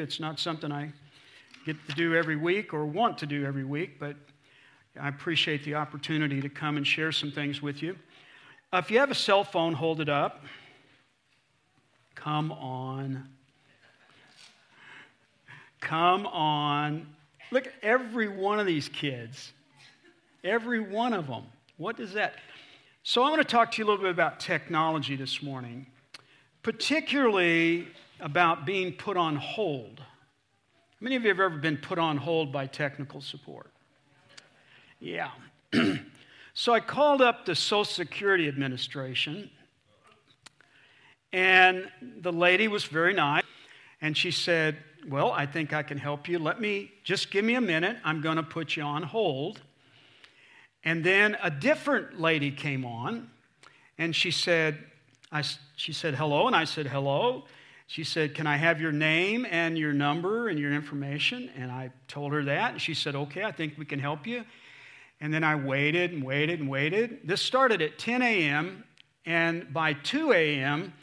It's 0.00 0.20
not 0.20 0.40
something 0.40 0.72
I 0.72 0.92
get 1.66 1.76
to 1.88 1.94
do 1.94 2.14
every 2.14 2.36
week 2.36 2.72
or 2.72 2.84
want 2.84 3.18
to 3.18 3.26
do 3.26 3.44
every 3.44 3.64
week, 3.64 3.98
but 3.98 4.16
I 5.00 5.08
appreciate 5.08 5.64
the 5.64 5.74
opportunity 5.74 6.40
to 6.40 6.48
come 6.48 6.76
and 6.76 6.86
share 6.86 7.12
some 7.12 7.30
things 7.30 7.62
with 7.62 7.82
you. 7.82 7.96
Uh, 8.72 8.78
if 8.78 8.90
you 8.90 8.98
have 8.98 9.10
a 9.10 9.14
cell 9.14 9.44
phone, 9.44 9.74
hold 9.74 10.00
it 10.00 10.08
up. 10.08 10.44
Come 12.14 12.52
on. 12.52 13.28
Come 15.80 16.26
on. 16.26 17.06
Look 17.50 17.66
at 17.66 17.74
every 17.82 18.28
one 18.28 18.58
of 18.58 18.66
these 18.66 18.88
kids. 18.88 19.52
Every 20.44 20.80
one 20.80 21.12
of 21.12 21.26
them. 21.26 21.44
What 21.76 22.00
is 22.00 22.12
that? 22.14 22.34
So, 23.04 23.22
I 23.24 23.30
want 23.30 23.42
to 23.42 23.48
talk 23.48 23.72
to 23.72 23.78
you 23.78 23.84
a 23.84 23.88
little 23.88 24.02
bit 24.02 24.12
about 24.12 24.38
technology 24.38 25.16
this 25.16 25.42
morning, 25.42 25.86
particularly 26.62 27.88
about 28.22 28.64
being 28.64 28.92
put 28.92 29.16
on 29.16 29.36
hold. 29.36 29.98
How 29.98 31.04
many 31.04 31.16
of 31.16 31.22
you 31.22 31.28
have 31.28 31.40
ever 31.40 31.58
been 31.58 31.76
put 31.76 31.98
on 31.98 32.16
hold 32.16 32.52
by 32.52 32.66
technical 32.66 33.20
support? 33.20 33.70
Yeah. 35.00 35.30
so 36.54 36.72
I 36.72 36.80
called 36.80 37.20
up 37.20 37.44
the 37.44 37.56
Social 37.56 37.84
Security 37.84 38.46
Administration, 38.46 39.50
and 41.32 41.88
the 42.20 42.32
lady 42.32 42.68
was 42.68 42.84
very 42.84 43.12
nice, 43.12 43.42
and 44.00 44.16
she 44.16 44.30
said, 44.30 44.76
Well, 45.08 45.32
I 45.32 45.44
think 45.44 45.72
I 45.72 45.82
can 45.82 45.98
help 45.98 46.28
you. 46.28 46.38
Let 46.38 46.60
me 46.60 46.92
just 47.02 47.32
give 47.32 47.44
me 47.44 47.56
a 47.56 47.60
minute. 47.60 47.96
I'm 48.04 48.20
going 48.20 48.36
to 48.36 48.42
put 48.42 48.76
you 48.76 48.84
on 48.84 49.02
hold. 49.02 49.60
And 50.84 51.02
then 51.04 51.36
a 51.42 51.50
different 51.50 52.20
lady 52.20 52.50
came 52.50 52.84
on, 52.84 53.30
and 53.98 54.14
she 54.14 54.30
said, 54.30 54.78
I, 55.32 55.42
she 55.76 55.92
said, 55.92 56.14
hello, 56.14 56.46
and 56.46 56.54
I 56.54 56.64
said, 56.64 56.86
hello. 56.86 57.44
She 57.92 58.04
said, 58.04 58.34
Can 58.34 58.46
I 58.46 58.56
have 58.56 58.80
your 58.80 58.90
name 58.90 59.46
and 59.50 59.76
your 59.76 59.92
number 59.92 60.48
and 60.48 60.58
your 60.58 60.72
information? 60.72 61.50
And 61.54 61.70
I 61.70 61.90
told 62.08 62.32
her 62.32 62.42
that. 62.44 62.72
And 62.72 62.80
she 62.80 62.94
said, 62.94 63.14
Okay, 63.14 63.44
I 63.44 63.52
think 63.52 63.74
we 63.76 63.84
can 63.84 63.98
help 63.98 64.26
you. 64.26 64.46
And 65.20 65.32
then 65.32 65.44
I 65.44 65.56
waited 65.56 66.10
and 66.10 66.24
waited 66.24 66.58
and 66.58 66.70
waited. 66.70 67.18
This 67.22 67.42
started 67.42 67.82
at 67.82 67.98
10 67.98 68.22
a.m., 68.22 68.84
and 69.26 69.70
by 69.74 69.92
2 69.92 70.32
a.m., 70.32 70.94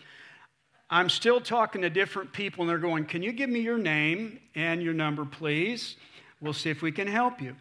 I'm 0.89 1.09
still 1.09 1.39
talking 1.39 1.83
to 1.83 1.91
different 1.91 2.33
people, 2.33 2.63
and 2.63 2.69
they're 2.71 2.79
going, 2.79 3.05
Can 3.05 3.21
you 3.21 3.33
give 3.33 3.51
me 3.51 3.59
your 3.59 3.77
name 3.77 4.39
and 4.55 4.81
your 4.81 4.95
number, 4.95 5.25
please? 5.25 5.95
We'll 6.41 6.53
see 6.53 6.71
if 6.71 6.81
we 6.81 6.91
can 6.91 7.05
help 7.05 7.39
you. 7.39 7.55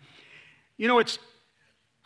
You 0.79 0.89
know, 0.89 1.01
it's 1.01 1.19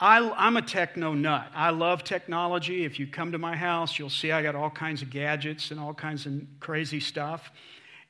I, 0.03 0.48
am 0.48 0.56
a 0.56 0.62
techno 0.62 1.14
nut. 1.14 1.47
I 1.55 1.70
love 1.70 2.03
technology. 2.03 2.84
If 2.84 2.98
you 2.98 3.06
come 3.06 3.31
to 3.31 3.39
my 3.39 3.55
house, 3.55 4.00
you'll 4.00 4.11
see 4.11 4.33
I 4.33 4.42
got 4.42 4.56
all 4.56 4.69
kinds 4.69 5.00
of 5.00 5.11
gadgets 5.11 5.70
and 5.70 5.78
all 5.78 5.94
kinds 5.94 6.27
of 6.27 6.33
crazy 6.59 6.98
stuff. 6.98 7.53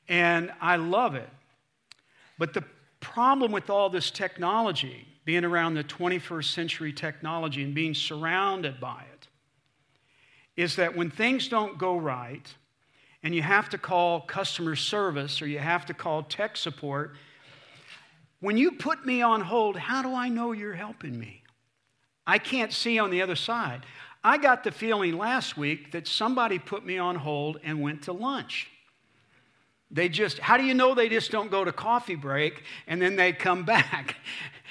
And 0.09 0.51
I 0.59 0.77
love 0.77 1.13
it. 1.13 1.29
But 2.39 2.55
the 2.55 2.63
problem 2.99 3.51
with 3.51 3.69
all 3.69 3.91
this 3.91 4.09
technology, 4.09 5.07
being 5.23 5.45
around 5.45 5.75
the 5.75 5.83
21st 5.83 6.51
century 6.51 6.91
technology 6.91 7.61
and 7.61 7.75
being 7.75 7.93
surrounded 7.93 8.79
by 8.79 9.05
it, 9.13 9.27
is 10.59 10.75
that 10.77 10.95
when 10.95 11.11
things 11.11 11.47
don't 11.47 11.77
go 11.77 11.95
right 11.95 12.55
and 13.21 13.35
you 13.35 13.43
have 13.43 13.69
to 13.69 13.77
call 13.77 14.21
customer 14.21 14.75
service 14.75 15.43
or 15.43 15.47
you 15.47 15.59
have 15.59 15.85
to 15.85 15.93
call 15.93 16.23
tech 16.23 16.57
support, 16.57 17.15
when 18.39 18.57
you 18.57 18.71
put 18.71 19.05
me 19.05 19.21
on 19.21 19.41
hold, 19.41 19.77
how 19.77 20.01
do 20.01 20.15
I 20.15 20.27
know 20.27 20.53
you're 20.53 20.73
helping 20.73 21.19
me? 21.19 21.42
I 22.25 22.39
can't 22.39 22.71
see 22.71 22.99
on 22.99 23.09
the 23.09 23.21
other 23.21 23.35
side. 23.35 23.85
I 24.23 24.37
got 24.37 24.63
the 24.63 24.71
feeling 24.71 25.17
last 25.17 25.57
week 25.57 25.91
that 25.91 26.07
somebody 26.07 26.57
put 26.57 26.85
me 26.85 26.97
on 26.97 27.15
hold 27.15 27.59
and 27.63 27.81
went 27.81 28.03
to 28.03 28.13
lunch. 28.13 28.69
They 29.91 30.09
just, 30.09 30.39
how 30.39 30.57
do 30.57 30.63
you 30.63 30.73
know 30.73 30.95
they 30.95 31.09
just 31.09 31.29
don't 31.29 31.51
go 31.51 31.63
to 31.63 31.71
coffee 31.71 32.15
break 32.15 32.63
and 32.87 33.01
then 33.01 33.15
they 33.15 33.33
come 33.33 33.63
back? 33.65 34.15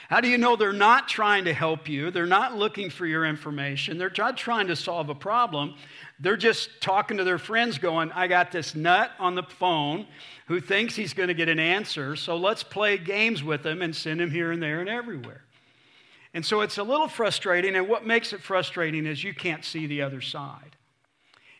How 0.08 0.20
do 0.20 0.28
you 0.28 0.36
know 0.36 0.56
they're 0.56 0.72
not 0.72 1.08
trying 1.08 1.44
to 1.44 1.54
help 1.54 1.88
you? 1.88 2.10
They're 2.10 2.26
not 2.26 2.56
looking 2.56 2.90
for 2.90 3.06
your 3.06 3.24
information. 3.24 3.96
They're 3.98 4.12
not 4.16 4.36
trying 4.36 4.66
to 4.66 4.76
solve 4.76 5.08
a 5.08 5.14
problem. 5.14 5.74
They're 6.20 6.36
just 6.36 6.80
talking 6.80 7.16
to 7.16 7.24
their 7.24 7.38
friends, 7.38 7.78
going, 7.78 8.12
I 8.12 8.26
got 8.26 8.52
this 8.52 8.74
nut 8.74 9.12
on 9.18 9.34
the 9.34 9.42
phone 9.42 10.06
who 10.46 10.60
thinks 10.60 10.94
he's 10.94 11.14
going 11.14 11.28
to 11.28 11.34
get 11.34 11.48
an 11.48 11.58
answer, 11.58 12.14
so 12.14 12.36
let's 12.36 12.62
play 12.62 12.98
games 12.98 13.42
with 13.42 13.64
him 13.64 13.80
and 13.80 13.96
send 13.96 14.20
him 14.20 14.30
here 14.30 14.52
and 14.52 14.62
there 14.62 14.80
and 14.80 14.88
everywhere. 14.88 15.44
And 16.34 16.44
so 16.44 16.62
it's 16.62 16.78
a 16.78 16.82
little 16.82 17.08
frustrating, 17.08 17.76
and 17.76 17.88
what 17.88 18.06
makes 18.06 18.32
it 18.32 18.40
frustrating 18.40 19.06
is 19.06 19.22
you 19.22 19.34
can't 19.34 19.64
see 19.64 19.86
the 19.86 20.02
other 20.02 20.20
side. 20.20 20.76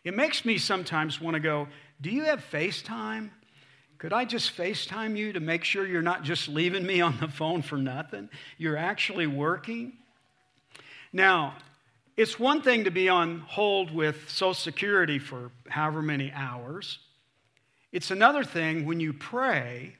It 0.03 0.15
makes 0.15 0.45
me 0.45 0.57
sometimes 0.57 1.21
want 1.21 1.35
to 1.35 1.39
go, 1.39 1.67
Do 2.01 2.09
you 2.09 2.23
have 2.23 2.43
FaceTime? 2.51 3.29
Could 3.99 4.11
I 4.11 4.25
just 4.25 4.57
FaceTime 4.57 5.15
you 5.15 5.31
to 5.33 5.39
make 5.39 5.63
sure 5.63 5.87
you're 5.87 6.01
not 6.01 6.23
just 6.23 6.49
leaving 6.49 6.85
me 6.85 6.99
on 6.99 7.17
the 7.19 7.27
phone 7.27 7.61
for 7.61 7.77
nothing? 7.77 8.29
You're 8.57 8.75
actually 8.75 9.27
working? 9.27 9.93
Now, 11.13 11.55
it's 12.17 12.37
one 12.37 12.61
thing 12.61 12.83
to 12.83 12.91
be 12.91 13.07
on 13.07 13.39
hold 13.39 13.93
with 13.93 14.29
Social 14.29 14.53
Security 14.53 15.19
for 15.19 15.51
however 15.69 16.01
many 16.01 16.31
hours. 16.33 16.99
It's 17.91 18.11
another 18.11 18.43
thing 18.43 18.85
when 18.85 18.99
you 18.99 19.13
pray 19.13 19.95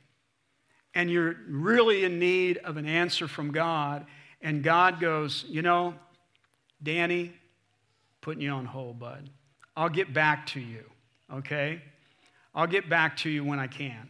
and 0.94 1.10
you're 1.10 1.36
really 1.48 2.04
in 2.04 2.20
need 2.20 2.58
of 2.58 2.78
an 2.78 2.88
answer 2.88 3.28
from 3.28 3.52
God 3.52 4.06
and 4.44 4.62
God 4.62 5.00
goes, 5.00 5.46
You 5.48 5.64
know, 5.64 5.96
Danny, 6.84 7.34
putting 8.22 8.42
you 8.42 8.52
on 8.52 8.66
hold, 8.66 9.00
bud. 9.00 9.30
I'll 9.76 9.90
get 9.90 10.14
back 10.14 10.46
to 10.48 10.60
you, 10.60 10.84
okay? 11.34 11.82
I'll 12.54 12.68
get 12.68 12.88
back 12.88 13.18
to 13.18 13.30
you 13.30 13.44
when 13.44 13.58
I 13.58 13.66
can. 13.66 14.10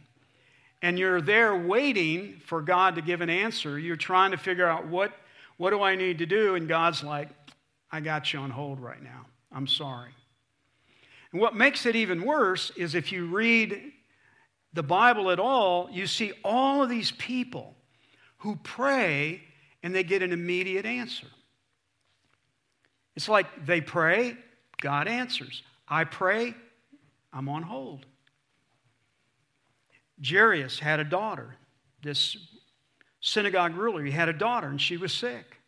And 0.82 0.98
you're 0.98 1.22
there 1.22 1.56
waiting 1.56 2.42
for 2.44 2.60
God 2.60 2.96
to 2.96 3.02
give 3.02 3.22
an 3.22 3.30
answer. 3.30 3.78
You're 3.78 3.96
trying 3.96 4.32
to 4.32 4.36
figure 4.36 4.68
out 4.68 4.86
what, 4.86 5.12
what 5.56 5.70
do 5.70 5.80
I 5.80 5.94
need 5.94 6.18
to 6.18 6.26
do? 6.26 6.56
And 6.56 6.68
God's 6.68 7.02
like, 7.02 7.30
I 7.90 8.00
got 8.00 8.32
you 8.32 8.40
on 8.40 8.50
hold 8.50 8.80
right 8.80 9.02
now. 9.02 9.24
I'm 9.50 9.66
sorry. 9.66 10.10
And 11.32 11.40
what 11.40 11.56
makes 11.56 11.86
it 11.86 11.96
even 11.96 12.22
worse 12.22 12.70
is 12.76 12.94
if 12.94 13.12
you 13.12 13.26
read 13.26 13.92
the 14.74 14.82
Bible 14.82 15.30
at 15.30 15.38
all, 15.38 15.88
you 15.90 16.06
see 16.06 16.32
all 16.44 16.82
of 16.82 16.90
these 16.90 17.12
people 17.12 17.74
who 18.38 18.56
pray 18.56 19.40
and 19.84 19.94
they 19.94 20.02
get 20.02 20.22
an 20.22 20.32
immediate 20.32 20.86
answer. 20.86 21.26
It's 23.14 23.28
like 23.28 23.66
they 23.66 23.82
pray, 23.82 24.34
God 24.80 25.06
answers. 25.06 25.62
I 25.86 26.04
pray, 26.04 26.54
I'm 27.32 27.50
on 27.50 27.62
hold. 27.62 28.06
Jairus 30.26 30.78
had 30.78 31.00
a 31.00 31.04
daughter. 31.04 31.56
This 32.02 32.36
synagogue 33.20 33.76
ruler, 33.76 34.02
he 34.02 34.10
had 34.10 34.30
a 34.30 34.32
daughter 34.32 34.68
and 34.68 34.80
she 34.80 34.96
was 34.96 35.12
sick. 35.12 35.60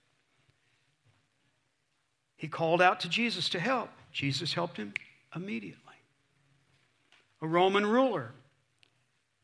He 2.37 2.49
called 2.49 2.81
out 2.81 3.01
to 3.01 3.11
Jesus 3.11 3.51
to 3.51 3.61
help. 3.61 3.91
Jesus 4.13 4.55
helped 4.55 4.79
him 4.79 4.95
immediately. 5.35 5.83
A 7.43 7.47
Roman 7.47 7.85
ruler 7.85 8.33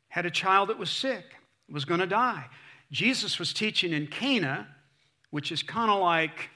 had 0.09 0.25
a 0.25 0.31
child 0.31 0.71
that 0.71 0.79
was 0.79 0.89
sick, 0.89 1.25
was 1.71 1.85
going 1.85 2.01
to 2.01 2.07
die. 2.07 2.47
Jesus 2.93 3.39
was 3.39 3.55
teaching 3.55 3.95
in 3.95 4.07
Cana, 4.07 4.69
which 5.31 5.51
is 5.51 5.63
kind 5.63 5.91
of 5.91 6.01
like, 6.01 6.51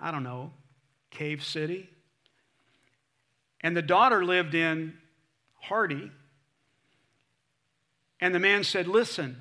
I 0.00 0.10
don't 0.10 0.24
know, 0.24 0.50
Cave 1.10 1.44
City. 1.44 1.88
And 3.60 3.76
the 3.76 3.82
daughter 3.82 4.24
lived 4.24 4.54
in 4.54 4.94
Hardy. 5.60 6.10
And 8.20 8.34
the 8.34 8.40
man 8.40 8.64
said, 8.64 8.88
Listen, 8.88 9.40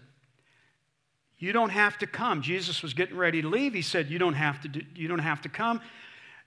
you 1.40 1.52
don't 1.52 1.72
have 1.72 1.98
to 1.98 2.08
come. 2.08 2.44
Jesus 2.44 2.84
was 2.84 2.94
getting 2.94 3.18
ready 3.18 3.42
to 3.42 3.50
leave. 3.50 3.74
He 3.74 3.82
said, 3.82 4.10
You 4.10 4.20
don't 4.20 4.34
have 4.36 4.62
to, 4.62 4.68
do, 4.68 4.82
you 4.96 5.08
don't 5.08 5.20
have 5.20 5.42
to 5.42 5.50
come. 5.50 5.82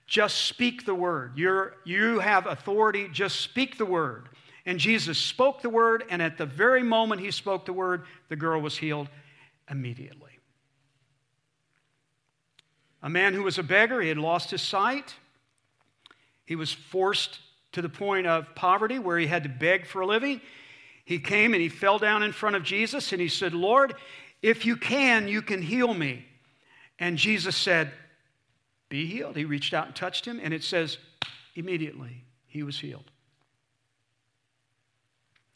Just 0.07 0.45
speak 0.45 0.85
the 0.85 0.95
word. 0.95 1.33
You're, 1.35 1.75
you 1.83 2.19
have 2.19 2.47
authority. 2.47 3.09
Just 3.11 3.41
speak 3.41 3.77
the 3.77 3.85
word. 3.85 4.29
And 4.65 4.79
Jesus 4.79 5.17
spoke 5.17 5.61
the 5.61 5.69
word, 5.69 6.05
and 6.09 6.21
at 6.21 6.37
the 6.37 6.45
very 6.45 6.83
moment 6.83 7.19
he 7.19 7.31
spoke 7.31 7.65
the 7.65 7.73
word, 7.73 8.05
the 8.29 8.37
girl 8.37 8.61
was 8.61 8.77
healed 8.77 9.09
immediately. 9.73 10.39
A 13.01 13.09
man 13.09 13.33
who 13.33 13.43
was 13.43 13.57
a 13.57 13.63
beggar, 13.63 14.01
he 14.01 14.07
had 14.07 14.19
lost 14.19 14.51
his 14.51 14.61
sight. 14.61 15.15
He 16.45 16.55
was 16.55 16.71
forced 16.71 17.39
to 17.71 17.81
the 17.81 17.89
point 17.89 18.27
of 18.27 18.53
poverty 18.55 18.99
where 18.99 19.17
he 19.17 19.25
had 19.25 19.43
to 19.43 19.49
beg 19.49 19.87
for 19.87 20.01
a 20.01 20.05
living. 20.05 20.39
He 21.03 21.17
came 21.19 21.53
and 21.53 21.61
he 21.61 21.69
fell 21.69 21.97
down 21.97 22.21
in 22.21 22.31
front 22.31 22.55
of 22.55 22.63
Jesus 22.63 23.11
and 23.11 23.19
he 23.19 23.27
said, 23.27 23.53
Lord, 23.53 23.95
if 24.41 24.65
you 24.65 24.77
can, 24.77 25.27
you 25.27 25.41
can 25.41 25.61
heal 25.61 25.93
me. 25.93 26.25
And 26.99 27.17
Jesus 27.17 27.55
said, 27.57 27.91
Be 28.89 29.07
healed. 29.07 29.35
He 29.35 29.43
reached 29.43 29.73
out 29.73 29.87
and 29.87 29.95
touched 29.95 30.25
him, 30.25 30.39
and 30.41 30.53
it 30.53 30.63
says, 30.63 30.99
immediately 31.55 32.23
he 32.45 32.61
was 32.61 32.79
healed. 32.79 33.09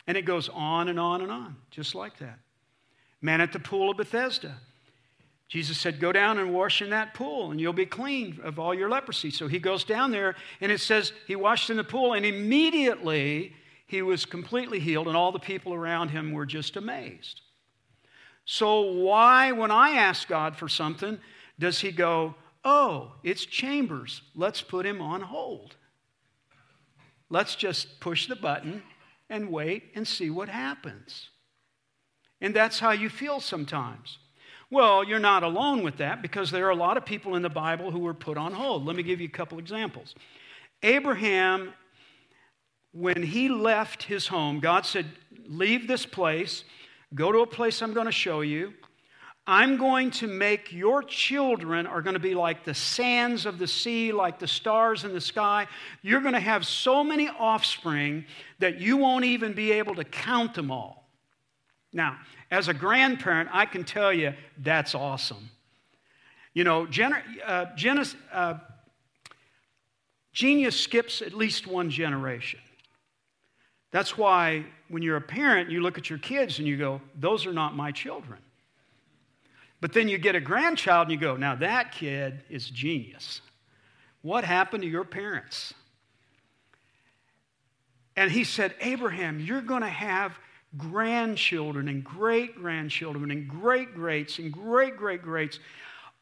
And 0.07 0.17
it 0.17 0.25
goes 0.25 0.49
on 0.49 0.87
and 0.89 0.99
on 0.99 1.21
and 1.21 1.31
on, 1.31 1.55
just 1.69 1.93
like 1.93 2.17
that 2.17 2.39
man 3.21 3.41
at 3.41 3.53
the 3.53 3.59
pool 3.59 3.91
of 3.91 3.97
Bethesda. 3.97 4.57
Jesus 5.47 5.77
said, 5.77 5.99
Go 5.99 6.11
down 6.11 6.37
and 6.39 6.53
wash 6.53 6.81
in 6.81 6.89
that 6.89 7.13
pool, 7.13 7.51
and 7.51 7.59
you'll 7.59 7.73
be 7.73 7.85
clean 7.85 8.39
of 8.43 8.59
all 8.59 8.73
your 8.73 8.89
leprosy. 8.89 9.31
So 9.31 9.47
he 9.47 9.59
goes 9.59 9.83
down 9.83 10.11
there, 10.11 10.35
and 10.59 10.71
it 10.71 10.81
says 10.81 11.13
he 11.25 11.35
washed 11.35 11.69
in 11.69 11.77
the 11.77 11.83
pool, 11.83 12.13
and 12.13 12.25
immediately 12.25 13.53
he 13.87 14.01
was 14.01 14.25
completely 14.25 14.79
healed, 14.79 15.07
and 15.07 15.15
all 15.15 15.31
the 15.31 15.39
people 15.39 15.73
around 15.73 16.09
him 16.09 16.33
were 16.33 16.45
just 16.45 16.75
amazed. 16.75 17.41
So, 18.43 18.81
why, 18.81 19.51
when 19.51 19.71
I 19.71 19.91
ask 19.91 20.27
God 20.27 20.55
for 20.55 20.69
something, 20.69 21.19
does 21.59 21.79
he 21.79 21.91
go, 21.91 22.35
Oh, 22.63 23.13
it's 23.23 23.45
Chambers. 23.45 24.21
Let's 24.35 24.61
put 24.61 24.85
him 24.85 25.01
on 25.01 25.21
hold. 25.21 25.75
Let's 27.29 27.55
just 27.55 27.99
push 28.01 28.27
the 28.27 28.35
button 28.35 28.83
and 29.29 29.49
wait 29.49 29.91
and 29.95 30.05
see 30.05 30.29
what 30.29 30.49
happens. 30.49 31.29
And 32.41 32.55
that's 32.55 32.79
how 32.79 32.91
you 32.91 33.09
feel 33.09 33.39
sometimes. 33.39 34.19
Well, 34.69 35.03
you're 35.03 35.19
not 35.19 35.43
alone 35.43 35.81
with 35.81 35.97
that 35.97 36.21
because 36.21 36.51
there 36.51 36.65
are 36.67 36.71
a 36.71 36.75
lot 36.75 36.97
of 36.97 37.05
people 37.05 37.35
in 37.35 37.41
the 37.41 37.49
Bible 37.49 37.89
who 37.89 37.99
were 37.99 38.13
put 38.13 38.37
on 38.37 38.53
hold. 38.53 38.85
Let 38.85 38.95
me 38.95 39.03
give 39.03 39.21
you 39.21 39.27
a 39.27 39.31
couple 39.31 39.59
examples. 39.59 40.13
Abraham, 40.83 41.73
when 42.91 43.23
he 43.23 43.47
left 43.47 44.03
his 44.03 44.27
home, 44.27 44.59
God 44.59 44.85
said, 44.85 45.05
Leave 45.47 45.87
this 45.87 46.05
place, 46.05 46.65
go 47.15 47.31
to 47.31 47.39
a 47.39 47.47
place 47.47 47.81
I'm 47.81 47.93
going 47.93 48.05
to 48.05 48.11
show 48.11 48.41
you. 48.41 48.73
I'm 49.49 49.77
going 49.77 50.11
to 50.11 50.27
make 50.27 50.73
your 50.73 51.01
children 51.01 51.87
are 51.87 52.01
going 52.01 52.15
to 52.15 52.19
be 52.19 52.35
like 52.35 52.65
the 52.65 52.73
sands 52.73 53.45
of 53.45 53.59
the 53.59 53.67
sea, 53.67 54.11
like 54.11 54.39
the 54.39 54.47
stars 54.47 55.05
in 55.05 55.13
the 55.13 55.21
sky. 55.21 55.67
You're 56.01 56.19
going 56.19 56.33
to 56.33 56.39
have 56.41 56.67
so 56.67 57.01
many 57.01 57.29
offspring 57.29 58.25
that 58.59 58.81
you 58.81 58.97
won't 58.97 59.23
even 59.23 59.53
be 59.53 59.71
able 59.71 59.95
to 59.95 60.03
count 60.03 60.53
them 60.53 60.69
all. 60.69 61.06
Now, 61.97 62.19
as 62.51 62.67
a 62.67 62.75
grandparent, 62.75 63.49
I 63.51 63.65
can 63.65 63.83
tell 63.83 64.13
you 64.13 64.35
that's 64.59 64.93
awesome. 64.93 65.49
You 66.53 66.63
know, 66.63 66.87
uh, 67.43 67.65
uh, 68.31 68.53
genius 70.31 70.79
skips 70.79 71.23
at 71.23 71.33
least 71.33 71.65
one 71.65 71.89
generation. 71.89 72.59
That's 73.89 74.15
why 74.15 74.63
when 74.89 75.01
you're 75.01 75.17
a 75.17 75.21
parent, 75.21 75.71
you 75.71 75.81
look 75.81 75.97
at 75.97 76.07
your 76.07 76.19
kids 76.19 76.59
and 76.59 76.67
you 76.67 76.77
go, 76.77 77.01
Those 77.15 77.47
are 77.47 77.53
not 77.53 77.75
my 77.75 77.91
children. 77.91 78.37
But 79.81 79.93
then 79.93 80.07
you 80.07 80.19
get 80.19 80.35
a 80.35 80.39
grandchild 80.39 81.07
and 81.07 81.11
you 81.11 81.17
go, 81.17 81.35
now 81.35 81.55
that 81.55 81.91
kid 81.91 82.43
is 82.49 82.69
genius. 82.69 83.41
What 84.21 84.43
happened 84.43 84.83
to 84.83 84.89
your 84.89 85.03
parents? 85.03 85.73
And 88.15 88.31
he 88.31 88.43
said, 88.43 88.73
Abraham, 88.81 89.39
you're 89.39 89.61
going 89.61 89.83
to 89.83 89.87
have 89.87 90.37
grandchildren 90.77 91.87
and 91.87 92.03
great 92.03 92.55
grandchildren 92.55 93.31
and 93.31 93.47
great 93.47 93.93
greats 93.93 94.39
and 94.39 94.51
great 94.51 94.97
great 94.97 95.21
greats, 95.21 95.59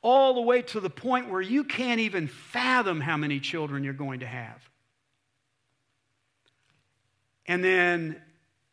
all 0.01 0.35
the 0.35 0.41
way 0.41 0.61
to 0.61 0.79
the 0.79 0.89
point 0.89 1.29
where 1.29 1.41
you 1.41 1.63
can't 1.63 1.99
even 1.99 2.27
fathom 2.27 3.01
how 3.01 3.17
many 3.17 3.39
children 3.39 3.83
you're 3.83 3.93
going 3.93 4.19
to 4.19 4.27
have. 4.27 4.61
And 7.47 7.63
then 7.63 8.21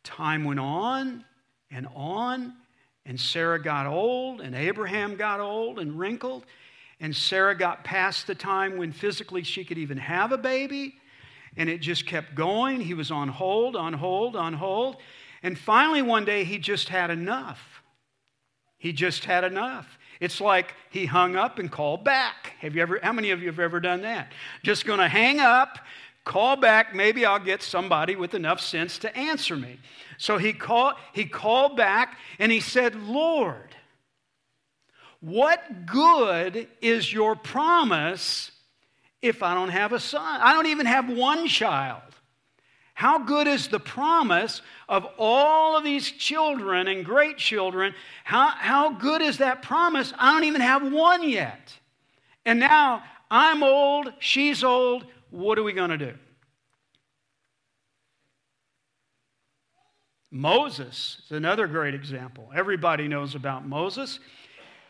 time 0.04 0.44
went 0.44 0.60
on 0.60 1.24
and 1.70 1.86
on 1.94 2.54
and 3.04 3.18
Sarah 3.18 3.60
got 3.60 3.86
old, 3.86 4.40
and 4.40 4.54
Abraham 4.54 5.16
got 5.16 5.40
old 5.40 5.78
and 5.78 5.98
wrinkled, 5.98 6.44
and 7.00 7.14
Sarah 7.14 7.56
got 7.56 7.82
past 7.82 8.26
the 8.26 8.34
time 8.34 8.76
when 8.76 8.92
physically 8.92 9.42
she 9.42 9.64
could 9.64 9.78
even 9.78 9.98
have 9.98 10.30
a 10.30 10.38
baby, 10.38 10.94
and 11.56 11.68
it 11.68 11.78
just 11.78 12.06
kept 12.06 12.34
going. 12.34 12.80
He 12.80 12.94
was 12.94 13.10
on 13.10 13.28
hold, 13.28 13.74
on 13.74 13.92
hold, 13.92 14.36
on 14.36 14.54
hold. 14.54 14.98
And 15.42 15.58
finally, 15.58 16.02
one 16.02 16.24
day, 16.24 16.44
he 16.44 16.58
just 16.58 16.88
had 16.88 17.10
enough. 17.10 17.82
He 18.78 18.92
just 18.92 19.24
had 19.24 19.44
enough. 19.44 19.98
It's 20.20 20.40
like 20.40 20.74
he 20.90 21.06
hung 21.06 21.34
up 21.34 21.58
and 21.58 21.70
called 21.70 22.04
back. 22.04 22.52
Have 22.60 22.76
you 22.76 22.82
ever, 22.82 23.00
how 23.02 23.12
many 23.12 23.30
of 23.30 23.40
you 23.40 23.46
have 23.46 23.58
ever 23.58 23.80
done 23.80 24.02
that? 24.02 24.32
Just 24.62 24.86
to 24.86 25.08
hang 25.08 25.40
up, 25.40 25.78
call 26.24 26.56
back, 26.56 26.94
maybe 26.94 27.26
I'll 27.26 27.40
get 27.40 27.62
somebody 27.62 28.14
with 28.14 28.34
enough 28.34 28.60
sense 28.60 28.98
to 28.98 29.16
answer 29.16 29.56
me. 29.56 29.78
So 30.18 30.38
he 30.38 30.52
called, 30.52 30.94
he 31.12 31.24
called 31.24 31.76
back 31.76 32.18
and 32.38 32.52
he 32.52 32.60
said, 32.60 32.94
Lord, 32.94 33.74
what 35.20 35.86
good 35.86 36.68
is 36.80 37.12
your 37.12 37.34
promise 37.34 38.52
if 39.20 39.42
I 39.42 39.54
don't 39.54 39.70
have 39.70 39.92
a 39.92 40.00
son? 40.00 40.40
I 40.40 40.52
don't 40.52 40.66
even 40.66 40.86
have 40.86 41.08
one 41.08 41.48
child. 41.48 42.02
How 42.94 43.18
good 43.18 43.46
is 43.46 43.68
the 43.68 43.80
promise 43.80 44.62
of 44.88 45.06
all 45.18 45.76
of 45.76 45.84
these 45.84 46.10
children 46.10 46.88
and 46.88 47.04
great 47.04 47.38
children? 47.38 47.94
How, 48.24 48.48
how 48.48 48.92
good 48.92 49.22
is 49.22 49.38
that 49.38 49.62
promise? 49.62 50.12
I 50.18 50.32
don't 50.32 50.44
even 50.44 50.60
have 50.60 50.92
one 50.92 51.28
yet. 51.28 51.72
And 52.44 52.60
now 52.60 53.02
I'm 53.30 53.62
old, 53.62 54.12
she's 54.18 54.62
old. 54.62 55.06
What 55.30 55.58
are 55.58 55.62
we 55.62 55.72
going 55.72 55.90
to 55.90 55.98
do? 55.98 56.14
Moses 60.30 61.20
is 61.26 61.32
another 61.32 61.66
great 61.66 61.94
example. 61.94 62.50
Everybody 62.54 63.06
knows 63.06 63.34
about 63.34 63.66
Moses. 63.66 64.18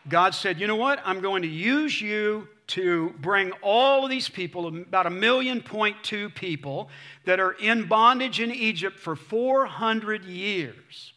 God 0.08 0.34
said, 0.34 0.60
You 0.60 0.66
know 0.66 0.76
what? 0.76 1.00
I'm 1.04 1.20
going 1.20 1.43
to 1.43 1.49
use 1.49 2.00
you 2.00 2.49
to 2.73 3.15
bring 3.21 3.53
all 3.61 4.05
of 4.05 4.11
these 4.11 4.31
people, 4.31 4.67
about 4.67 5.07
a 5.07 5.11
million 5.11 5.61
point 5.61 5.95
two 6.03 6.31
people, 6.31 6.89
that 7.27 7.39
are 7.39 7.53
in 7.53 7.87
bondage 7.87 8.41
in 8.41 8.51
Egypt 8.51 8.99
for 8.99 9.15
400 9.15 10.25
years. 10.25 11.13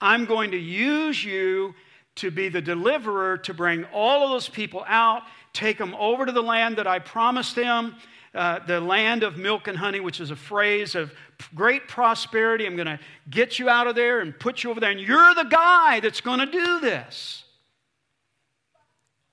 I'm 0.00 0.24
going 0.24 0.50
to 0.50 0.56
use 0.56 1.24
you 1.24 1.72
to 2.16 2.32
be 2.32 2.48
the 2.48 2.60
deliverer 2.60 3.38
to 3.38 3.54
bring 3.54 3.84
all 3.92 4.24
of 4.24 4.30
those 4.30 4.48
people 4.48 4.84
out, 4.88 5.22
take 5.52 5.78
them 5.78 5.94
over 6.00 6.26
to 6.26 6.32
the 6.32 6.42
land 6.42 6.78
that 6.78 6.88
I 6.88 6.98
promised 6.98 7.54
them, 7.54 7.94
uh, 8.34 8.58
the 8.66 8.80
land 8.80 9.22
of 9.22 9.36
milk 9.36 9.68
and 9.68 9.78
honey, 9.78 10.00
which 10.00 10.20
is 10.20 10.32
a 10.32 10.36
phrase 10.36 10.96
of 10.96 11.12
great 11.54 11.86
prosperity. 11.86 12.66
I'm 12.66 12.74
going 12.74 12.86
to 12.86 12.98
get 13.30 13.60
you 13.60 13.68
out 13.68 13.86
of 13.86 13.94
there 13.94 14.18
and 14.18 14.36
put 14.36 14.64
you 14.64 14.70
over 14.70 14.80
there, 14.80 14.90
and 14.90 15.00
you're 15.00 15.34
the 15.36 15.44
guy 15.44 16.00
that's 16.00 16.20
going 16.20 16.40
to 16.40 16.46
do 16.46 16.80
this. 16.80 17.44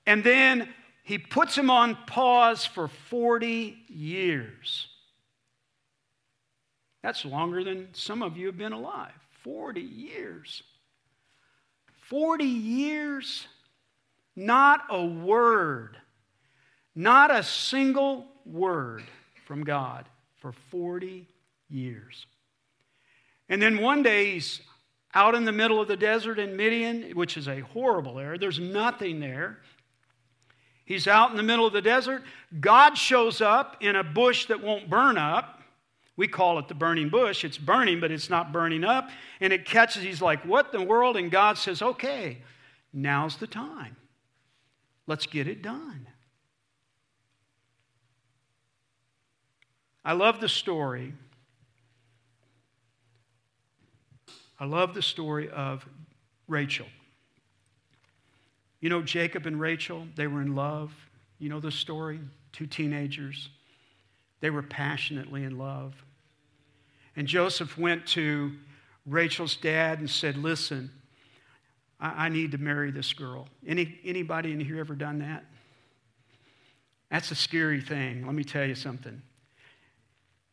And 0.06 0.22
then 0.22 0.68
he 1.04 1.18
puts 1.18 1.56
him 1.56 1.70
on 1.70 1.96
pause 2.06 2.64
for 2.64 2.88
40 2.88 3.76
years. 3.88 4.88
That's 7.02 7.26
longer 7.26 7.62
than 7.62 7.88
some 7.92 8.22
of 8.22 8.38
you 8.38 8.46
have 8.46 8.56
been 8.56 8.72
alive. 8.72 9.12
40 9.42 9.82
years. 9.82 10.62
40 12.08 12.44
years, 12.44 13.46
not 14.34 14.84
a 14.90 15.04
word, 15.04 15.98
not 16.94 17.30
a 17.30 17.42
single 17.42 18.26
word 18.46 19.04
from 19.46 19.64
God 19.64 20.06
for 20.40 20.52
40 20.70 21.28
years. 21.68 22.26
And 23.50 23.60
then 23.60 23.82
one 23.82 24.02
day 24.02 24.32
he's 24.32 24.62
out 25.14 25.34
in 25.34 25.44
the 25.44 25.52
middle 25.52 25.80
of 25.80 25.88
the 25.88 25.96
desert 25.96 26.38
in 26.38 26.56
Midian, 26.56 27.10
which 27.12 27.36
is 27.36 27.48
a 27.48 27.60
horrible 27.60 28.18
area. 28.18 28.38
There's 28.38 28.58
nothing 28.58 29.20
there. 29.20 29.58
He's 30.84 31.06
out 31.06 31.30
in 31.30 31.36
the 31.36 31.42
middle 31.42 31.66
of 31.66 31.72
the 31.72 31.82
desert. 31.82 32.22
God 32.60 32.96
shows 32.98 33.40
up 33.40 33.76
in 33.80 33.96
a 33.96 34.04
bush 34.04 34.46
that 34.46 34.62
won't 34.62 34.90
burn 34.90 35.16
up. 35.16 35.62
We 36.16 36.28
call 36.28 36.58
it 36.58 36.68
the 36.68 36.74
burning 36.74 37.08
bush. 37.08 37.44
It's 37.44 37.58
burning, 37.58 38.00
but 38.00 38.10
it's 38.10 38.30
not 38.30 38.52
burning 38.52 38.84
up. 38.84 39.08
And 39.40 39.52
it 39.52 39.64
catches, 39.64 40.02
he's 40.02 40.22
like, 40.22 40.44
What 40.44 40.72
in 40.72 40.80
the 40.80 40.86
world? 40.86 41.16
And 41.16 41.30
God 41.30 41.58
says, 41.58 41.82
Okay, 41.82 42.38
now's 42.92 43.36
the 43.36 43.46
time. 43.46 43.96
Let's 45.06 45.26
get 45.26 45.48
it 45.48 45.62
done. 45.62 46.06
I 50.04 50.12
love 50.12 50.40
the 50.40 50.48
story. 50.48 51.14
I 54.60 54.66
love 54.66 54.94
the 54.94 55.02
story 55.02 55.48
of 55.48 55.86
Rachel. 56.46 56.86
You 58.84 58.90
know, 58.90 59.00
Jacob 59.00 59.46
and 59.46 59.58
Rachel, 59.58 60.06
they 60.14 60.26
were 60.26 60.42
in 60.42 60.54
love. 60.54 60.92
You 61.38 61.48
know 61.48 61.58
the 61.58 61.70
story? 61.70 62.20
Two 62.52 62.66
teenagers. 62.66 63.48
They 64.40 64.50
were 64.50 64.62
passionately 64.62 65.44
in 65.44 65.56
love. 65.56 65.94
And 67.16 67.26
Joseph 67.26 67.78
went 67.78 68.06
to 68.08 68.52
Rachel's 69.06 69.56
dad 69.56 70.00
and 70.00 70.10
said, 70.10 70.36
Listen, 70.36 70.90
I, 71.98 72.26
I 72.26 72.28
need 72.28 72.52
to 72.52 72.58
marry 72.58 72.90
this 72.90 73.14
girl. 73.14 73.48
Any, 73.66 73.98
anybody 74.04 74.52
in 74.52 74.60
here 74.60 74.80
ever 74.80 74.94
done 74.94 75.20
that? 75.20 75.46
That's 77.10 77.30
a 77.30 77.34
scary 77.34 77.80
thing. 77.80 78.26
Let 78.26 78.34
me 78.34 78.44
tell 78.44 78.66
you 78.66 78.74
something. 78.74 79.22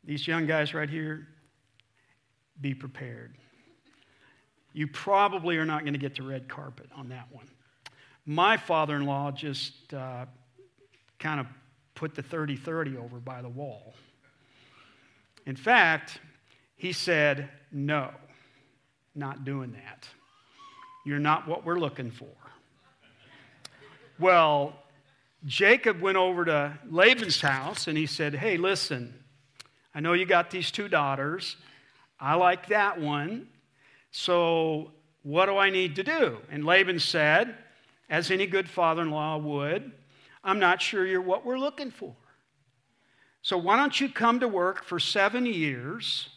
These 0.05 0.25
young 0.25 0.45
guys 0.47 0.73
right 0.73 0.89
here, 0.89 1.27
be 2.61 2.73
prepared. 2.73 3.35
You 4.71 4.87
probably 4.87 5.57
are 5.57 5.65
not 5.65 5.81
going 5.81 5.95
to 5.95 5.99
get 5.99 6.15
the 6.15 6.23
red 6.23 6.47
carpet 6.47 6.87
on 6.95 7.09
that 7.09 7.27
one. 7.29 7.49
My 8.25 8.57
father 8.57 8.95
in 8.95 9.05
law 9.05 9.31
just 9.31 9.93
uh, 9.93 10.25
kind 11.19 11.39
of 11.39 11.47
put 11.95 12.15
the 12.15 12.21
30 12.21 12.55
30 12.55 12.97
over 12.97 13.17
by 13.17 13.41
the 13.41 13.49
wall. 13.49 13.93
In 15.45 15.55
fact, 15.55 16.19
he 16.75 16.93
said, 16.93 17.49
No, 17.71 18.11
not 19.15 19.43
doing 19.43 19.71
that. 19.71 20.07
You're 21.05 21.19
not 21.19 21.47
what 21.47 21.65
we're 21.65 21.79
looking 21.79 22.11
for. 22.11 22.27
Well, 24.19 24.73
Jacob 25.45 25.99
went 25.99 26.17
over 26.17 26.45
to 26.45 26.77
Laban's 26.89 27.41
house 27.41 27.87
and 27.87 27.97
he 27.97 28.05
said, 28.05 28.35
Hey, 28.35 28.57
listen, 28.57 29.13
I 29.95 29.99
know 29.99 30.13
you 30.13 30.25
got 30.25 30.51
these 30.51 30.69
two 30.69 30.87
daughters. 30.87 31.57
I 32.19 32.35
like 32.35 32.67
that 32.67 32.99
one. 32.99 33.47
So 34.11 34.91
what 35.23 35.47
do 35.47 35.57
I 35.57 35.69
need 35.69 35.95
to 35.95 36.03
do? 36.03 36.37
And 36.51 36.65
Laban 36.65 36.99
said, 36.99 37.55
as 38.11 38.29
any 38.29 38.45
good 38.45 38.69
father 38.69 39.01
in 39.01 39.09
law 39.09 39.37
would, 39.37 39.91
I'm 40.43 40.59
not 40.59 40.81
sure 40.81 41.05
you're 41.07 41.21
what 41.21 41.45
we're 41.45 41.57
looking 41.57 41.89
for. 41.89 42.13
So 43.41 43.57
why 43.57 43.77
don't 43.77 43.99
you 43.99 44.09
come 44.09 44.41
to 44.41 44.47
work 44.47 44.83
for 44.83 44.99
seven 44.99 45.45
years 45.45 46.29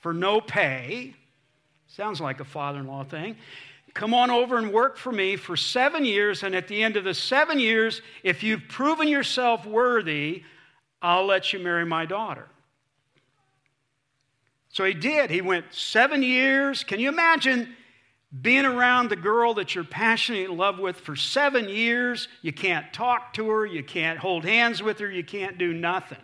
for 0.00 0.12
no 0.12 0.40
pay? 0.40 1.14
Sounds 1.86 2.20
like 2.20 2.40
a 2.40 2.44
father 2.44 2.80
in 2.80 2.88
law 2.88 3.04
thing. 3.04 3.36
Come 3.94 4.12
on 4.12 4.28
over 4.28 4.58
and 4.58 4.72
work 4.72 4.96
for 4.96 5.12
me 5.12 5.36
for 5.36 5.56
seven 5.56 6.04
years, 6.04 6.42
and 6.42 6.52
at 6.52 6.66
the 6.66 6.82
end 6.82 6.96
of 6.96 7.04
the 7.04 7.14
seven 7.14 7.60
years, 7.60 8.02
if 8.24 8.42
you've 8.42 8.66
proven 8.68 9.06
yourself 9.06 9.64
worthy, 9.64 10.42
I'll 11.00 11.26
let 11.26 11.52
you 11.52 11.60
marry 11.60 11.86
my 11.86 12.04
daughter. 12.04 12.48
So 14.70 14.82
he 14.84 14.94
did. 14.94 15.30
He 15.30 15.40
went 15.40 15.66
seven 15.70 16.24
years. 16.24 16.82
Can 16.82 16.98
you 16.98 17.08
imagine 17.08 17.76
being 18.42 18.64
around 18.64 19.10
the 19.10 19.16
girl 19.16 19.54
that 19.54 19.74
you're 19.74 19.84
passionately 19.84 20.46
in 20.46 20.56
love 20.56 20.78
with 20.78 21.00
for 21.00 21.14
seven 21.14 21.68
years? 21.68 22.28
You 22.42 22.52
can't 22.52 22.92
talk 22.92 23.32
to 23.34 23.48
her, 23.50 23.66
you 23.66 23.82
can't 23.84 24.18
hold 24.18 24.44
hands 24.44 24.82
with 24.82 24.98
her, 24.98 25.10
you 25.10 25.24
can't 25.24 25.58
do 25.58 25.72
nothing. 25.72 26.18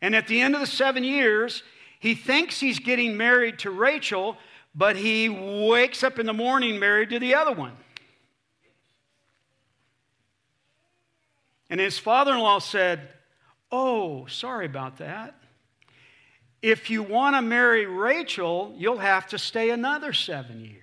And 0.00 0.14
at 0.14 0.28
the 0.28 0.40
end 0.40 0.54
of 0.54 0.60
the 0.60 0.66
seven 0.66 1.02
years, 1.02 1.62
he 1.98 2.14
thinks 2.14 2.60
he's 2.60 2.78
getting 2.78 3.16
married 3.16 3.58
to 3.60 3.70
Rachel, 3.70 4.36
but 4.74 4.96
he 4.96 5.28
wakes 5.28 6.02
up 6.02 6.18
in 6.18 6.26
the 6.26 6.34
morning 6.34 6.78
married 6.78 7.10
to 7.10 7.18
the 7.18 7.34
other 7.34 7.52
one. 7.52 7.76
And 11.68 11.80
his 11.80 11.98
father 11.98 12.32
in 12.32 12.38
law 12.38 12.58
said, 12.58 13.08
Oh, 13.72 14.26
sorry 14.26 14.66
about 14.66 14.98
that. 14.98 15.34
If 16.62 16.90
you 16.90 17.02
want 17.02 17.36
to 17.36 17.42
marry 17.42 17.86
Rachel, 17.86 18.74
you'll 18.76 18.98
have 18.98 19.26
to 19.28 19.38
stay 19.38 19.70
another 19.70 20.12
seven 20.12 20.60
years. 20.60 20.82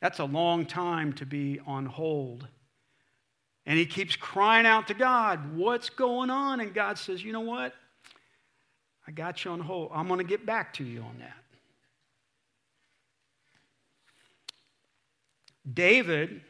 That's 0.00 0.18
a 0.18 0.24
long 0.24 0.66
time 0.66 1.14
to 1.14 1.26
be 1.26 1.60
on 1.66 1.86
hold. 1.86 2.46
And 3.66 3.78
he 3.78 3.86
keeps 3.86 4.16
crying 4.16 4.66
out 4.66 4.88
to 4.88 4.94
God, 4.94 5.56
What's 5.56 5.88
going 5.88 6.28
on? 6.28 6.60
And 6.60 6.74
God 6.74 6.98
says, 6.98 7.24
You 7.24 7.32
know 7.32 7.40
what? 7.40 7.74
I 9.06 9.12
got 9.12 9.44
you 9.44 9.50
on 9.50 9.60
hold. 9.60 9.90
I'm 9.94 10.06
going 10.06 10.18
to 10.18 10.24
get 10.24 10.44
back 10.44 10.74
to 10.74 10.84
you 10.84 11.00
on 11.00 11.16
that. 11.20 11.36
David, 15.72 16.42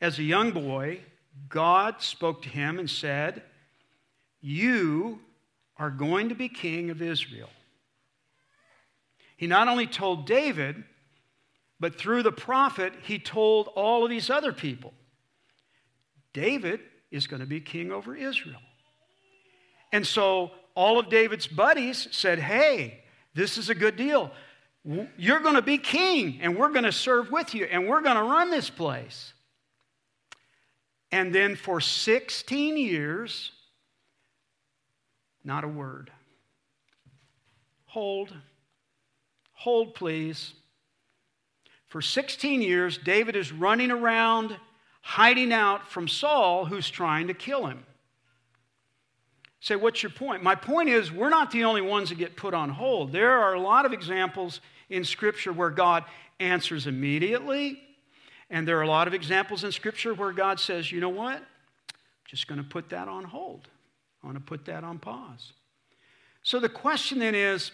as 0.00 0.18
a 0.18 0.22
young 0.22 0.52
boy, 0.52 1.00
God 1.48 2.00
spoke 2.00 2.42
to 2.42 2.48
him 2.48 2.78
and 2.78 2.88
said, 2.88 3.42
You 4.40 5.20
are 5.76 5.90
going 5.90 6.28
to 6.28 6.34
be 6.34 6.48
king 6.48 6.90
of 6.90 7.02
Israel. 7.02 7.50
He 9.36 9.46
not 9.46 9.68
only 9.68 9.86
told 9.86 10.26
David, 10.26 10.84
but 11.78 11.98
through 11.98 12.22
the 12.22 12.32
prophet, 12.32 12.92
he 13.02 13.18
told 13.18 13.68
all 13.68 14.04
of 14.04 14.10
these 14.10 14.28
other 14.28 14.52
people 14.52 14.92
David 16.32 16.80
is 17.10 17.26
going 17.26 17.40
to 17.40 17.46
be 17.46 17.60
king 17.60 17.90
over 17.90 18.14
Israel. 18.14 18.60
And 19.92 20.06
so 20.06 20.52
all 20.74 20.98
of 20.98 21.10
David's 21.10 21.46
buddies 21.46 22.06
said, 22.12 22.38
Hey, 22.38 23.02
this 23.34 23.58
is 23.58 23.70
a 23.70 23.74
good 23.74 23.96
deal. 23.96 24.30
You're 25.16 25.40
going 25.40 25.56
to 25.56 25.62
be 25.62 25.78
king, 25.78 26.38
and 26.40 26.56
we're 26.56 26.70
going 26.70 26.84
to 26.84 26.92
serve 26.92 27.30
with 27.30 27.54
you, 27.54 27.64
and 27.66 27.86
we're 27.86 28.00
going 28.00 28.16
to 28.16 28.22
run 28.22 28.50
this 28.50 28.70
place. 28.70 29.34
And 31.12 31.34
then 31.34 31.56
for 31.56 31.80
16 31.80 32.76
years, 32.76 33.52
not 35.44 35.64
a 35.64 35.68
word. 35.68 36.10
Hold. 37.86 38.34
Hold, 39.52 39.94
please. 39.94 40.54
For 41.88 42.00
16 42.00 42.62
years, 42.62 42.98
David 42.98 43.34
is 43.34 43.50
running 43.50 43.90
around, 43.90 44.56
hiding 45.02 45.52
out 45.52 45.88
from 45.88 46.06
Saul, 46.06 46.64
who's 46.64 46.88
trying 46.88 47.26
to 47.26 47.34
kill 47.34 47.66
him. 47.66 47.84
Say, 49.60 49.76
what's 49.76 50.02
your 50.02 50.10
point? 50.10 50.42
My 50.42 50.54
point 50.54 50.88
is, 50.88 51.12
we're 51.12 51.28
not 51.28 51.50
the 51.50 51.64
only 51.64 51.82
ones 51.82 52.08
that 52.08 52.14
get 52.16 52.36
put 52.36 52.54
on 52.54 52.70
hold. 52.70 53.12
There 53.12 53.32
are 53.32 53.54
a 53.54 53.60
lot 53.60 53.84
of 53.84 53.92
examples 53.92 54.60
in 54.88 55.04
Scripture 55.04 55.52
where 55.52 55.70
God 55.70 56.04
answers 56.38 56.86
immediately, 56.86 57.78
and 58.48 58.66
there 58.66 58.78
are 58.78 58.82
a 58.82 58.88
lot 58.88 59.06
of 59.06 59.12
examples 59.12 59.64
in 59.64 59.72
Scripture 59.72 60.14
where 60.14 60.32
God 60.32 60.60
says, 60.60 60.90
you 60.90 61.00
know 61.00 61.10
what? 61.10 61.36
I'm 61.36 62.26
just 62.26 62.46
going 62.46 62.62
to 62.62 62.66
put 62.66 62.88
that 62.90 63.08
on 63.08 63.24
hold. 63.24 63.68
I 64.22 64.26
want 64.26 64.38
to 64.38 64.44
put 64.44 64.64
that 64.66 64.84
on 64.84 64.98
pause. 64.98 65.52
So 66.42 66.60
the 66.60 66.68
question 66.68 67.18
then 67.18 67.34
is, 67.34 67.70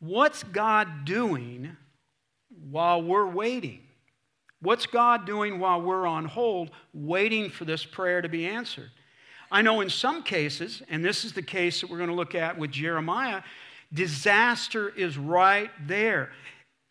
what's 0.00 0.42
God 0.42 1.04
doing 1.04 1.76
while 2.70 3.02
we're 3.02 3.28
waiting? 3.28 3.80
What's 4.60 4.86
God 4.86 5.26
doing 5.26 5.58
while 5.58 5.82
we're 5.82 6.06
on 6.06 6.24
hold, 6.24 6.70
waiting 6.92 7.50
for 7.50 7.64
this 7.64 7.84
prayer 7.84 8.22
to 8.22 8.28
be 8.28 8.46
answered? 8.46 8.90
I 9.50 9.62
know 9.62 9.80
in 9.80 9.90
some 9.90 10.22
cases, 10.22 10.82
and 10.88 11.04
this 11.04 11.24
is 11.24 11.32
the 11.32 11.42
case 11.42 11.80
that 11.80 11.90
we're 11.90 11.98
going 11.98 12.10
to 12.10 12.16
look 12.16 12.34
at 12.34 12.58
with 12.58 12.72
Jeremiah, 12.72 13.42
disaster 13.92 14.88
is 14.88 15.16
right 15.16 15.70
there. 15.86 16.32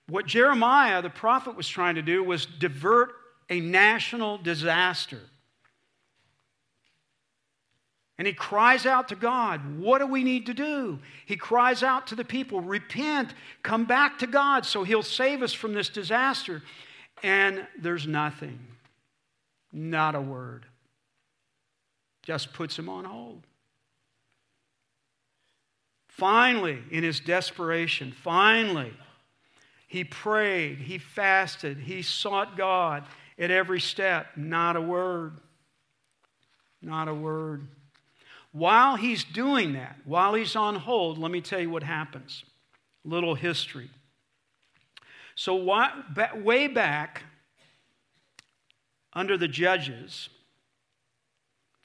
What 0.07 0.25
Jeremiah, 0.25 1.01
the 1.01 1.09
prophet, 1.09 1.55
was 1.55 1.67
trying 1.67 1.95
to 1.95 2.01
do 2.01 2.23
was 2.23 2.45
divert 2.45 3.13
a 3.49 3.59
national 3.59 4.37
disaster. 4.37 5.19
And 8.17 8.25
he 8.25 8.33
cries 8.33 8.85
out 8.85 9.09
to 9.09 9.15
God, 9.15 9.79
What 9.79 9.99
do 9.99 10.07
we 10.07 10.23
need 10.23 10.45
to 10.45 10.53
do? 10.53 10.99
He 11.25 11.35
cries 11.35 11.83
out 11.83 12.07
to 12.07 12.15
the 12.15 12.23
people, 12.23 12.61
Repent, 12.61 13.33
come 13.63 13.85
back 13.85 14.19
to 14.19 14.27
God 14.27 14.65
so 14.65 14.83
he'll 14.83 15.03
save 15.03 15.41
us 15.41 15.53
from 15.53 15.73
this 15.73 15.89
disaster. 15.89 16.61
And 17.23 17.67
there's 17.77 18.07
nothing, 18.07 18.59
not 19.71 20.15
a 20.15 20.21
word 20.21 20.65
just 22.25 22.53
puts 22.53 22.77
him 22.77 22.89
on 22.89 23.05
hold. 23.05 23.43
Finally, 26.07 26.79
in 26.91 27.03
his 27.03 27.19
desperation, 27.19 28.11
finally, 28.11 28.91
he 29.87 30.03
prayed, 30.03 30.79
he 30.79 30.97
fasted, 30.97 31.77
he 31.77 32.01
sought 32.01 32.57
God 32.57 33.03
at 33.37 33.51
every 33.51 33.79
step. 33.79 34.27
Not 34.35 34.75
a 34.75 34.81
word. 34.81 35.37
Not 36.81 37.07
a 37.07 37.13
word. 37.13 37.67
While 38.55 38.95
he's 38.95 39.25
doing 39.25 39.73
that, 39.73 39.97
while 40.05 40.33
he's 40.33 40.55
on 40.55 40.75
hold, 40.75 41.17
let 41.17 41.29
me 41.29 41.41
tell 41.41 41.59
you 41.59 41.69
what 41.69 41.83
happens. 41.83 42.45
Little 43.03 43.35
history. 43.35 43.89
So, 45.35 45.55
way 46.35 46.67
back 46.67 47.23
under 49.11 49.37
the 49.37 49.49
judges, 49.49 50.29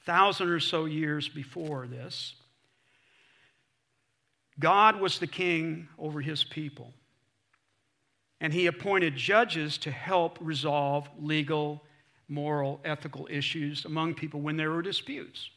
thousand 0.05 0.47
or 0.47 0.61
so 0.61 0.85
years 0.85 1.27
before 1.27 1.87
this, 1.87 2.35
God 4.57 5.01
was 5.01 5.19
the 5.19 5.27
king 5.27 5.89
over 5.99 6.21
his 6.21 6.45
people. 6.45 6.93
And 8.39 8.53
he 8.53 8.67
appointed 8.67 9.17
judges 9.17 9.77
to 9.79 9.91
help 9.91 10.37
resolve 10.39 11.09
legal, 11.19 11.83
moral, 12.29 12.79
ethical 12.85 13.27
issues 13.29 13.83
among 13.83 14.13
people 14.13 14.39
when 14.39 14.55
there 14.55 14.71
were 14.71 14.81
disputes. 14.81 15.49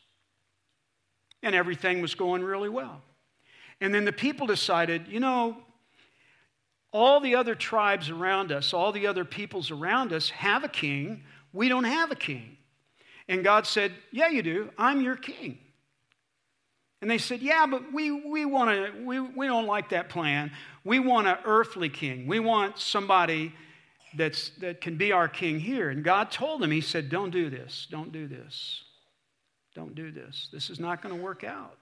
And 1.44 1.54
everything 1.54 2.00
was 2.02 2.16
going 2.16 2.42
really 2.42 2.68
well. 2.68 3.00
And 3.80 3.94
then 3.94 4.04
the 4.04 4.12
people 4.12 4.48
decided, 4.48 5.06
you 5.08 5.20
know, 5.20 5.58
all 6.92 7.20
the 7.20 7.34
other 7.34 7.54
tribes 7.54 8.08
around 8.08 8.52
us, 8.52 8.72
all 8.72 8.92
the 8.92 9.06
other 9.06 9.24
peoples 9.24 9.70
around 9.70 10.12
us 10.12 10.30
have 10.30 10.64
a 10.64 10.68
king. 10.68 11.24
We 11.52 11.68
don't 11.68 11.84
have 11.84 12.10
a 12.10 12.16
king. 12.16 12.56
And 13.28 13.42
God 13.42 13.66
said, 13.66 13.92
Yeah, 14.12 14.28
you 14.28 14.42
do. 14.42 14.70
I'm 14.78 15.00
your 15.00 15.16
king. 15.16 15.58
And 17.02 17.10
they 17.10 17.18
said, 17.18 17.42
Yeah, 17.42 17.66
but 17.66 17.92
we, 17.92 18.10
we, 18.10 18.44
wanna, 18.44 18.92
we, 19.02 19.20
we 19.20 19.46
don't 19.46 19.66
like 19.66 19.90
that 19.90 20.08
plan. 20.08 20.52
We 20.84 21.00
want 21.00 21.26
an 21.26 21.38
earthly 21.44 21.88
king. 21.88 22.26
We 22.26 22.40
want 22.40 22.78
somebody 22.78 23.52
that's, 24.16 24.50
that 24.60 24.80
can 24.80 24.96
be 24.96 25.10
our 25.10 25.28
king 25.28 25.58
here. 25.58 25.90
And 25.90 26.04
God 26.04 26.30
told 26.30 26.62
them, 26.62 26.70
He 26.70 26.80
said, 26.80 27.08
Don't 27.08 27.30
do 27.30 27.50
this. 27.50 27.88
Don't 27.90 28.12
do 28.12 28.28
this. 28.28 28.83
Don't 29.74 29.94
do 29.94 30.10
this. 30.10 30.48
This 30.52 30.70
is 30.70 30.78
not 30.78 31.02
going 31.02 31.14
to 31.14 31.20
work 31.20 31.44
out. 31.44 31.76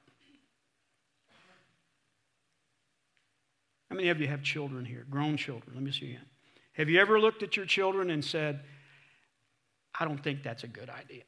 How 3.91 3.97
many 3.97 4.09
of 4.09 4.21
you 4.21 4.29
have 4.29 4.43
children 4.43 4.85
here? 4.85 5.05
Grown 5.11 5.37
children? 5.37 5.73
Let 5.75 5.83
me 5.83 5.93
see 5.93 6.07
you. 6.07 6.19
Have 6.73 6.89
you 6.89 6.99
ever 6.99 7.21
looked 7.21 7.43
at 7.43 7.57
your 7.57 7.67
children 7.67 8.11
and 8.11 8.25
said, 8.25 8.61
I 9.99 10.07
don't 10.07 10.23
think 10.23 10.43
that's 10.43 10.65
a 10.65 10.69
good 10.69 10.89
idea. 10.89 11.25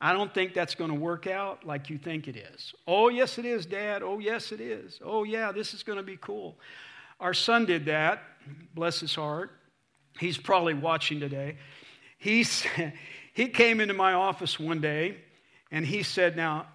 I 0.00 0.12
don't 0.12 0.32
think 0.34 0.52
that's 0.52 0.74
going 0.74 0.90
to 0.90 0.96
work 0.96 1.26
out 1.26 1.64
like 1.64 1.88
you 1.88 1.96
think 1.96 2.28
it 2.28 2.36
is. 2.36 2.74
Oh, 2.86 3.08
yes, 3.08 3.38
it 3.38 3.44
is, 3.44 3.64
Dad. 3.64 4.02
Oh, 4.02 4.18
yes, 4.18 4.52
it 4.52 4.60
is. 4.60 5.00
Oh, 5.02 5.24
yeah, 5.24 5.52
this 5.52 5.72
is 5.72 5.82
going 5.82 5.96
to 5.96 6.02
be 6.02 6.18
cool. 6.20 6.58
Our 7.18 7.32
son 7.32 7.64
did 7.64 7.86
that, 7.86 8.22
bless 8.74 9.00
his 9.00 9.14
heart. 9.14 9.52
He's 10.18 10.36
probably 10.36 10.74
watching 10.74 11.20
today. 11.20 11.56
He's, 12.18 12.66
he 13.36 13.48
came 13.48 13.82
into 13.82 13.92
my 13.92 14.14
office 14.14 14.58
one 14.58 14.80
day 14.80 15.18
and 15.70 15.84
he 15.84 16.02
said, 16.02 16.38
Now, 16.38 16.68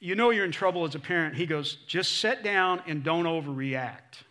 you 0.00 0.16
know 0.16 0.30
you're 0.30 0.44
in 0.44 0.50
trouble 0.50 0.84
as 0.84 0.96
a 0.96 0.98
parent. 0.98 1.36
He 1.36 1.46
goes, 1.46 1.76
just 1.86 2.18
sit 2.18 2.42
down 2.42 2.82
and 2.88 3.04
don't 3.04 3.24
overreact. 3.24 4.24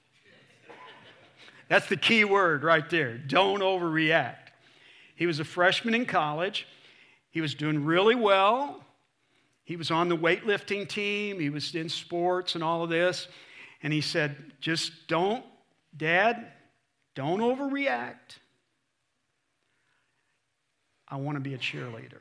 That's 1.70 1.88
the 1.88 1.96
key 1.96 2.26
word 2.26 2.66
right 2.66 2.88
there. 2.90 3.18
Don't 3.18 3.62
overreact. 3.62 4.50
He 5.16 5.26
was 5.26 5.40
a 5.40 5.46
freshman 5.46 5.96
in 5.96 6.06
college. 6.06 6.68
He 7.32 7.40
was 7.40 7.56
doing 7.56 7.86
really 7.86 8.16
well. 8.16 8.84
He 9.64 9.78
was 9.78 9.92
on 9.92 10.10
the 10.10 10.18
weightlifting 10.18 10.90
team. 10.90 11.40
He 11.40 11.50
was 11.50 11.74
in 11.74 11.88
sports 11.88 12.56
and 12.56 12.66
all 12.66 12.84
of 12.84 12.90
this. 12.90 13.30
And 13.82 13.94
he 13.94 14.02
said, 14.02 14.36
Just 14.60 15.08
don't, 15.08 15.46
Dad, 15.96 16.48
don't 17.16 17.40
overreact. 17.40 18.40
I 21.16 21.18
want 21.18 21.38
to 21.38 21.40
be 21.40 21.54
a 21.54 21.58
cheerleader. 21.58 22.20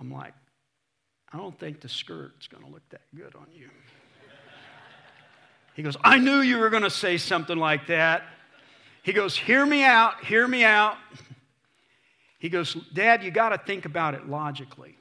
I'm 0.00 0.10
like, 0.10 0.32
I 1.30 1.36
don't 1.36 1.58
think 1.60 1.82
the 1.82 1.90
skirt's 1.90 2.48
going 2.48 2.64
to 2.64 2.70
look 2.70 2.88
that 2.88 3.02
good 3.14 3.34
on 3.34 3.48
you. 3.54 3.68
He 5.74 5.82
goes, 5.82 5.98
I 6.02 6.18
knew 6.18 6.40
you 6.40 6.56
were 6.56 6.70
going 6.70 6.84
to 6.84 6.90
say 6.90 7.18
something 7.18 7.58
like 7.58 7.88
that. 7.88 8.22
He 9.02 9.12
goes, 9.12 9.36
Hear 9.36 9.66
me 9.66 9.84
out, 9.84 10.24
hear 10.24 10.48
me 10.48 10.64
out. 10.64 10.96
He 12.38 12.48
goes, 12.48 12.72
Dad, 12.94 13.22
you 13.22 13.30
got 13.30 13.50
to 13.50 13.58
think 13.58 13.84
about 13.84 14.14
it 14.14 14.26
logically. 14.26 14.96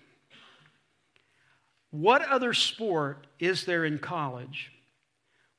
What 1.91 2.27
other 2.27 2.53
sport 2.53 3.25
is 3.39 3.63
there 3.63 3.85
in 3.85 3.99
college 3.99 4.73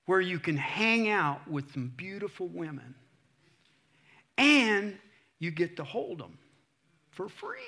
where 0.04 0.20
you 0.20 0.38
can 0.38 0.58
hang 0.58 1.08
out 1.08 1.49
with 1.49 1.72
some 1.72 1.90
beautiful 1.96 2.46
women 2.46 2.94
you 5.40 5.50
get 5.50 5.76
to 5.76 5.85
hold 5.85 6.18
them 6.18 6.38
for 7.11 7.28
free? 7.28 7.59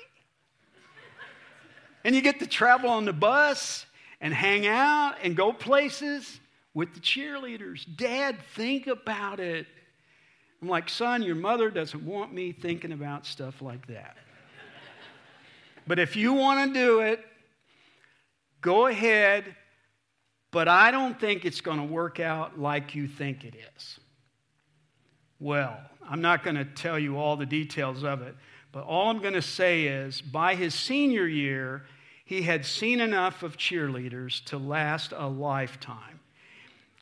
and 2.05 2.15
you 2.15 2.21
get 2.21 2.39
to 2.39 2.47
travel 2.47 2.89
on 2.89 3.05
the 3.05 3.13
bus 3.13 3.85
and 4.21 4.33
hang 4.33 4.65
out 4.65 5.15
and 5.21 5.35
go 5.35 5.51
places 5.51 6.39
with 6.73 6.93
the 6.93 6.99
cheerleaders. 6.99 7.85
Dad, 7.97 8.37
think 8.55 8.87
about 8.87 9.39
it. 9.39 9.67
I'm 10.61 10.69
like, 10.69 10.87
son, 10.87 11.23
your 11.23 11.35
mother 11.35 11.69
doesn't 11.69 12.05
want 12.05 12.33
me 12.33 12.53
thinking 12.53 12.93
about 12.93 13.25
stuff 13.25 13.61
like 13.61 13.85
that. 13.87 14.15
but 15.85 15.99
if 15.99 16.15
you 16.15 16.33
want 16.33 16.73
to 16.73 16.79
do 16.79 16.99
it, 17.01 17.19
go 18.61 18.87
ahead. 18.87 19.55
But 20.51 20.67
I 20.67 20.91
don't 20.91 21.19
think 21.19 21.45
it's 21.45 21.61
going 21.61 21.79
to 21.79 21.83
work 21.83 22.19
out 22.19 22.59
like 22.59 22.95
you 22.95 23.07
think 23.07 23.43
it 23.43 23.55
is. 23.75 23.99
Well, 25.39 25.77
I'm 26.09 26.21
not 26.21 26.43
going 26.43 26.55
to 26.55 26.65
tell 26.65 26.99
you 26.99 27.17
all 27.17 27.35
the 27.35 27.45
details 27.45 28.03
of 28.03 28.21
it, 28.21 28.35
but 28.71 28.83
all 28.83 29.09
I'm 29.09 29.19
going 29.19 29.33
to 29.33 29.41
say 29.41 29.85
is 29.85 30.21
by 30.21 30.55
his 30.55 30.73
senior 30.73 31.27
year, 31.27 31.85
he 32.25 32.41
had 32.41 32.65
seen 32.65 32.99
enough 32.99 33.43
of 33.43 33.57
cheerleaders 33.57 34.43
to 34.45 34.57
last 34.57 35.13
a 35.15 35.27
lifetime. 35.27 36.19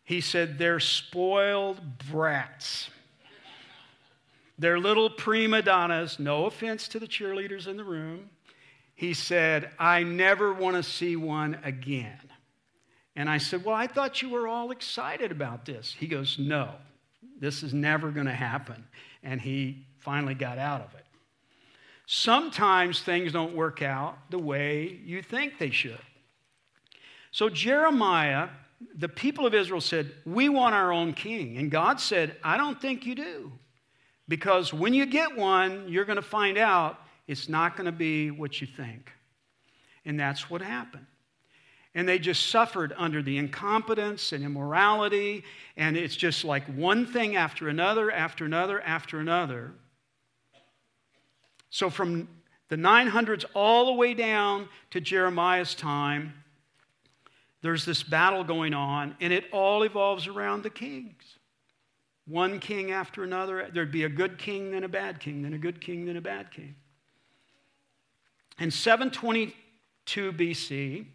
He 0.03 0.21
said, 0.21 0.57
They're 0.57 0.79
spoiled 0.79 1.79
brats. 2.09 2.89
They're 4.59 4.79
little 4.79 5.09
prima 5.09 5.61
donnas. 5.61 6.19
No 6.19 6.45
offense 6.45 6.87
to 6.89 6.99
the 6.99 7.07
cheerleaders 7.07 7.67
in 7.67 7.77
the 7.77 7.83
room. 7.83 8.29
He 8.93 9.13
said, 9.13 9.71
I 9.79 10.03
never 10.03 10.53
want 10.53 10.75
to 10.75 10.83
see 10.83 11.15
one 11.15 11.57
again. 11.63 12.19
And 13.15 13.29
I 13.29 13.37
said, 13.37 13.63
Well, 13.63 13.75
I 13.75 13.87
thought 13.87 14.21
you 14.21 14.29
were 14.29 14.47
all 14.47 14.71
excited 14.71 15.31
about 15.31 15.65
this. 15.65 15.95
He 15.97 16.07
goes, 16.07 16.37
No, 16.37 16.71
this 17.39 17.63
is 17.63 17.73
never 17.73 18.11
going 18.11 18.25
to 18.25 18.33
happen. 18.33 18.83
And 19.23 19.39
he 19.41 19.85
finally 19.97 20.35
got 20.35 20.57
out 20.57 20.81
of 20.81 20.93
it. 20.95 21.05
Sometimes 22.05 23.01
things 23.01 23.31
don't 23.31 23.55
work 23.55 23.81
out 23.81 24.17
the 24.29 24.39
way 24.39 24.99
you 25.05 25.21
think 25.21 25.57
they 25.57 25.71
should. 25.71 25.99
So 27.31 27.49
Jeremiah 27.49 28.49
the 28.95 29.09
people 29.09 29.45
of 29.45 29.53
Israel 29.53 29.81
said, 29.81 30.11
We 30.25 30.49
want 30.49 30.75
our 30.75 30.91
own 30.91 31.13
king. 31.13 31.57
And 31.57 31.69
God 31.69 31.99
said, 31.99 32.35
I 32.43 32.57
don't 32.57 32.79
think 32.81 33.05
you 33.05 33.15
do. 33.15 33.51
Because 34.27 34.73
when 34.73 34.93
you 34.93 35.05
get 35.05 35.35
one, 35.35 35.87
you're 35.87 36.05
going 36.05 36.17
to 36.17 36.21
find 36.21 36.57
out 36.57 36.99
it's 37.27 37.49
not 37.49 37.75
going 37.75 37.85
to 37.85 37.91
be 37.91 38.31
what 38.31 38.61
you 38.61 38.67
think. 38.67 39.11
And 40.05 40.19
that's 40.19 40.49
what 40.49 40.61
happened. 40.61 41.05
And 41.93 42.07
they 42.07 42.19
just 42.19 42.49
suffered 42.49 42.93
under 42.97 43.21
the 43.21 43.37
incompetence 43.37 44.31
and 44.31 44.43
immorality. 44.43 45.43
And 45.75 45.97
it's 45.97 46.15
just 46.15 46.45
like 46.45 46.65
one 46.67 47.05
thing 47.05 47.35
after 47.35 47.67
another, 47.67 48.11
after 48.11 48.45
another, 48.45 48.81
after 48.81 49.19
another. 49.19 49.73
So 51.69 51.89
from 51.89 52.29
the 52.69 52.77
900s 52.77 53.45
all 53.53 53.87
the 53.87 53.93
way 53.93 54.13
down 54.13 54.69
to 54.91 55.01
Jeremiah's 55.01 55.75
time, 55.75 56.33
there's 57.61 57.85
this 57.85 58.01
battle 58.01 58.43
going 58.43 58.73
on, 58.73 59.15
and 59.21 59.31
it 59.31 59.45
all 59.51 59.83
evolves 59.83 60.27
around 60.27 60.63
the 60.63 60.69
kings. 60.69 61.37
One 62.25 62.59
king 62.59 62.91
after 62.91 63.23
another. 63.23 63.69
There'd 63.71 63.91
be 63.91 64.03
a 64.03 64.09
good 64.09 64.37
king, 64.37 64.71
then 64.71 64.83
a 64.83 64.89
bad 64.89 65.19
king, 65.19 65.41
then 65.41 65.53
a 65.53 65.57
good 65.57 65.81
king, 65.81 66.05
then 66.05 66.17
a 66.17 66.21
bad 66.21 66.51
king. 66.51 66.75
In 68.59 68.71
722 68.71 70.33
BC, 70.33 71.05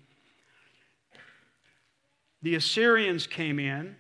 the 2.47 2.55
Assyrians 2.55 3.27
came 3.27 3.59
in. 3.59 3.97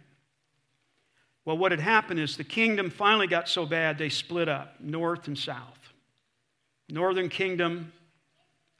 Well, 1.45 1.59
what 1.59 1.73
had 1.73 1.81
happened 1.81 2.21
is 2.21 2.37
the 2.37 2.45
kingdom 2.45 2.91
finally 2.91 3.27
got 3.27 3.49
so 3.49 3.67
bad 3.67 3.99
they 3.99 4.09
split 4.09 4.49
up, 4.49 4.77
north 4.79 5.27
and 5.27 5.37
south. 5.37 5.81
Northern 6.89 7.29
kingdom 7.29 7.93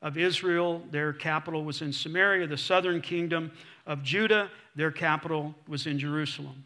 of 0.03 0.17
Israel, 0.17 0.85
their 0.93 1.13
capital 1.13 1.65
was 1.65 1.83
in 1.83 1.93
Samaria. 1.93 2.47
The 2.47 2.57
southern 2.57 3.01
kingdom 3.01 3.51
of 3.87 4.05
Judah, 4.05 4.53
their 4.77 4.93
capital 4.93 5.53
was 5.67 5.89
in 5.89 5.99
Jerusalem. 5.99 6.63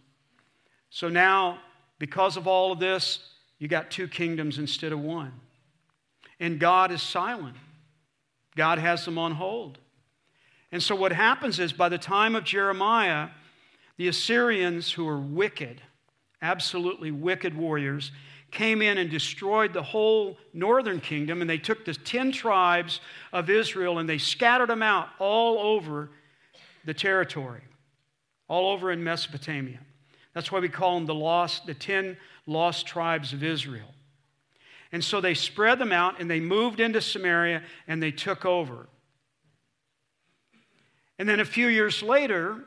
So 0.91 1.09
now, 1.09 1.59
because 1.99 2.37
of 2.37 2.47
all 2.47 2.71
of 2.71 2.81
this, 2.81 3.21
you 3.59 3.67
got 3.67 3.91
two 3.91 4.09
kingdoms 4.09 4.59
instead 4.59 4.93
of 4.93 5.01
one. 5.01 5.33
And 6.39 6.61
God 6.61 6.93
is 6.93 7.01
silent, 7.01 7.57
God 8.57 8.79
has 8.79 9.07
them 9.07 9.17
on 9.17 9.33
hold. 9.33 9.79
And 10.73 10.83
so, 10.83 10.95
what 10.95 11.13
happens 11.13 11.59
is 11.59 11.73
by 11.73 11.89
the 11.89 11.99
time 11.99 12.35
of 12.37 12.45
Jeremiah, 12.45 13.29
the 13.97 14.09
Assyrians, 14.09 14.93
who 14.93 15.07
are 15.09 15.21
wicked, 15.21 15.83
absolutely 16.41 17.11
wicked 17.11 17.57
warriors, 17.57 18.13
came 18.51 18.83
in 18.83 18.99
and 18.99 19.11
destroyed 19.11 19.73
the 19.73 19.83
whole 19.83 20.39
northern 20.53 21.01
kingdom, 21.01 21.41
and 21.41 21.49
they 21.49 21.59
took 21.59 21.85
the 21.85 21.95
10 21.95 22.33
tribes 22.33 23.01
of 23.33 23.49
Israel 23.49 23.99
and 23.99 24.09
they 24.09 24.19
scattered 24.19 24.69
them 24.69 24.83
out 24.83 25.09
all 25.19 25.59
over 25.59 26.11
the 26.85 26.95
territory, 26.95 27.63
all 28.49 28.73
over 28.73 28.91
in 28.91 29.03
Mesopotamia. 29.03 29.79
That's 30.35 30.51
why 30.51 30.61
we 30.61 30.69
call 30.69 30.95
them 30.95 31.07
the 31.07 31.15
lost, 31.15 31.67
the 31.67 31.75
10 31.75 32.17
lost 32.47 32.87
tribes 32.87 33.33
of 33.33 33.43
Israel. 33.43 33.95
And 34.93 35.05
so 35.05 35.21
they 35.21 35.35
spread 35.35 35.79
them 35.79 35.93
out 35.93 36.21
and 36.21 36.31
they 36.31 36.41
moved 36.41 36.81
into 36.81 37.01
Samaria 37.01 37.63
and 37.87 38.03
they 38.03 38.11
took 38.11 38.45
over. 38.45 38.89
And 41.21 41.29
then 41.29 41.39
a 41.39 41.45
few 41.45 41.67
years 41.67 42.03
later, 42.03 42.65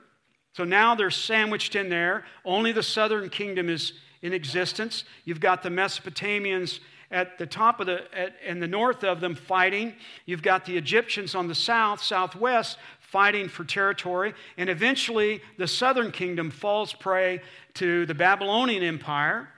so 0.51 0.63
now 0.63 0.93
they're 0.93 1.09
sandwiched 1.09 1.75
in 1.75 1.89
there. 1.89 2.23
Only 2.45 2.71
the 2.71 2.83
southern 2.83 3.29
kingdom 3.29 3.67
is 3.67 3.93
in 4.21 4.31
existence. 4.31 5.05
You've 5.25 5.39
got 5.39 5.63
the 5.63 5.69
Mesopotamians 5.69 6.79
at 7.09 7.39
the 7.39 7.47
top 7.47 7.79
of 7.79 7.87
the, 7.87 8.03
at, 8.15 8.35
in 8.45 8.59
the 8.59 8.67
north 8.67 9.03
of 9.03 9.21
them 9.21 9.33
fighting. 9.33 9.95
You've 10.27 10.43
got 10.43 10.65
the 10.65 10.77
Egyptians 10.77 11.33
on 11.33 11.47
the 11.47 11.55
south, 11.55 12.03
southwest, 12.03 12.77
fighting 12.99 13.49
for 13.49 13.63
territory. 13.63 14.35
And 14.55 14.69
eventually, 14.69 15.41
the 15.57 15.67
southern 15.67 16.11
kingdom 16.11 16.51
falls 16.51 16.93
prey 16.93 17.41
to 17.73 18.05
the 18.05 18.13
Babylonian 18.13 18.83
Empire. 18.83 19.49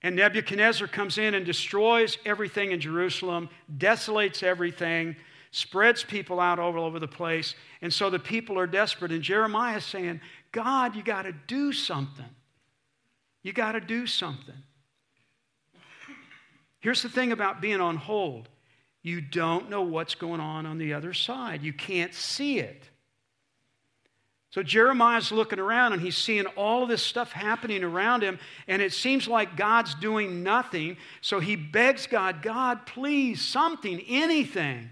And 0.00 0.14
Nebuchadnezzar 0.14 0.86
comes 0.86 1.18
in 1.18 1.34
and 1.34 1.44
destroys 1.44 2.18
everything 2.24 2.70
in 2.70 2.78
Jerusalem, 2.78 3.48
desolates 3.78 4.44
everything, 4.44 5.16
spreads 5.52 6.02
people 6.02 6.40
out 6.40 6.58
all 6.58 6.80
over 6.80 6.98
the 6.98 7.06
place. 7.06 7.54
And 7.82 7.92
so 7.92 8.10
the 8.10 8.18
people 8.18 8.58
are 8.58 8.66
desperate. 8.66 9.12
And 9.12 9.22
Jeremiah 9.22 9.76
is 9.76 9.84
saying, 9.84 10.20
God, 10.50 10.96
you 10.96 11.02
got 11.02 11.22
to 11.22 11.32
do 11.32 11.72
something. 11.72 12.28
You 13.42 13.52
got 13.52 13.72
to 13.72 13.80
do 13.80 14.06
something. 14.06 14.54
Here's 16.80 17.02
the 17.02 17.08
thing 17.08 17.30
about 17.30 17.60
being 17.60 17.80
on 17.80 17.96
hold 17.96 18.48
you 19.04 19.20
don't 19.20 19.68
know 19.68 19.82
what's 19.82 20.14
going 20.14 20.40
on 20.40 20.64
on 20.64 20.78
the 20.78 20.94
other 20.94 21.12
side, 21.12 21.62
you 21.62 21.72
can't 21.72 22.14
see 22.14 22.58
it. 22.58 22.88
So 24.50 24.62
Jeremiah's 24.62 25.32
looking 25.32 25.58
around 25.58 25.94
and 25.94 26.00
he's 26.02 26.16
seeing 26.16 26.46
all 26.46 26.82
of 26.82 26.88
this 26.88 27.02
stuff 27.02 27.32
happening 27.32 27.82
around 27.82 28.22
him, 28.22 28.38
and 28.68 28.80
it 28.80 28.92
seems 28.92 29.26
like 29.26 29.56
God's 29.56 29.94
doing 29.96 30.42
nothing. 30.42 30.98
So 31.20 31.40
he 31.40 31.56
begs 31.56 32.06
God, 32.06 32.42
God, 32.42 32.86
please, 32.86 33.42
something, 33.42 34.00
anything. 34.06 34.90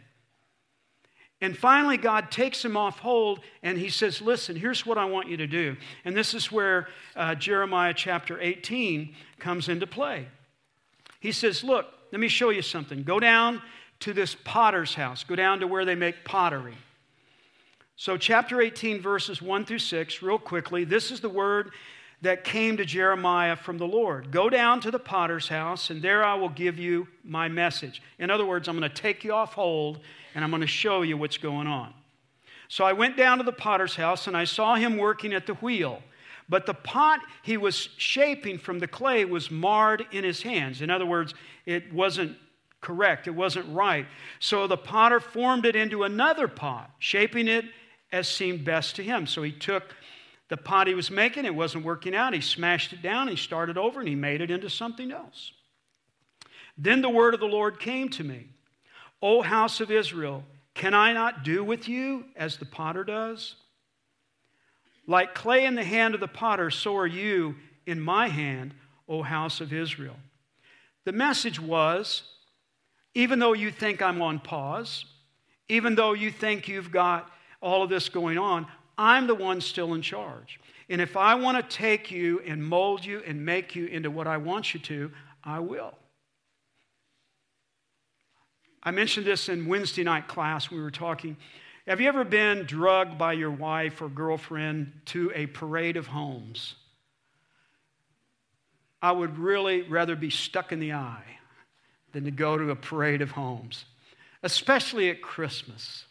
And 1.40 1.56
finally, 1.56 1.96
God 1.96 2.30
takes 2.30 2.62
him 2.62 2.76
off 2.76 2.98
hold 2.98 3.40
and 3.62 3.78
he 3.78 3.88
says, 3.88 4.20
Listen, 4.20 4.56
here's 4.56 4.84
what 4.84 4.98
I 4.98 5.06
want 5.06 5.28
you 5.28 5.38
to 5.38 5.46
do. 5.46 5.76
And 6.04 6.14
this 6.16 6.34
is 6.34 6.52
where 6.52 6.88
uh, 7.16 7.34
Jeremiah 7.34 7.94
chapter 7.94 8.38
18 8.40 9.14
comes 9.38 9.68
into 9.68 9.86
play. 9.86 10.28
He 11.18 11.32
says, 11.32 11.64
Look, 11.64 11.86
let 12.12 12.20
me 12.20 12.28
show 12.28 12.50
you 12.50 12.62
something. 12.62 13.04
Go 13.04 13.20
down 13.20 13.62
to 14.00 14.12
this 14.12 14.36
potter's 14.44 14.94
house. 14.94 15.24
Go 15.24 15.36
down 15.36 15.60
to 15.60 15.66
where 15.66 15.84
they 15.84 15.94
make 15.94 16.24
pottery. 16.24 16.76
So, 17.96 18.16
chapter 18.16 18.62
18, 18.62 19.02
verses 19.02 19.42
1 19.42 19.66
through 19.66 19.80
6, 19.80 20.22
real 20.22 20.38
quickly, 20.38 20.84
this 20.84 21.10
is 21.10 21.20
the 21.20 21.28
word 21.28 21.72
that 22.22 22.44
came 22.44 22.76
to 22.76 22.84
Jeremiah 22.84 23.56
from 23.56 23.78
the 23.78 23.86
Lord 23.86 24.30
Go 24.30 24.50
down 24.50 24.80
to 24.80 24.90
the 24.90 24.98
potter's 24.98 25.48
house, 25.48 25.90
and 25.90 26.02
there 26.02 26.24
I 26.24 26.34
will 26.34 26.48
give 26.48 26.78
you 26.78 27.08
my 27.24 27.48
message. 27.48 28.02
In 28.18 28.30
other 28.30 28.44
words, 28.44 28.68
I'm 28.68 28.78
going 28.78 28.90
to 28.90 28.94
take 28.94 29.24
you 29.24 29.32
off 29.32 29.54
hold, 29.54 30.00
and 30.34 30.44
I'm 30.44 30.50
going 30.50 30.60
to 30.60 30.66
show 30.66 31.02
you 31.02 31.16
what's 31.16 31.38
going 31.38 31.66
on. 31.66 31.94
So, 32.68 32.84
I 32.84 32.92
went 32.92 33.16
down 33.16 33.38
to 33.38 33.44
the 33.44 33.52
potter's 33.52 33.96
house, 33.96 34.26
and 34.26 34.36
I 34.36 34.44
saw 34.44 34.76
him 34.76 34.96
working 34.96 35.32
at 35.32 35.46
the 35.46 35.54
wheel. 35.54 36.02
But 36.48 36.66
the 36.66 36.74
pot 36.74 37.20
he 37.42 37.56
was 37.56 37.88
shaping 37.96 38.58
from 38.58 38.80
the 38.80 38.88
clay 38.88 39.24
was 39.24 39.50
marred 39.52 40.04
in 40.10 40.24
his 40.24 40.42
hands. 40.42 40.82
In 40.82 40.90
other 40.90 41.06
words, 41.06 41.32
it 41.64 41.92
wasn't 41.92 42.36
correct, 42.80 43.28
it 43.28 43.34
wasn't 43.34 43.72
right. 43.72 44.06
So 44.40 44.66
the 44.66 44.76
potter 44.76 45.20
formed 45.20 45.64
it 45.64 45.76
into 45.76 46.02
another 46.02 46.48
pot, 46.48 46.90
shaping 46.98 47.46
it 47.46 47.66
as 48.10 48.26
seemed 48.26 48.64
best 48.64 48.96
to 48.96 49.04
him. 49.04 49.26
So 49.28 49.42
he 49.42 49.52
took 49.52 49.94
the 50.50 50.56
pot 50.56 50.88
he 50.88 50.94
was 50.94 51.10
making, 51.10 51.46
it 51.46 51.54
wasn't 51.54 51.84
working 51.84 52.14
out. 52.14 52.34
He 52.34 52.40
smashed 52.40 52.92
it 52.92 53.00
down, 53.00 53.28
he 53.28 53.36
started 53.36 53.78
over, 53.78 54.00
and 54.00 54.08
he 54.08 54.16
made 54.16 54.40
it 54.40 54.50
into 54.50 54.68
something 54.68 55.12
else. 55.12 55.52
Then 56.76 57.00
the 57.00 57.08
word 57.08 57.34
of 57.34 57.40
the 57.40 57.46
Lord 57.46 57.80
came 57.80 58.08
to 58.10 58.24
me 58.24 58.48
O 59.22 59.42
house 59.42 59.80
of 59.80 59.90
Israel, 59.90 60.44
can 60.74 60.92
I 60.92 61.12
not 61.12 61.44
do 61.44 61.62
with 61.62 61.88
you 61.88 62.24
as 62.36 62.56
the 62.56 62.64
potter 62.64 63.04
does? 63.04 63.54
Like 65.06 65.34
clay 65.34 65.64
in 65.64 65.74
the 65.74 65.84
hand 65.84 66.14
of 66.14 66.20
the 66.20 66.28
potter, 66.28 66.70
so 66.70 66.96
are 66.96 67.06
you 67.06 67.54
in 67.86 68.00
my 68.00 68.28
hand, 68.28 68.74
O 69.08 69.22
house 69.22 69.60
of 69.60 69.72
Israel. 69.72 70.16
The 71.04 71.12
message 71.12 71.60
was 71.60 72.22
even 73.14 73.38
though 73.38 73.52
you 73.52 73.70
think 73.70 74.02
I'm 74.02 74.22
on 74.22 74.38
pause, 74.40 75.04
even 75.68 75.94
though 75.94 76.12
you 76.12 76.30
think 76.30 76.68
you've 76.68 76.92
got 76.92 77.30
all 77.60 77.82
of 77.82 77.90
this 77.90 78.08
going 78.08 78.38
on, 78.38 78.66
I'm 78.98 79.26
the 79.26 79.34
one 79.34 79.60
still 79.60 79.94
in 79.94 80.02
charge. 80.02 80.60
And 80.88 81.00
if 81.00 81.16
I 81.16 81.34
want 81.36 81.56
to 81.56 81.76
take 81.76 82.10
you 82.10 82.40
and 82.46 82.64
mold 82.64 83.04
you 83.04 83.22
and 83.26 83.44
make 83.44 83.76
you 83.76 83.86
into 83.86 84.10
what 84.10 84.26
I 84.26 84.36
want 84.38 84.74
you 84.74 84.80
to, 84.80 85.10
I 85.44 85.60
will. 85.60 85.94
I 88.82 88.90
mentioned 88.90 89.26
this 89.26 89.48
in 89.48 89.66
Wednesday 89.66 90.02
night 90.02 90.26
class. 90.26 90.70
We 90.70 90.80
were 90.80 90.90
talking. 90.90 91.36
Have 91.86 92.00
you 92.00 92.08
ever 92.08 92.24
been 92.24 92.64
drugged 92.64 93.18
by 93.18 93.34
your 93.34 93.50
wife 93.50 94.00
or 94.00 94.08
girlfriend 94.08 94.92
to 95.06 95.30
a 95.34 95.46
parade 95.46 95.96
of 95.96 96.06
homes? 96.06 96.74
I 99.02 99.12
would 99.12 99.38
really 99.38 99.82
rather 99.82 100.16
be 100.16 100.30
stuck 100.30 100.72
in 100.72 100.80
the 100.80 100.92
eye 100.92 101.38
than 102.12 102.24
to 102.24 102.30
go 102.30 102.58
to 102.58 102.70
a 102.70 102.76
parade 102.76 103.22
of 103.22 103.30
homes, 103.30 103.84
especially 104.42 105.08
at 105.10 105.22
Christmas. 105.22 106.04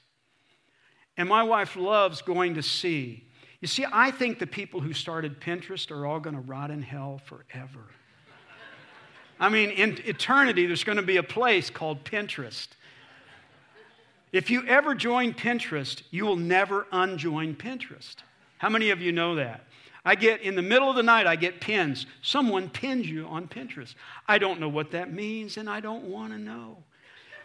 And 1.20 1.28
my 1.28 1.44
wife 1.44 1.76
loves 1.76 2.22
going 2.22 2.54
to 2.54 2.64
see. 2.64 3.26
You 3.60 3.68
see, 3.68 3.86
I 3.92 4.10
think 4.10 4.40
the 4.40 4.48
people 4.48 4.80
who 4.80 4.94
started 4.94 5.42
Pinterest 5.42 5.92
are 5.92 6.06
all 6.06 6.22
going 6.22 6.38
to 6.38 6.42
rot 6.42 6.72
in 6.72 6.82
hell 6.82 7.20
forever. 7.26 7.82
I 9.38 9.50
mean, 9.50 9.70
in 9.72 10.00
eternity, 10.06 10.66
there's 10.66 10.86
going 10.86 10.96
to 10.96 11.02
be 11.02 11.18
a 11.18 11.24
place 11.24 11.70
called 11.70 12.06
Pinterest. 12.06 12.70
If 14.32 14.50
you 14.50 14.66
ever 14.66 14.96
join 14.96 15.34
Pinterest, 15.34 16.04
you 16.10 16.26
will 16.26 16.38
never 16.38 16.88
unjoin 16.94 17.54
Pinterest. 17.54 18.16
How 18.58 18.70
many 18.70 18.90
of 18.92 19.02
you 19.02 19.12
know 19.12 19.36
that? 19.36 19.66
I 20.06 20.16
get 20.16 20.40
in 20.40 20.56
the 20.56 20.62
middle 20.62 20.90
of 20.90 20.96
the 20.96 21.04
night, 21.04 21.28
I 21.28 21.36
get 21.36 21.60
pins. 21.60 22.06
Someone 22.22 22.70
pins 22.70 23.10
you 23.10 23.26
on 23.26 23.50
Pinterest. 23.50 23.94
I 24.26 24.38
don't 24.38 24.62
know 24.62 24.70
what 24.70 24.92
that 24.92 25.12
means, 25.12 25.58
and 25.58 25.70
I 25.70 25.82
don't 25.82 26.06
want 26.06 26.32
to 26.32 26.40
know. 26.40 26.78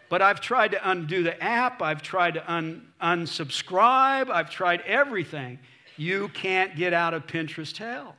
But 0.09 0.21
I've 0.21 0.39
tried 0.39 0.71
to 0.71 0.89
undo 0.89 1.23
the 1.23 1.41
app, 1.43 1.81
I've 1.81 2.01
tried 2.01 2.35
to 2.35 2.51
un- 2.51 2.87
unsubscribe, 3.01 4.29
I've 4.29 4.49
tried 4.49 4.81
everything. 4.81 5.59
You 5.97 6.29
can't 6.29 6.75
get 6.75 6.93
out 6.93 7.13
of 7.13 7.25
Pinterest 7.25 7.75
hell. 7.75 8.15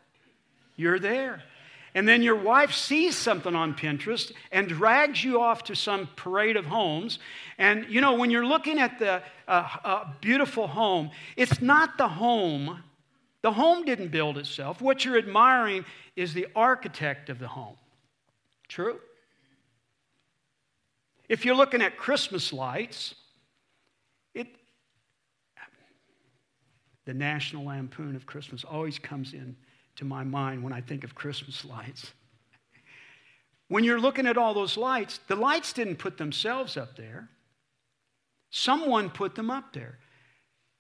You're 0.76 0.98
there. 0.98 1.42
And 1.94 2.06
then 2.06 2.22
your 2.22 2.36
wife 2.36 2.72
sees 2.72 3.16
something 3.16 3.54
on 3.54 3.74
Pinterest 3.74 4.32
and 4.52 4.68
drags 4.68 5.24
you 5.24 5.40
off 5.40 5.64
to 5.64 5.74
some 5.74 6.08
parade 6.16 6.56
of 6.56 6.66
homes. 6.66 7.18
And 7.56 7.86
you 7.88 8.00
know, 8.00 8.14
when 8.14 8.30
you're 8.30 8.44
looking 8.44 8.78
at 8.78 8.98
the 8.98 9.22
uh, 9.48 9.68
uh, 9.82 10.04
beautiful 10.20 10.66
home, 10.66 11.10
it's 11.36 11.62
not 11.62 11.96
the 11.96 12.08
home 12.08 12.82
the 13.46 13.52
home 13.52 13.84
didn't 13.84 14.08
build 14.08 14.38
itself. 14.38 14.80
What 14.80 15.04
you're 15.04 15.16
admiring 15.16 15.84
is 16.16 16.34
the 16.34 16.48
architect 16.56 17.30
of 17.30 17.38
the 17.38 17.46
home. 17.46 17.76
True? 18.66 18.98
If 21.28 21.44
you're 21.44 21.56
looking 21.56 21.82
at 21.82 21.96
Christmas 21.96 22.52
lights, 22.52 23.14
it, 24.34 24.46
the 27.04 27.14
National 27.14 27.64
Lampoon 27.64 28.14
of 28.14 28.26
Christmas 28.26 28.64
always 28.64 28.98
comes 28.98 29.32
in 29.32 29.56
to 29.96 30.04
my 30.04 30.22
mind 30.24 30.62
when 30.62 30.72
I 30.72 30.80
think 30.80 31.04
of 31.04 31.14
Christmas 31.14 31.64
lights. 31.64 32.12
When 33.68 33.82
you're 33.82 34.00
looking 34.00 34.26
at 34.26 34.36
all 34.36 34.54
those 34.54 34.76
lights, 34.76 35.18
the 35.26 35.34
lights 35.34 35.72
didn't 35.72 35.96
put 35.96 36.18
themselves 36.18 36.76
up 36.76 36.96
there. 36.96 37.28
Someone 38.50 39.10
put 39.10 39.34
them 39.34 39.50
up 39.50 39.72
there. 39.72 39.98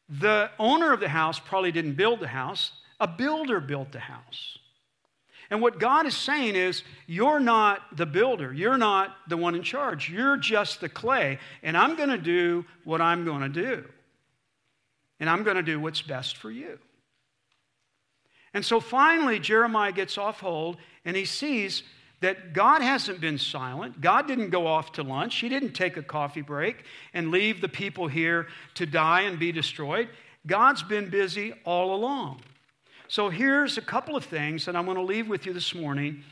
The 0.08 0.50
owner 0.58 0.92
of 0.92 1.00
the 1.00 1.08
house 1.08 1.40
probably 1.40 1.72
didn't 1.72 1.94
build 1.94 2.20
the 2.20 2.28
house, 2.28 2.72
a 3.00 3.08
builder 3.08 3.58
built 3.58 3.90
the 3.90 3.98
house. 3.98 4.58
And 5.50 5.62
what 5.62 5.78
God 5.78 6.06
is 6.06 6.16
saying 6.16 6.56
is, 6.56 6.82
you're 7.06 7.40
not 7.40 7.96
the 7.96 8.06
builder. 8.06 8.52
You're 8.52 8.78
not 8.78 9.16
the 9.28 9.36
one 9.36 9.54
in 9.54 9.62
charge. 9.62 10.10
You're 10.10 10.36
just 10.36 10.80
the 10.80 10.88
clay. 10.88 11.38
And 11.62 11.76
I'm 11.76 11.96
going 11.96 12.08
to 12.08 12.18
do 12.18 12.64
what 12.84 13.00
I'm 13.00 13.24
going 13.24 13.42
to 13.42 13.48
do. 13.48 13.84
And 15.20 15.30
I'm 15.30 15.44
going 15.44 15.56
to 15.56 15.62
do 15.62 15.78
what's 15.80 16.02
best 16.02 16.36
for 16.36 16.50
you. 16.50 16.78
And 18.52 18.64
so 18.64 18.80
finally, 18.80 19.38
Jeremiah 19.38 19.92
gets 19.92 20.18
off 20.18 20.40
hold 20.40 20.78
and 21.04 21.16
he 21.16 21.24
sees 21.24 21.82
that 22.20 22.54
God 22.54 22.80
hasn't 22.80 23.20
been 23.20 23.38
silent. 23.38 24.00
God 24.00 24.26
didn't 24.26 24.50
go 24.50 24.66
off 24.66 24.92
to 24.92 25.02
lunch. 25.02 25.36
He 25.36 25.48
didn't 25.48 25.72
take 25.72 25.96
a 25.96 26.02
coffee 26.02 26.40
break 26.40 26.84
and 27.12 27.30
leave 27.30 27.60
the 27.60 27.68
people 27.68 28.08
here 28.08 28.48
to 28.74 28.86
die 28.86 29.22
and 29.22 29.38
be 29.38 29.52
destroyed. 29.52 30.08
God's 30.46 30.82
been 30.82 31.10
busy 31.10 31.52
all 31.64 31.94
along. 31.94 32.40
So 33.08 33.28
here's 33.28 33.78
a 33.78 33.82
couple 33.82 34.16
of 34.16 34.24
things 34.24 34.64
that 34.64 34.74
I'm 34.74 34.84
going 34.84 34.96
to 34.96 35.02
leave 35.02 35.28
with 35.28 35.46
you 35.46 35.52
this 35.52 35.74
morning. 35.74 36.24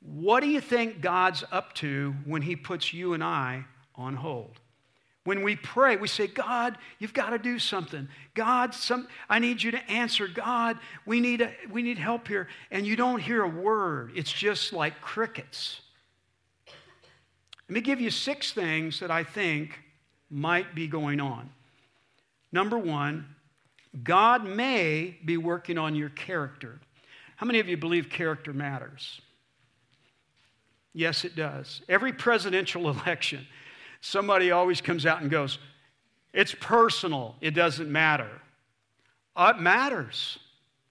What 0.00 0.40
do 0.40 0.48
you 0.48 0.60
think 0.60 1.00
God's 1.00 1.44
up 1.52 1.72
to 1.74 2.14
when 2.24 2.42
He 2.42 2.56
puts 2.56 2.92
you 2.92 3.14
and 3.14 3.22
I 3.22 3.64
on 3.94 4.16
hold? 4.16 4.60
When 5.24 5.42
we 5.42 5.56
pray, 5.56 5.96
we 5.96 6.08
say, 6.08 6.26
God, 6.26 6.76
you've 6.98 7.14
got 7.14 7.30
to 7.30 7.38
do 7.38 7.58
something. 7.58 8.08
God, 8.34 8.74
some, 8.74 9.08
I 9.30 9.38
need 9.38 9.62
you 9.62 9.70
to 9.70 9.90
answer. 9.90 10.28
God, 10.28 10.78
we 11.06 11.20
need, 11.20 11.40
a, 11.40 11.52
we 11.70 11.80
need 11.80 11.98
help 11.98 12.28
here. 12.28 12.48
And 12.70 12.86
you 12.86 12.94
don't 12.94 13.20
hear 13.20 13.42
a 13.42 13.48
word, 13.48 14.12
it's 14.14 14.32
just 14.32 14.72
like 14.72 15.00
crickets. 15.00 15.80
Let 17.68 17.74
me 17.74 17.80
give 17.80 18.00
you 18.00 18.10
six 18.10 18.52
things 18.52 19.00
that 19.00 19.10
I 19.10 19.24
think 19.24 19.78
might 20.28 20.74
be 20.74 20.86
going 20.86 21.20
on. 21.20 21.48
Number 22.52 22.76
one, 22.76 23.33
God 24.02 24.44
may 24.44 25.18
be 25.24 25.36
working 25.36 25.78
on 25.78 25.94
your 25.94 26.08
character. 26.10 26.80
How 27.36 27.46
many 27.46 27.60
of 27.60 27.68
you 27.68 27.76
believe 27.76 28.10
character 28.10 28.52
matters? 28.52 29.20
Yes, 30.92 31.24
it 31.24 31.36
does. 31.36 31.82
Every 31.88 32.12
presidential 32.12 32.88
election, 32.90 33.46
somebody 34.00 34.50
always 34.50 34.80
comes 34.80 35.06
out 35.06 35.22
and 35.22 35.30
goes, 35.30 35.58
It's 36.32 36.54
personal, 36.58 37.36
it 37.40 37.52
doesn't 37.52 37.90
matter. 37.90 38.30
Uh, 39.36 39.52
it 39.56 39.60
matters. 39.60 40.38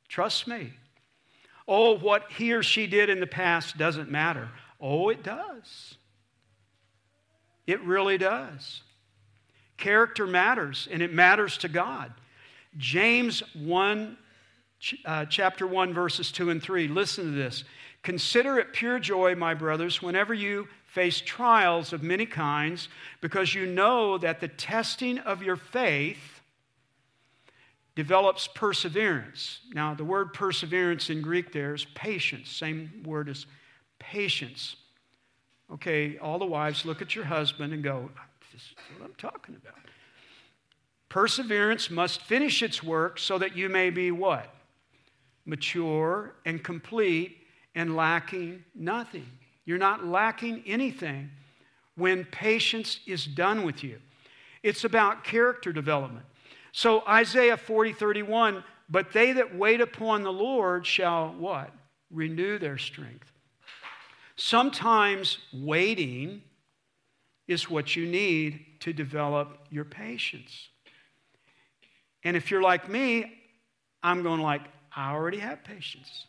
Trust 0.10 0.48
me. 0.48 0.74
Oh, 1.68 1.98
what 1.98 2.30
he 2.30 2.54
or 2.54 2.62
she 2.62 2.88
did 2.88 3.10
in 3.10 3.20
the 3.20 3.28
past 3.28 3.78
doesn't 3.78 4.12
matter. 4.12 4.50
Oh, 4.82 5.10
it 5.10 5.24
does. 5.24 5.96
It 7.66 7.82
really 7.82 8.18
does. 8.18 8.82
Character 9.78 10.28
matters, 10.28 10.90
and 10.92 11.02
it 11.02 11.14
matters 11.14 11.58
to 11.60 11.70
God. 11.70 12.14
James 12.78 13.44
1, 13.56 14.18
uh, 15.06 15.26
chapter 15.26 15.68
1, 15.68 15.94
verses 15.94 16.32
2 16.32 16.50
and 16.50 16.62
3. 16.62 16.88
Listen 16.88 17.26
to 17.26 17.32
this. 17.32 17.64
Consider 18.02 18.60
it 18.60 18.74
pure 18.74 19.00
joy, 19.00 19.36
my 19.36 19.54
brothers, 19.54 20.02
whenever 20.02 20.34
you 20.34 20.68
face 20.86 21.22
trials 21.22 21.94
of 21.94 22.04
many 22.04 22.26
kinds, 22.26 22.90
because 23.22 23.56
you 23.56 23.66
know 23.66 24.18
that 24.18 24.40
the 24.40 24.48
testing 24.48 25.20
of 25.20 25.42
your 25.42 25.56
faith 25.56 26.42
develops 27.96 28.48
perseverance. 28.48 29.60
Now, 29.74 29.94
the 29.94 30.04
word 30.04 30.34
perseverance 30.34 31.10
in 31.10 31.22
Greek 31.22 31.54
there 31.54 31.74
is 31.74 31.86
patience, 31.96 32.50
same 32.50 33.04
word 33.06 33.30
as 33.30 33.46
patience. 34.00 34.76
Okay, 35.72 36.18
all 36.18 36.40
the 36.40 36.46
wives 36.46 36.86
look 36.86 37.02
at 37.02 37.16
your 37.16 37.26
husband 37.26 37.74
and 37.74 37.84
go, 37.84 38.10
This 38.52 38.62
is 38.62 38.76
what 38.98 39.06
I'm 39.06 39.16
talking 39.16 39.56
about. 39.56 39.76
Perseverance 41.14 41.92
must 41.92 42.24
finish 42.24 42.64
its 42.64 42.82
work 42.82 43.20
so 43.20 43.38
that 43.38 43.56
you 43.56 43.70
may 43.70 43.92
be 43.92 44.10
what? 44.10 44.52
Mature 45.46 46.34
and 46.44 46.64
complete 46.64 47.38
and 47.76 47.96
lacking 47.96 48.64
nothing. 48.74 49.28
You're 49.64 49.78
not 49.78 50.08
lacking 50.08 50.64
anything 50.66 51.30
when 51.94 52.26
patience 52.26 53.00
is 53.06 53.28
done 53.28 53.64
with 53.64 53.84
you. 53.84 54.00
It's 54.64 54.86
about 54.86 55.24
character 55.24 55.72
development. 55.72 56.26
So 56.72 57.04
Isaiah 57.08 57.58
40, 57.58 57.94
31, 57.94 58.64
but 58.90 59.14
they 59.14 59.34
that 59.34 59.56
wait 59.56 59.82
upon 59.82 60.24
the 60.24 60.34
Lord 60.34 60.84
shall 60.84 61.36
what? 61.38 61.70
Renew 62.10 62.58
their 62.58 62.80
strength. 62.80 63.32
Sometimes 64.36 65.38
waiting 65.54 66.42
is 67.48 67.70
what 67.70 67.96
you 67.96 68.08
need 68.08 68.66
to 68.80 68.94
develop 68.94 69.60
your 69.70 69.86
patience. 69.86 70.70
And 72.24 72.38
if 72.38 72.52
you're 72.52 72.62
like 72.62 72.90
me, 72.90 73.34
I'm 74.02 74.24
going 74.24 74.42
like, 74.42 74.62
I 74.96 75.12
already 75.12 75.40
have 75.40 75.64
patience. 75.64 76.26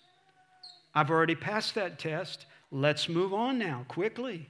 I've 0.94 1.10
already 1.10 1.34
passed 1.34 1.74
that 1.74 1.98
test. 1.98 2.46
Let's 2.70 3.08
move 3.08 3.34
on 3.34 3.58
now, 3.58 3.84
quickly. 3.88 4.48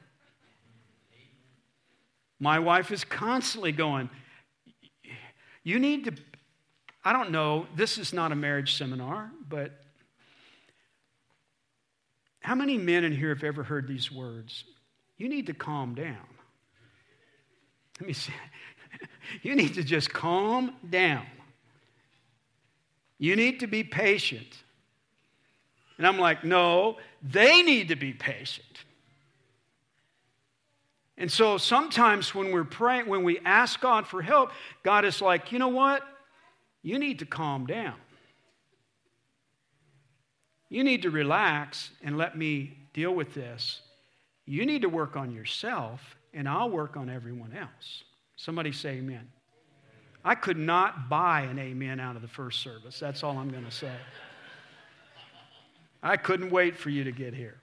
My 2.38 2.58
wife 2.58 2.90
is 2.90 3.04
constantly 3.04 3.72
going, 3.72 4.10
You 5.62 5.78
need 5.78 6.04
to, 6.04 6.12
I 7.04 7.12
don't 7.12 7.30
know, 7.30 7.66
this 7.74 7.98
is 7.98 8.12
not 8.12 8.32
a 8.32 8.34
marriage 8.34 8.76
seminar, 8.76 9.30
but 9.48 9.72
how 12.40 12.54
many 12.54 12.76
men 12.76 13.04
in 13.04 13.12
here 13.12 13.30
have 13.30 13.44
ever 13.44 13.62
heard 13.62 13.88
these 13.88 14.12
words? 14.12 14.64
You 15.16 15.28
need 15.28 15.46
to 15.46 15.54
calm 15.54 15.94
down. 15.94 16.26
Let 18.00 18.06
me 18.06 18.12
see. 18.12 18.32
You 19.42 19.54
need 19.56 19.74
to 19.74 19.82
just 19.82 20.12
calm 20.12 20.74
down. 20.88 21.26
You 23.18 23.36
need 23.36 23.60
to 23.60 23.66
be 23.66 23.82
patient. 23.82 24.62
And 25.98 26.06
I'm 26.06 26.18
like, 26.18 26.44
no, 26.44 26.98
they 27.22 27.62
need 27.62 27.88
to 27.88 27.96
be 27.96 28.12
patient. 28.12 28.84
And 31.16 31.30
so 31.30 31.58
sometimes 31.58 32.34
when 32.34 32.52
we're 32.52 32.64
praying, 32.64 33.06
when 33.06 33.22
we 33.22 33.38
ask 33.44 33.80
God 33.80 34.06
for 34.06 34.20
help, 34.20 34.50
God 34.82 35.04
is 35.04 35.20
like, 35.20 35.52
you 35.52 35.58
know 35.58 35.68
what? 35.68 36.02
You 36.82 36.98
need 36.98 37.20
to 37.20 37.26
calm 37.26 37.66
down. 37.66 37.94
You 40.68 40.82
need 40.82 41.02
to 41.02 41.10
relax 41.10 41.90
and 42.02 42.18
let 42.18 42.36
me 42.36 42.76
deal 42.92 43.14
with 43.14 43.32
this. 43.32 43.80
You 44.44 44.66
need 44.66 44.82
to 44.82 44.88
work 44.88 45.16
on 45.16 45.32
yourself, 45.32 46.16
and 46.34 46.48
I'll 46.48 46.68
work 46.68 46.96
on 46.96 47.08
everyone 47.08 47.54
else. 47.56 48.04
Somebody 48.36 48.72
say 48.72 48.96
amen. 48.96 49.28
I 50.24 50.34
could 50.34 50.56
not 50.56 51.08
buy 51.08 51.42
an 51.42 51.58
amen 51.58 52.00
out 52.00 52.16
of 52.16 52.22
the 52.22 52.28
first 52.28 52.60
service. 52.60 52.98
That's 52.98 53.22
all 53.22 53.36
I'm 53.36 53.50
going 53.50 53.64
to 53.64 53.70
say. 53.70 53.92
I 56.02 56.16
couldn't 56.16 56.50
wait 56.50 56.76
for 56.76 56.90
you 56.90 57.04
to 57.04 57.12
get 57.12 57.34
here. 57.34 57.60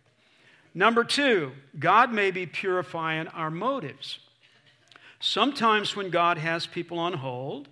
Number 0.73 1.03
two, 1.03 1.51
God 1.77 2.13
may 2.13 2.31
be 2.31 2.45
purifying 2.45 3.27
our 3.29 3.51
motives. 3.51 4.19
Sometimes 5.19 5.95
when 5.95 6.09
God 6.09 6.37
has 6.37 6.65
people 6.65 6.97
on 6.97 7.13
hold, 7.13 7.67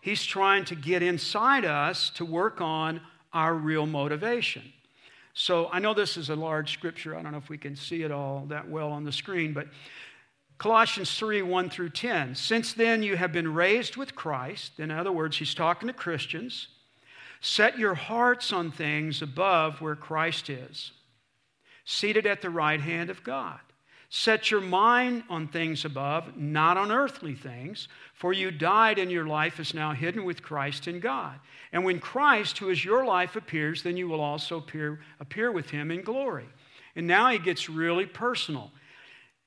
He's 0.00 0.24
trying 0.24 0.64
to 0.66 0.74
get 0.74 1.02
inside 1.02 1.64
us 1.64 2.10
to 2.10 2.24
work 2.24 2.60
on 2.60 3.02
our 3.32 3.54
real 3.54 3.86
motivation. 3.86 4.62
So 5.34 5.68
I 5.72 5.78
know 5.78 5.94
this 5.94 6.16
is 6.16 6.30
a 6.30 6.36
large 6.36 6.72
scripture. 6.72 7.16
I 7.16 7.22
don't 7.22 7.32
know 7.32 7.38
if 7.38 7.48
we 7.48 7.58
can 7.58 7.76
see 7.76 8.02
it 8.02 8.10
all 8.10 8.46
that 8.48 8.68
well 8.68 8.90
on 8.90 9.04
the 9.04 9.12
screen, 9.12 9.52
but 9.52 9.68
Colossians 10.60 11.14
3 11.18 11.40
1 11.40 11.70
through 11.70 11.88
10. 11.88 12.34
Since 12.34 12.74
then 12.74 13.02
you 13.02 13.16
have 13.16 13.32
been 13.32 13.54
raised 13.54 13.96
with 13.96 14.14
Christ. 14.14 14.78
In 14.78 14.90
other 14.90 15.10
words, 15.10 15.38
he's 15.38 15.54
talking 15.54 15.86
to 15.86 15.94
Christians. 15.94 16.68
Set 17.40 17.78
your 17.78 17.94
hearts 17.94 18.52
on 18.52 18.70
things 18.70 19.22
above 19.22 19.80
where 19.80 19.96
Christ 19.96 20.50
is, 20.50 20.92
seated 21.86 22.26
at 22.26 22.42
the 22.42 22.50
right 22.50 22.78
hand 22.78 23.08
of 23.08 23.24
God. 23.24 23.58
Set 24.10 24.50
your 24.50 24.60
mind 24.60 25.22
on 25.30 25.48
things 25.48 25.86
above, 25.86 26.36
not 26.36 26.76
on 26.76 26.92
earthly 26.92 27.34
things, 27.34 27.88
for 28.12 28.34
you 28.34 28.50
died 28.50 28.98
and 28.98 29.10
your 29.10 29.26
life 29.26 29.60
is 29.60 29.72
now 29.72 29.94
hidden 29.94 30.24
with 30.24 30.42
Christ 30.42 30.86
in 30.86 31.00
God. 31.00 31.40
And 31.72 31.86
when 31.86 32.00
Christ, 32.00 32.58
who 32.58 32.68
is 32.68 32.84
your 32.84 33.06
life, 33.06 33.34
appears, 33.34 33.82
then 33.82 33.96
you 33.96 34.08
will 34.08 34.20
also 34.20 34.58
appear, 34.58 35.00
appear 35.20 35.52
with 35.52 35.70
him 35.70 35.90
in 35.90 36.02
glory. 36.02 36.50
And 36.96 37.06
now 37.06 37.30
he 37.30 37.38
gets 37.38 37.70
really 37.70 38.04
personal. 38.04 38.70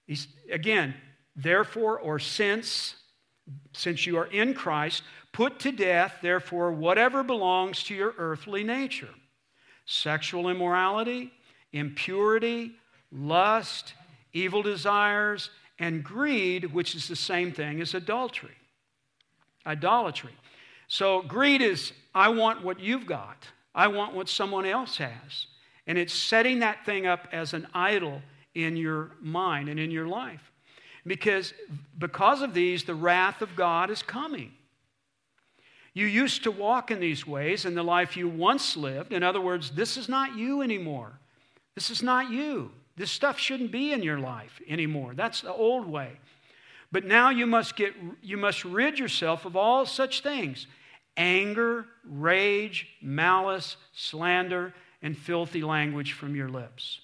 He's, 0.05 0.27
again, 0.51 0.93
therefore, 1.35 1.99
or 1.99 2.19
since, 2.19 2.95
since 3.73 4.05
you 4.05 4.17
are 4.17 4.27
in 4.27 4.53
Christ, 4.53 5.03
put 5.31 5.59
to 5.59 5.71
death, 5.71 6.19
therefore, 6.21 6.71
whatever 6.71 7.23
belongs 7.23 7.83
to 7.85 7.95
your 7.95 8.13
earthly 8.17 8.63
nature 8.63 9.09
sexual 9.85 10.47
immorality, 10.47 11.33
impurity, 11.73 12.71
lust 13.11 13.93
evil 14.33 14.61
desires, 14.61 15.51
and 15.79 16.03
greed, 16.03 16.73
which 16.73 16.95
is 16.95 17.07
the 17.07 17.15
same 17.15 17.51
thing 17.51 17.81
as 17.81 17.93
adultery. 17.93 18.55
Idolatry. 19.65 20.33
So, 20.87 21.21
greed 21.21 21.61
is 21.61 21.93
I 22.13 22.29
want 22.29 22.63
what 22.63 22.79
you've 22.79 23.05
got, 23.05 23.47
I 23.73 23.87
want 23.87 24.13
what 24.13 24.27
someone 24.27 24.65
else 24.65 24.97
has. 24.97 25.47
And 25.87 25.97
it's 25.97 26.13
setting 26.13 26.59
that 26.59 26.85
thing 26.85 27.05
up 27.05 27.27
as 27.31 27.53
an 27.53 27.67
idol 27.73 28.21
in 28.55 28.75
your 28.75 29.11
mind 29.21 29.69
and 29.69 29.79
in 29.79 29.91
your 29.91 30.07
life. 30.07 30.51
Because 31.05 31.53
because 31.97 32.41
of 32.41 32.53
these, 32.53 32.83
the 32.83 32.95
wrath 32.95 33.41
of 33.41 33.55
God 33.55 33.89
is 33.89 34.01
coming. 34.01 34.51
You 35.93 36.07
used 36.07 36.43
to 36.43 36.51
walk 36.51 36.89
in 36.89 36.99
these 36.99 37.27
ways 37.27 37.65
in 37.65 37.75
the 37.75 37.83
life 37.83 38.17
you 38.17 38.27
once 38.27 38.75
lived. 38.75 39.13
In 39.13 39.21
other 39.21 39.41
words, 39.41 39.71
this 39.71 39.95
is 39.95 40.09
not 40.09 40.35
you 40.35 40.61
anymore. 40.61 41.11
This 41.75 41.91
is 41.91 42.01
not 42.01 42.31
you. 42.31 42.71
This 42.95 43.11
stuff 43.11 43.37
shouldn't 43.37 43.71
be 43.71 43.91
in 43.91 44.01
your 44.01 44.19
life 44.19 44.59
anymore. 44.67 45.13
That's 45.15 45.41
the 45.41 45.53
old 45.53 45.87
way. 45.87 46.19
But 46.91 47.05
now 47.05 47.31
you 47.31 47.47
must 47.47 47.75
get 47.75 47.93
you 48.21 48.37
must 48.37 48.63
rid 48.65 48.99
yourself 48.99 49.45
of 49.45 49.55
all 49.55 49.85
such 49.85 50.21
things. 50.21 50.67
Anger, 51.17 51.85
rage, 52.07 52.87
malice, 53.01 53.77
slander, 53.93 54.73
and 55.01 55.17
filthy 55.17 55.61
language 55.61 56.13
from 56.13 56.35
your 56.35 56.49
lips. 56.49 57.01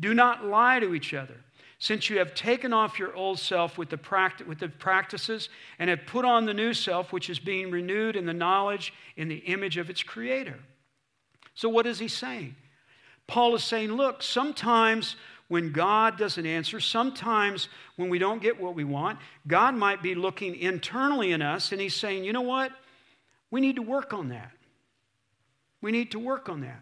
Do 0.00 0.14
not 0.14 0.44
lie 0.46 0.80
to 0.80 0.94
each 0.94 1.14
other, 1.14 1.36
since 1.78 2.10
you 2.10 2.18
have 2.18 2.34
taken 2.34 2.72
off 2.72 2.98
your 2.98 3.14
old 3.14 3.38
self 3.38 3.78
with 3.78 3.90
the, 3.90 3.98
practi- 3.98 4.46
with 4.46 4.58
the 4.58 4.68
practices 4.68 5.48
and 5.78 5.88
have 5.90 6.06
put 6.06 6.24
on 6.24 6.46
the 6.46 6.54
new 6.54 6.74
self, 6.74 7.12
which 7.12 7.30
is 7.30 7.38
being 7.38 7.70
renewed 7.70 8.16
in 8.16 8.26
the 8.26 8.32
knowledge 8.32 8.92
in 9.16 9.28
the 9.28 9.36
image 9.36 9.76
of 9.76 9.90
its 9.90 10.02
creator. 10.02 10.58
So, 11.54 11.68
what 11.68 11.86
is 11.86 11.98
he 11.98 12.08
saying? 12.08 12.56
Paul 13.26 13.54
is 13.54 13.62
saying, 13.62 13.92
look, 13.92 14.22
sometimes 14.22 15.16
when 15.48 15.72
God 15.72 16.16
doesn't 16.16 16.46
answer, 16.46 16.80
sometimes 16.80 17.68
when 17.96 18.08
we 18.08 18.18
don't 18.18 18.40
get 18.40 18.60
what 18.60 18.74
we 18.74 18.84
want, 18.84 19.18
God 19.46 19.74
might 19.74 20.02
be 20.02 20.14
looking 20.14 20.54
internally 20.54 21.32
in 21.32 21.42
us 21.42 21.72
and 21.72 21.80
He's 21.80 21.94
saying, 21.94 22.24
you 22.24 22.32
know 22.32 22.40
what? 22.40 22.72
We 23.50 23.60
need 23.60 23.76
to 23.76 23.82
work 23.82 24.12
on 24.12 24.28
that. 24.28 24.52
We 25.82 25.92
need 25.92 26.12
to 26.12 26.18
work 26.18 26.48
on 26.48 26.60
that. 26.60 26.80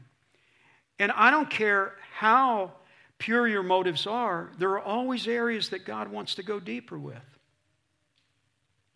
And 0.98 1.12
I 1.12 1.30
don't 1.30 1.48
care 1.48 1.94
how 2.12 2.72
pure 3.18 3.46
your 3.46 3.62
motives 3.62 4.06
are, 4.06 4.50
there 4.58 4.70
are 4.70 4.80
always 4.80 5.26
areas 5.26 5.70
that 5.70 5.84
God 5.84 6.08
wants 6.08 6.36
to 6.36 6.42
go 6.42 6.60
deeper 6.60 6.98
with. 6.98 7.16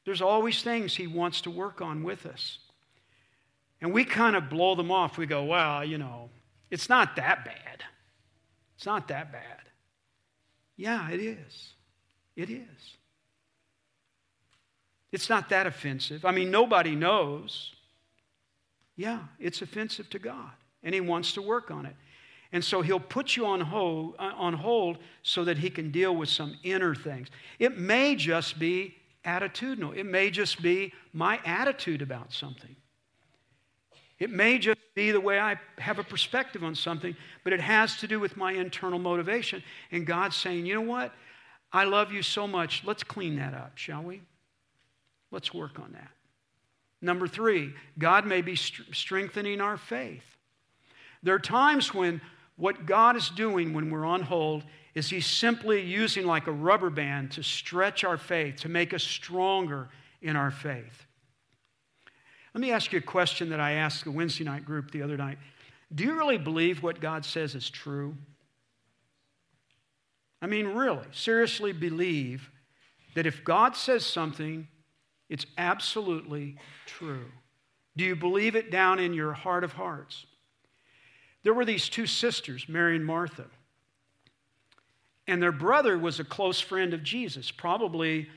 There's 0.04 0.22
always 0.22 0.62
things 0.62 0.96
He 0.96 1.06
wants 1.06 1.42
to 1.42 1.50
work 1.50 1.80
on 1.80 2.02
with 2.02 2.26
us. 2.26 2.58
And 3.80 3.92
we 3.92 4.04
kind 4.04 4.36
of 4.36 4.48
blow 4.48 4.74
them 4.74 4.90
off. 4.90 5.18
We 5.18 5.26
go, 5.26 5.44
well, 5.44 5.84
you 5.84 5.98
know, 5.98 6.30
it's 6.70 6.88
not 6.88 7.16
that 7.16 7.44
bad. 7.44 7.82
It's 8.76 8.86
not 8.86 9.08
that 9.08 9.32
bad. 9.32 9.60
Yeah, 10.76 11.10
it 11.10 11.20
is. 11.20 11.74
It 12.36 12.50
is. 12.50 12.96
It's 15.12 15.28
not 15.28 15.50
that 15.50 15.66
offensive. 15.66 16.24
I 16.24 16.30
mean, 16.32 16.50
nobody 16.50 16.94
knows. 16.94 17.74
Yeah, 18.96 19.20
it's 19.38 19.62
offensive 19.62 20.08
to 20.10 20.18
God, 20.18 20.50
and 20.82 20.94
He 20.94 21.00
wants 21.00 21.34
to 21.34 21.42
work 21.42 21.70
on 21.70 21.86
it. 21.86 21.94
And 22.52 22.64
so 22.64 22.82
He'll 22.82 23.00
put 23.00 23.36
you 23.36 23.46
on 23.46 23.60
hold, 23.60 24.14
uh, 24.18 24.32
on 24.36 24.52
hold 24.54 24.98
so 25.22 25.44
that 25.44 25.58
He 25.58 25.70
can 25.70 25.90
deal 25.90 26.14
with 26.14 26.28
some 26.28 26.56
inner 26.62 26.94
things. 26.94 27.28
It 27.58 27.78
may 27.78 28.14
just 28.14 28.58
be 28.58 28.96
attitudinal, 29.24 29.96
it 29.96 30.06
may 30.06 30.30
just 30.30 30.62
be 30.62 30.92
my 31.12 31.40
attitude 31.44 32.02
about 32.02 32.32
something. 32.32 32.74
It 34.18 34.30
may 34.30 34.58
just 34.58 34.78
be 34.94 35.10
the 35.10 35.20
way 35.20 35.40
I 35.40 35.56
have 35.78 35.98
a 35.98 36.04
perspective 36.04 36.62
on 36.62 36.76
something, 36.76 37.16
but 37.42 37.52
it 37.52 37.60
has 37.60 37.96
to 37.98 38.06
do 38.06 38.20
with 38.20 38.36
my 38.36 38.52
internal 38.52 39.00
motivation. 39.00 39.64
And 39.90 40.06
God's 40.06 40.36
saying, 40.36 40.64
you 40.64 40.74
know 40.74 40.80
what? 40.80 41.12
I 41.72 41.84
love 41.84 42.12
you 42.12 42.22
so 42.22 42.46
much. 42.46 42.84
Let's 42.84 43.02
clean 43.02 43.36
that 43.36 43.52
up, 43.54 43.76
shall 43.76 44.02
we? 44.02 44.22
Let's 45.32 45.52
work 45.52 45.80
on 45.80 45.92
that. 45.94 46.10
Number 47.00 47.26
three, 47.26 47.72
God 47.98 48.24
may 48.24 48.42
be 48.42 48.54
st- 48.54 48.94
strengthening 48.94 49.60
our 49.60 49.76
faith. 49.76 50.22
There 51.24 51.34
are 51.34 51.40
times 51.40 51.92
when 51.92 52.20
what 52.62 52.86
God 52.86 53.16
is 53.16 53.28
doing 53.28 53.74
when 53.74 53.90
we're 53.90 54.04
on 54.04 54.22
hold 54.22 54.62
is 54.94 55.10
He's 55.10 55.26
simply 55.26 55.80
using 55.80 56.24
like 56.24 56.46
a 56.46 56.52
rubber 56.52 56.90
band 56.90 57.32
to 57.32 57.42
stretch 57.42 58.04
our 58.04 58.16
faith, 58.16 58.54
to 58.58 58.68
make 58.68 58.94
us 58.94 59.02
stronger 59.02 59.88
in 60.20 60.36
our 60.36 60.52
faith. 60.52 61.06
Let 62.54 62.60
me 62.60 62.70
ask 62.70 62.92
you 62.92 63.00
a 63.00 63.02
question 63.02 63.48
that 63.48 63.58
I 63.58 63.72
asked 63.72 64.04
the 64.04 64.12
Wednesday 64.12 64.44
night 64.44 64.64
group 64.64 64.92
the 64.92 65.02
other 65.02 65.16
night. 65.16 65.38
Do 65.92 66.04
you 66.04 66.16
really 66.16 66.38
believe 66.38 66.84
what 66.84 67.00
God 67.00 67.24
says 67.24 67.56
is 67.56 67.68
true? 67.68 68.14
I 70.40 70.46
mean, 70.46 70.68
really, 70.68 71.08
seriously 71.10 71.72
believe 71.72 72.48
that 73.16 73.26
if 73.26 73.42
God 73.42 73.74
says 73.74 74.06
something, 74.06 74.68
it's 75.28 75.46
absolutely 75.58 76.58
true? 76.86 77.24
Do 77.96 78.04
you 78.04 78.14
believe 78.14 78.54
it 78.54 78.70
down 78.70 79.00
in 79.00 79.14
your 79.14 79.32
heart 79.32 79.64
of 79.64 79.72
hearts? 79.72 80.26
There 81.42 81.54
were 81.54 81.64
these 81.64 81.88
two 81.88 82.06
sisters, 82.06 82.68
Mary 82.68 82.96
and 82.96 83.04
Martha. 83.04 83.46
And 85.26 85.42
their 85.42 85.52
brother 85.52 85.98
was 85.98 86.20
a 86.20 86.24
close 86.24 86.60
friend 86.60 86.94
of 86.94 87.02
Jesus, 87.02 87.50
probably 87.50 88.28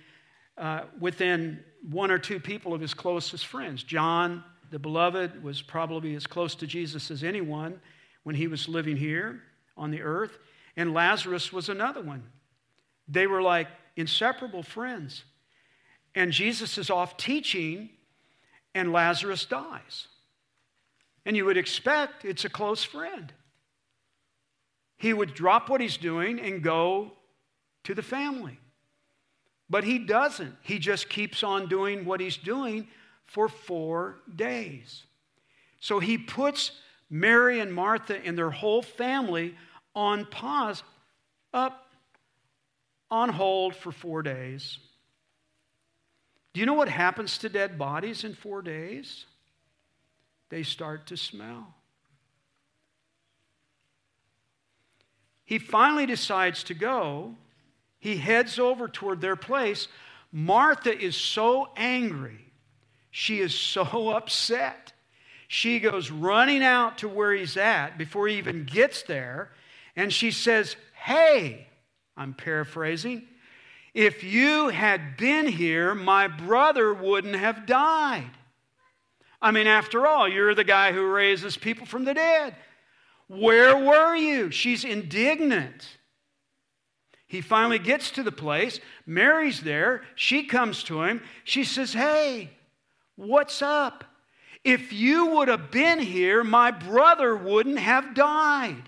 uh, 0.58 0.82
within 1.00 1.64
one 1.90 2.12
or 2.12 2.18
two 2.18 2.40
people 2.40 2.74
of 2.74 2.82
his 2.82 2.94
closest 2.94 3.48
friends. 3.48 3.84
John, 3.84 4.44
the 4.72 4.80
beloved, 4.80 5.44
was 5.44 5.62
probably 5.62 6.16
as 6.16 6.26
close 6.26 6.56
to 6.56 6.68
Jesus 6.68 7.12
as 7.12 7.24
anyone 7.24 7.80
when 8.24 8.36
he 8.36 8.48
was 8.48 8.68
living 8.68 8.98
here 8.98 9.42
on 9.78 9.92
the 9.92 10.02
earth. 10.02 10.38
And 10.78 10.94
Lazarus 10.94 11.52
was 11.52 11.70
another 11.70 12.02
one. 12.02 12.24
They 13.08 13.28
were 13.28 13.42
like 13.42 13.68
inseparable 13.96 14.64
friends. 14.64 15.24
And 16.16 16.32
Jesus 16.32 16.78
is 16.78 16.90
off 16.90 17.18
teaching, 17.18 17.90
and 18.74 18.92
Lazarus 18.92 19.46
dies. 19.46 20.08
And 21.26 21.36
you 21.36 21.46
would 21.46 21.58
expect 21.58 22.26
it's 22.26 22.46
a 22.46 22.50
close 22.50 22.84
friend. 22.84 23.34
He 24.98 25.14
would 25.14 25.34
drop 25.34 25.70
what 25.70 25.82
he's 25.82 25.98
doing 25.98 26.40
and 26.40 26.62
go 26.64 27.14
to 27.84 27.94
the 27.94 28.02
family. 28.02 28.60
But 29.70 29.84
he 29.84 30.00
doesn't. 30.00 30.56
He 30.62 30.80
just 30.80 31.10
keeps 31.10 31.44
on 31.44 31.68
doing 31.68 32.06
what 32.06 32.20
he's 32.20 32.38
doing 32.38 32.88
for 33.26 33.50
four 33.50 34.18
days. 34.36 35.04
So 35.80 36.00
he 36.00 36.18
puts 36.18 36.72
Mary 37.10 37.60
and 37.60 37.74
Martha 37.74 38.24
and 38.24 38.38
their 38.38 38.52
whole 38.52 38.82
family 38.82 39.56
on 39.96 40.26
pause, 40.26 40.84
up 41.54 41.88
on 43.10 43.30
hold 43.30 43.76
for 43.76 43.92
four 43.92 44.22
days. 44.22 44.78
Do 46.54 46.60
you 46.60 46.66
know 46.66 46.74
what 46.74 46.90
happens 46.90 47.38
to 47.40 47.50
dead 47.50 47.78
bodies 47.78 48.24
in 48.24 48.34
four 48.34 48.62
days? 48.62 49.26
They 50.50 50.64
start 50.64 51.08
to 51.08 51.18
smell. 51.18 51.74
He 55.46 55.60
finally 55.60 56.06
decides 56.06 56.64
to 56.66 56.74
go. 56.74 57.36
He 58.00 58.18
heads 58.18 58.60
over 58.60 58.88
toward 58.88 59.22
their 59.22 59.36
place. 59.36 59.88
Martha 60.32 60.98
is 60.98 61.16
so 61.16 61.70
angry. 61.78 62.52
She 63.12 63.40
is 63.40 63.54
so 63.54 64.10
upset. 64.16 64.94
She 65.48 65.80
goes 65.80 66.10
running 66.10 66.64
out 66.64 67.00
to 67.00 67.08
where 67.08 67.32
he's 67.32 67.58
at 67.58 67.98
before 67.98 68.28
he 68.28 68.38
even 68.38 68.66
gets 68.66 69.04
there. 69.04 69.52
And 69.96 70.12
she 70.12 70.32
says, 70.32 70.76
Hey, 70.94 71.68
I'm 72.18 72.34
paraphrasing, 72.34 73.28
if 73.94 74.24
you 74.24 74.70
had 74.70 75.16
been 75.16 75.48
here, 75.48 75.96
my 75.96 76.28
brother 76.28 76.94
wouldn't 76.94 77.36
have 77.36 77.66
died. 77.66 78.30
I 79.46 79.52
mean, 79.52 79.68
after 79.68 80.08
all, 80.08 80.28
you're 80.28 80.56
the 80.56 80.64
guy 80.64 80.92
who 80.92 81.06
raises 81.06 81.56
people 81.56 81.86
from 81.86 82.04
the 82.04 82.16
dead. 82.16 82.56
Where 83.28 83.78
were 83.78 84.16
you? 84.16 84.50
She's 84.50 84.84
indignant. 84.84 85.88
He 87.28 87.42
finally 87.42 87.78
gets 87.78 88.10
to 88.12 88.24
the 88.24 88.32
place. 88.32 88.80
Mary's 89.06 89.62
there. 89.62 90.02
She 90.16 90.46
comes 90.46 90.82
to 90.86 91.04
him. 91.04 91.22
She 91.44 91.64
says, 91.64 91.94
Hey, 91.94 92.50
what's 93.18 93.62
up? 93.62 94.04
If 94.64 94.92
you 94.92 95.28
would 95.36 95.48
have 95.48 95.70
been 95.70 96.00
here, 96.00 96.44
my 96.44 96.72
brother 96.72 97.36
wouldn't 97.36 97.78
have 97.78 98.16
died. 98.16 98.82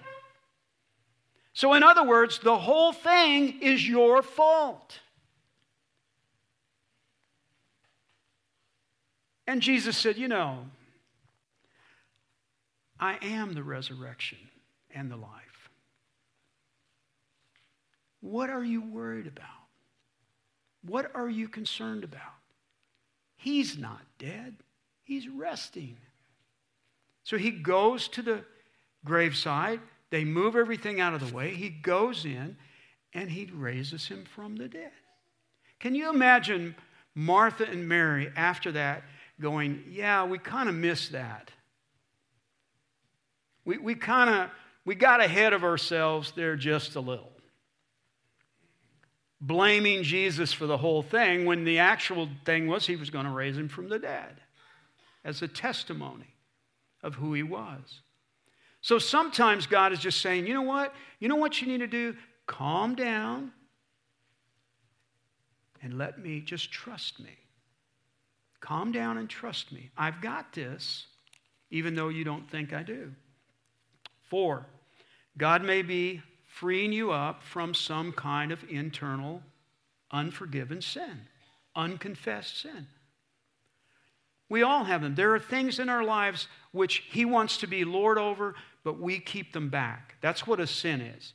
So, 1.54 1.76
in 1.76 1.84
other 1.84 2.04
words, 2.04 2.40
the 2.40 2.58
whole 2.58 2.94
thing 2.94 3.62
is 3.62 3.88
your 3.88 4.24
fault. 4.24 5.02
And 9.48 9.62
Jesus 9.62 9.98
said, 9.98 10.18
You 10.18 10.28
know, 10.28 10.66
I 13.00 13.18
am 13.22 13.54
the 13.54 13.64
resurrection 13.64 14.38
and 14.94 15.10
the 15.10 15.16
life. 15.16 15.70
What 18.22 18.50
are 18.50 18.64
you 18.64 18.82
worried 18.82 19.28
about? 19.28 19.46
What 20.86 21.12
are 21.16 21.30
you 21.30 21.48
concerned 21.48 22.04
about? 22.04 22.22
He's 23.38 23.78
not 23.78 24.02
dead, 24.20 24.56
he's 25.04 25.28
resting. 25.28 25.98
So 27.24 27.38
he 27.38 27.52
goes 27.52 28.08
to 28.10 28.22
the 28.22 28.44
graveside. 29.04 29.82
They 30.10 30.24
move 30.24 30.56
everything 30.56 31.02
out 31.02 31.14
of 31.14 31.28
the 31.28 31.36
way. 31.36 31.54
He 31.54 31.70
goes 31.70 32.24
in 32.24 32.56
and 33.14 33.30
he 33.30 33.50
raises 33.54 34.08
him 34.08 34.24
from 34.34 34.56
the 34.56 34.70
dead. 34.70 34.92
Can 35.80 35.94
you 35.94 36.10
imagine 36.10 36.76
Martha 37.14 37.66
and 37.66 37.88
Mary 37.88 38.32
after 38.38 38.72
that 38.72 39.04
going, 39.40 39.84
Yeah, 39.90 40.26
we 40.26 40.38
kind 40.38 40.70
of 40.70 40.76
missed 40.76 41.12
that. 41.12 41.52
We, 43.66 43.78
we 43.78 43.96
kind 43.96 44.30
of 44.30 44.50
we 44.86 44.96
got 44.96 45.20
ahead 45.20 45.52
of 45.52 45.66
ourselves 45.66 46.32
there 46.36 46.56
just 46.56 46.96
a 46.96 47.02
little. 47.02 47.32
Blaming 49.42 50.04
Jesus 50.04 50.54
for 50.54 50.66
the 50.66 50.78
whole 50.78 51.04
thing 51.04 51.46
when 51.46 51.66
the 51.66 51.80
actual 51.80 52.30
thing 52.46 52.68
was 52.68 52.88
he 52.88 52.96
was 52.96 53.10
going 53.10 53.26
to 53.26 53.32
raise 53.32 53.58
him 53.58 53.68
from 53.68 53.90
the 53.90 54.00
dead 54.00 54.40
as 55.26 55.42
a 55.42 55.48
testimony 55.48 56.34
of 57.04 57.16
who 57.16 57.34
he 57.34 57.44
was. 57.44 58.02
So 58.80 58.98
sometimes 58.98 59.68
God 59.68 59.92
is 59.92 60.00
just 60.00 60.22
saying, 60.22 60.48
you 60.48 60.54
know 60.54 60.62
what? 60.62 60.96
You 61.20 61.28
know 61.28 61.36
what 61.36 61.62
you 61.62 61.68
need 61.68 61.80
to 61.80 61.88
do? 61.88 62.16
Calm 62.46 62.96
down 62.96 63.52
and 65.82 65.98
let 65.98 66.18
me 66.18 66.40
just 66.40 66.72
trust 66.72 67.20
me. 67.20 67.38
Calm 68.68 68.92
down 68.92 69.18
and 69.18 69.30
trust 69.30 69.72
me. 69.72 69.92
I've 69.98 70.20
got 70.20 70.52
this, 70.52 71.06
even 71.72 71.96
though 71.96 72.10
you 72.10 72.26
don't 72.26 72.52
think 72.52 72.74
I 72.74 72.84
do. 72.84 73.14
Four, 74.30 74.66
God 75.38 75.64
may 75.64 75.84
be 75.84 76.22
freeing 76.48 76.92
you 76.92 77.12
up 77.12 77.44
from 77.44 77.74
some 77.74 78.12
kind 78.12 78.52
of 78.52 78.66
internal 78.70 79.42
unforgiven 80.12 80.82
sin, 80.82 81.22
unconfessed 81.78 82.60
sin. 82.60 82.88
We 84.50 84.64
all 84.64 84.84
have 84.84 85.02
them. 85.02 85.16
There 85.16 85.34
are 85.34 85.40
things 85.40 85.80
in 85.80 85.88
our 85.88 86.04
lives 86.04 86.50
which 86.74 87.06
He 87.10 87.24
wants 87.24 87.56
to 87.60 87.68
be 87.68 87.86
Lord 87.86 88.18
over, 88.18 88.54
but 88.84 89.00
we 89.00 89.20
keep 89.20 89.54
them 89.54 89.70
back. 89.70 90.16
That's 90.20 90.46
what 90.46 90.60
a 90.60 90.68
sin 90.68 91.00
is. 91.00 91.32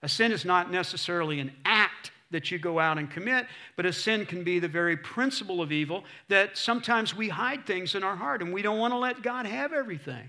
A 0.00 0.08
sin 0.08 0.32
is 0.32 0.46
not 0.46 0.72
necessarily 0.72 1.38
an 1.38 1.52
act 1.66 1.91
that 2.32 2.50
you 2.50 2.58
go 2.58 2.78
out 2.78 2.98
and 2.98 3.10
commit, 3.10 3.46
but 3.76 3.86
a 3.86 3.92
sin 3.92 4.26
can 4.26 4.42
be 4.42 4.58
the 4.58 4.68
very 4.68 4.96
principle 4.96 5.62
of 5.62 5.70
evil 5.70 6.04
that 6.28 6.58
sometimes 6.58 7.14
we 7.14 7.28
hide 7.28 7.64
things 7.66 7.94
in 7.94 8.02
our 8.02 8.16
heart 8.16 8.42
and 8.42 8.52
we 8.52 8.62
don't 8.62 8.78
want 8.78 8.92
to 8.92 8.98
let 8.98 9.22
God 9.22 9.46
have 9.46 9.72
everything. 9.72 10.28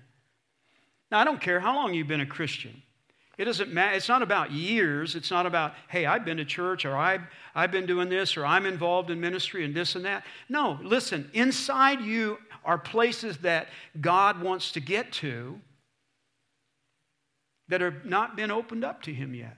Now, 1.12 1.20
I 1.20 1.24
don't 1.24 1.42
care 1.42 1.60
how 1.60 1.76
long 1.76 1.94
you've 1.94 2.08
been 2.08 2.22
a 2.22 2.26
Christian. 2.26 2.82
It 3.38 3.46
doesn't 3.46 3.74
matter. 3.74 3.96
It's 3.96 4.10
not 4.10 4.22
about 4.22 4.52
years. 4.52 5.16
It's 5.16 5.32
not 5.32 5.46
about, 5.46 5.74
hey, 5.88 6.06
I've 6.06 6.24
been 6.24 6.38
to 6.38 6.46
church 6.46 6.86
or 6.86 6.96
I've, 6.96 7.22
I've 7.56 7.72
been 7.72 7.88
doing 7.88 8.10
this 8.10 8.38
or 8.38 8.46
I'm 8.46 8.66
involved 8.66 9.10
in 9.10 9.20
ministry 9.20 9.66
and 9.66 9.74
this 9.74 9.96
and 9.96 10.06
that. 10.06 10.24
No, 10.50 10.80
listen, 10.84 11.30
inside 11.34 12.02
you 12.02 12.38
are 12.64 12.78
places 12.78 13.38
that 13.40 13.70
God 14.00 14.42
wants 14.42 14.72
to 14.74 14.80
get 14.80 15.12
to 15.14 15.60
that 17.70 17.82
have 17.82 18.06
not 18.06 18.36
been 18.36 18.52
opened 18.52 18.84
up 18.84 19.02
to 19.04 19.14
Him 19.14 19.34
yet. 19.34 19.58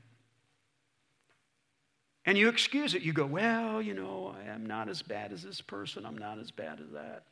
And 2.25 2.37
you 2.37 2.49
excuse 2.49 2.95
it. 2.95 3.03
You 3.03 3.13
go, 3.13 3.25
well, 3.25 3.81
you 3.81 3.93
know, 3.93 4.35
I'm 4.51 4.65
not 4.65 4.89
as 4.89 5.01
bad 5.01 5.31
as 5.31 5.43
this 5.43 5.61
person, 5.61 6.05
I'm 6.05 6.17
not 6.17 6.39
as 6.39 6.51
bad 6.51 6.79
as 6.79 6.91
that. 6.93 7.23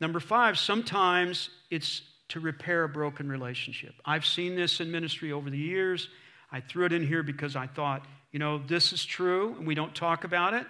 Number 0.00 0.20
five, 0.20 0.58
sometimes 0.58 1.48
it's 1.70 2.02
to 2.28 2.40
repair 2.40 2.84
a 2.84 2.88
broken 2.88 3.28
relationship. 3.28 3.94
I've 4.04 4.26
seen 4.26 4.56
this 4.56 4.80
in 4.80 4.90
ministry 4.90 5.32
over 5.32 5.48
the 5.48 5.58
years. 5.58 6.08
I 6.50 6.60
threw 6.60 6.84
it 6.84 6.92
in 6.92 7.06
here 7.06 7.22
because 7.22 7.56
I 7.56 7.66
thought, 7.66 8.04
you 8.32 8.38
know, 8.38 8.58
this 8.58 8.92
is 8.92 9.04
true, 9.04 9.54
and 9.56 9.66
we 9.66 9.74
don't 9.74 9.94
talk 9.94 10.24
about 10.24 10.52
it. 10.54 10.66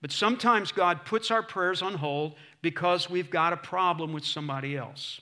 But 0.00 0.12
sometimes 0.12 0.72
God 0.72 1.04
puts 1.04 1.30
our 1.30 1.42
prayers 1.42 1.82
on 1.82 1.94
hold 1.94 2.34
because 2.60 3.10
we've 3.10 3.30
got 3.30 3.52
a 3.52 3.56
problem 3.56 4.12
with 4.12 4.24
somebody 4.24 4.76
else. 4.76 5.20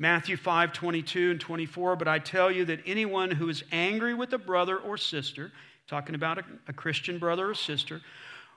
Matthew 0.00 0.38
5 0.38 0.72
22 0.72 1.30
and 1.32 1.40
24. 1.40 1.94
But 1.94 2.08
I 2.08 2.18
tell 2.18 2.50
you 2.50 2.64
that 2.64 2.80
anyone 2.86 3.30
who 3.30 3.50
is 3.50 3.62
angry 3.70 4.14
with 4.14 4.32
a 4.32 4.38
brother 4.38 4.78
or 4.78 4.96
sister, 4.96 5.52
talking 5.86 6.14
about 6.14 6.38
a, 6.38 6.44
a 6.68 6.72
Christian 6.72 7.18
brother 7.18 7.50
or 7.50 7.54
sister, 7.54 8.00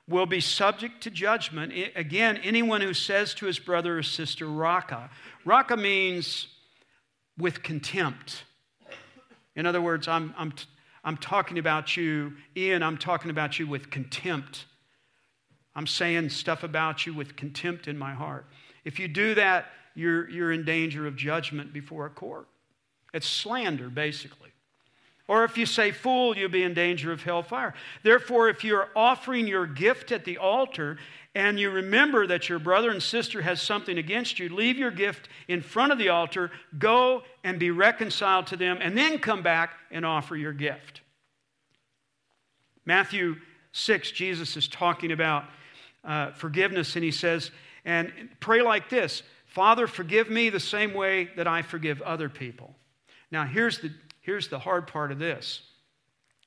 will 0.08 0.26
be 0.26 0.39
subject 0.39 1.04
to 1.04 1.12
judgment. 1.12 1.74
Again, 1.96 2.38
anyone 2.38 2.80
who 2.80 2.94
says 2.94 3.34
to 3.36 3.46
his 3.46 3.60
brother 3.60 4.00
or 4.00 4.04
sister, 4.04 4.48
Raca. 4.48 5.10
Raca 5.44 5.76
means 5.76 6.48
with 7.38 7.62
contempt. 7.62 8.46
In 9.56 9.66
other 9.66 9.82
words, 9.82 10.08
I'm, 10.08 10.34
I'm, 10.38 10.54
I'm 11.04 11.18
talking 11.18 11.60
about 11.60 11.98
you, 11.98 12.34
Ian, 12.56 12.84
I'm 12.84 12.98
talking 12.98 13.30
about 13.30 13.60
you 13.60 13.68
with 13.68 13.89
contempt. 13.89 14.66
I'm 15.76 15.88
saying 15.88 16.30
stuff 16.30 16.64
about 16.64 17.06
you 17.06 17.14
with 17.14 17.36
contempt 17.36 17.88
in 17.89 17.98
my 17.98 18.14
heart. 18.14 18.46
If 18.86 18.98
you 19.00 19.08
do 19.10 19.36
that 19.36 19.68
you're, 19.96 20.30
you're 20.30 20.52
in 20.52 20.66
danger 20.66 21.08
of 21.08 21.16
judgment 21.16 21.74
before 21.74 22.06
a 22.06 22.10
court. 22.10 22.48
It's 23.14 23.28
slander, 23.28 23.89
basically. 23.89 24.50
Or 25.28 25.44
if 25.46 25.58
you 25.58 25.66
say 25.66 25.91
fool, 25.91 26.36
you'll 26.36 26.50
be 26.50 26.64
in 26.64 26.74
danger 26.74 27.12
of 27.12 27.24
hellfire. 27.24 27.74
Therefore, 28.02 28.50
if 28.50 28.64
you're 28.64 28.89
offering 28.96 29.48
your 29.48 29.66
gift 29.66 30.12
at 30.12 30.26
the 30.26 30.38
altar 30.38 30.98
and 31.34 31.60
you 31.60 31.72
remember 31.72 32.28
that 32.28 32.50
your 32.50 32.60
brother 32.60 32.91
and 32.91 33.02
sister 33.02 33.41
has 33.41 33.62
something 33.62 33.98
against 33.98 34.38
you, 34.38 34.50
leave 34.50 34.78
your 34.78 34.91
gift 34.91 35.30
in 35.48 35.62
front 35.62 35.91
of 35.91 35.98
the 35.98 36.10
altar, 36.10 36.52
go 36.78 37.24
and 37.44 37.58
be 37.58 37.72
reconciled 37.72 38.48
to 38.48 38.58
them, 38.58 38.78
and 38.82 38.98
then 38.98 39.18
come 39.18 39.41
back 39.41 39.76
and 39.91 40.06
offer 40.06 40.36
your 40.36 40.54
gift. 40.54 41.02
Matthew 42.86 43.38
6, 43.72 44.12
Jesus 44.12 44.58
is 44.58 44.68
talking 44.68 45.12
about 45.12 45.46
uh, 46.04 46.32
forgiveness, 46.34 46.96
and 46.96 47.04
he 47.04 47.12
says, 47.12 47.50
and 47.86 48.12
pray 48.39 48.62
like 48.62 48.89
this 48.89 49.24
Father, 49.54 49.86
forgive 49.86 50.32
me 50.32 50.49
the 50.49 50.60
same 50.60 50.95
way 50.95 51.30
that 51.36 51.47
I 51.47 51.62
forgive 51.62 52.01
other 52.01 52.28
people. 52.28 52.74
Now, 53.30 53.45
here's 53.45 53.78
the, 53.78 53.91
here's 54.22 54.47
the 54.47 54.58
hard 54.58 54.88
part 54.88 55.12
of 55.12 55.20
this. 55.20 55.62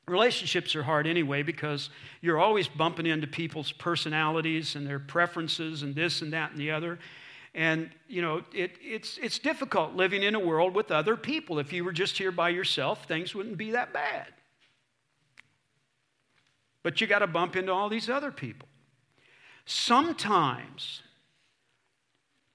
Relationships 0.08 0.74
are 0.74 0.82
hard 0.82 1.06
anyway 1.06 1.44
because 1.44 1.88
you're 2.20 2.40
always 2.40 2.66
bumping 2.66 3.06
into 3.06 3.28
people's 3.28 3.70
personalities 3.70 4.74
and 4.74 4.84
their 4.84 4.98
preferences 4.98 5.84
and 5.84 5.94
this 5.94 6.20
and 6.20 6.32
that 6.32 6.50
and 6.50 6.58
the 6.58 6.72
other. 6.72 6.98
And, 7.54 7.90
you 8.08 8.22
know, 8.22 8.42
it, 8.52 8.72
it's, 8.82 9.18
it's 9.18 9.38
difficult 9.38 9.94
living 9.94 10.24
in 10.24 10.34
a 10.34 10.40
world 10.40 10.74
with 10.74 10.90
other 10.90 11.16
people. 11.16 11.60
If 11.60 11.72
you 11.72 11.84
were 11.84 11.92
just 11.92 12.18
here 12.18 12.32
by 12.32 12.48
yourself, 12.48 13.04
things 13.06 13.36
wouldn't 13.36 13.56
be 13.56 13.70
that 13.70 13.92
bad. 13.92 14.26
But 16.82 17.00
you 17.00 17.06
got 17.06 17.20
to 17.20 17.28
bump 17.28 17.54
into 17.54 17.72
all 17.72 17.88
these 17.88 18.10
other 18.10 18.32
people. 18.32 18.66
Sometimes, 19.64 21.02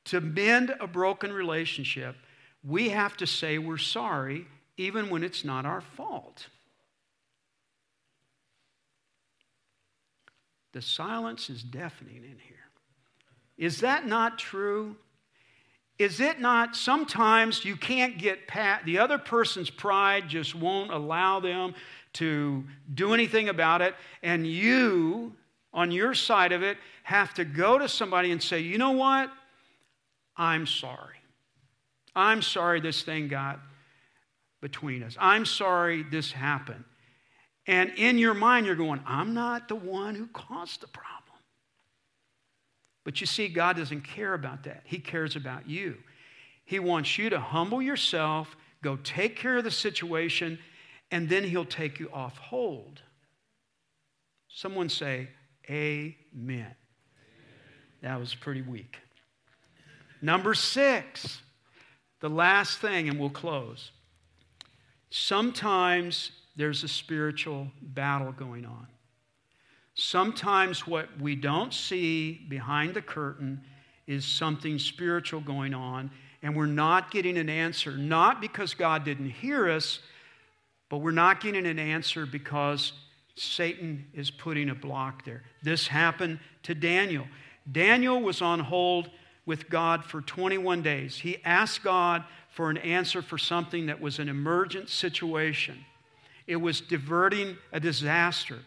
to 0.06 0.22
mend 0.22 0.74
a 0.80 0.88
broken 0.88 1.32
relationship, 1.32 2.16
we 2.64 2.89
have 2.89 3.18
to 3.18 3.28
say 3.28 3.58
we're 3.58 3.78
sorry 3.78 4.47
even 4.78 5.10
when 5.10 5.24
it's 5.24 5.43
not 5.43 5.66
our 5.66 5.82
fault. 5.82 6.47
The 10.74 10.82
silence 10.82 11.49
is 11.49 11.64
deafening 11.64 12.18
in 12.18 12.38
here. 12.39 12.58
Is 13.58 13.82
that 13.82 14.08
not 14.08 14.39
true? 14.39 14.95
Is 15.99 16.20
it 16.20 16.39
not 16.39 16.76
sometimes 16.76 17.64
you 17.64 17.76
can't 17.76 18.18
get 18.18 18.47
past 18.47 18.86
the 18.86 18.97
other 18.97 19.18
person's 19.20 19.70
pride 19.70 20.28
just 20.28 20.56
won't 20.56 20.91
allow 20.91 21.39
them 21.39 21.76
to 22.14 22.64
do 22.93 23.14
anything 23.14 23.49
about 23.49 23.82
it 23.82 23.93
and 24.24 24.47
you 24.47 25.36
on 25.74 25.91
your 25.91 26.14
side 26.14 26.52
of 26.52 26.64
it 26.64 26.78
have 27.04 27.34
to 27.36 27.45
go 27.45 27.78
to 27.78 27.88
somebody 27.88 28.32
and 28.32 28.41
say, 28.41 28.60
"You 28.60 28.78
know 28.78 28.91
what? 28.91 29.32
I'm 30.42 30.66
sorry. 30.66 31.18
I'm 32.16 32.42
sorry 32.42 32.82
this 32.82 33.04
thing 33.04 33.28
got 33.28 33.60
between 34.62 35.04
us. 35.04 35.16
I'm 35.20 35.46
sorry 35.46 36.04
this 36.04 36.32
happened." 36.32 36.84
And 37.68 37.92
in 37.92 38.18
your 38.18 38.34
mind, 38.34 38.66
you're 38.66 38.76
going, 38.76 39.02
I'm 39.06 39.34
not 39.34 39.68
the 39.68 39.76
one 39.76 40.16
who 40.16 40.28
caused 40.28 40.82
the 40.82 40.88
problem. 40.88 41.39
But 43.04 43.22
you 43.22 43.28
see, 43.28 43.48
God 43.48 43.78
doesn't 43.78 44.02
care 44.02 44.34
about 44.34 44.64
that. 44.64 44.82
He 44.86 45.00
cares 45.00 45.36
about 45.36 45.70
you. 45.70 45.98
He 46.66 46.80
wants 46.80 47.18
you 47.18 47.30
to 47.30 47.39
humble 47.39 47.82
yourself, 47.82 48.56
go 48.84 48.98
take 48.98 49.36
care 49.36 49.58
of 49.58 49.64
the 49.64 49.72
situation, 49.72 50.60
and 51.12 51.28
then 51.28 51.44
He'll 51.44 51.66
take 51.66 52.00
you 52.00 52.10
off 52.12 52.38
hold. 52.38 53.02
Someone 54.48 54.89
say, 54.89 55.30
Amen. 55.70 56.16
Amen. 56.36 56.76
That 58.02 58.20
was 58.20 58.34
pretty 58.34 58.62
weak. 58.62 58.98
Number 60.22 60.54
six, 60.54 61.42
the 62.20 62.30
last 62.30 62.80
thing, 62.80 63.10
and 63.10 63.20
we'll 63.20 63.30
close. 63.30 63.92
Sometimes 65.10 66.32
there's 66.56 66.84
a 66.84 66.88
spiritual 66.88 67.68
battle 67.82 68.32
going 68.32 68.66
on. 68.66 68.88
Sometimes 69.96 70.88
what 70.88 71.10
we 71.20 71.36
don't 71.36 71.74
see 71.74 72.46
behind 72.50 72.94
the 72.94 73.02
curtain 73.02 73.62
is 74.08 74.26
something 74.26 74.80
spiritual 74.80 75.42
going 75.42 75.74
on, 75.74 76.12
and 76.44 76.56
we're 76.56 76.66
not 76.66 77.12
getting 77.12 77.38
an 77.38 77.50
answer, 77.50 77.98
not 77.98 78.42
because 78.42 78.74
God 78.74 79.04
didn't 79.04 79.30
hear 79.30 79.70
us, 79.70 80.00
but 80.90 80.98
we're 80.98 81.12
not 81.12 81.42
getting 81.42 81.66
an 81.66 81.80
answer 81.80 82.26
because 82.26 82.94
Satan 83.36 84.06
is 84.14 84.30
putting 84.30 84.70
a 84.70 84.76
block 84.76 85.26
there. 85.26 85.44
This 85.64 85.88
happened 85.88 86.40
to 86.64 86.76
Daniel. 86.76 87.26
Daniel 87.72 88.22
was 88.22 88.42
on 88.42 88.60
hold 88.60 89.10
with 89.46 89.70
God 89.70 90.04
for 90.04 90.22
21 90.22 90.82
days. 90.82 91.18
He 91.18 91.44
asked 91.44 91.84
God 91.84 92.24
for 92.50 92.70
an 92.70 92.78
answer 92.78 93.22
for 93.22 93.38
something 93.38 93.88
that 93.88 94.00
was 94.00 94.20
an 94.20 94.30
emergent 94.30 94.89
situation. 94.89 95.86
It 96.48 96.58
was 96.58 96.82
diverting 96.82 97.58
a 97.72 97.80
disaster. 97.80 98.60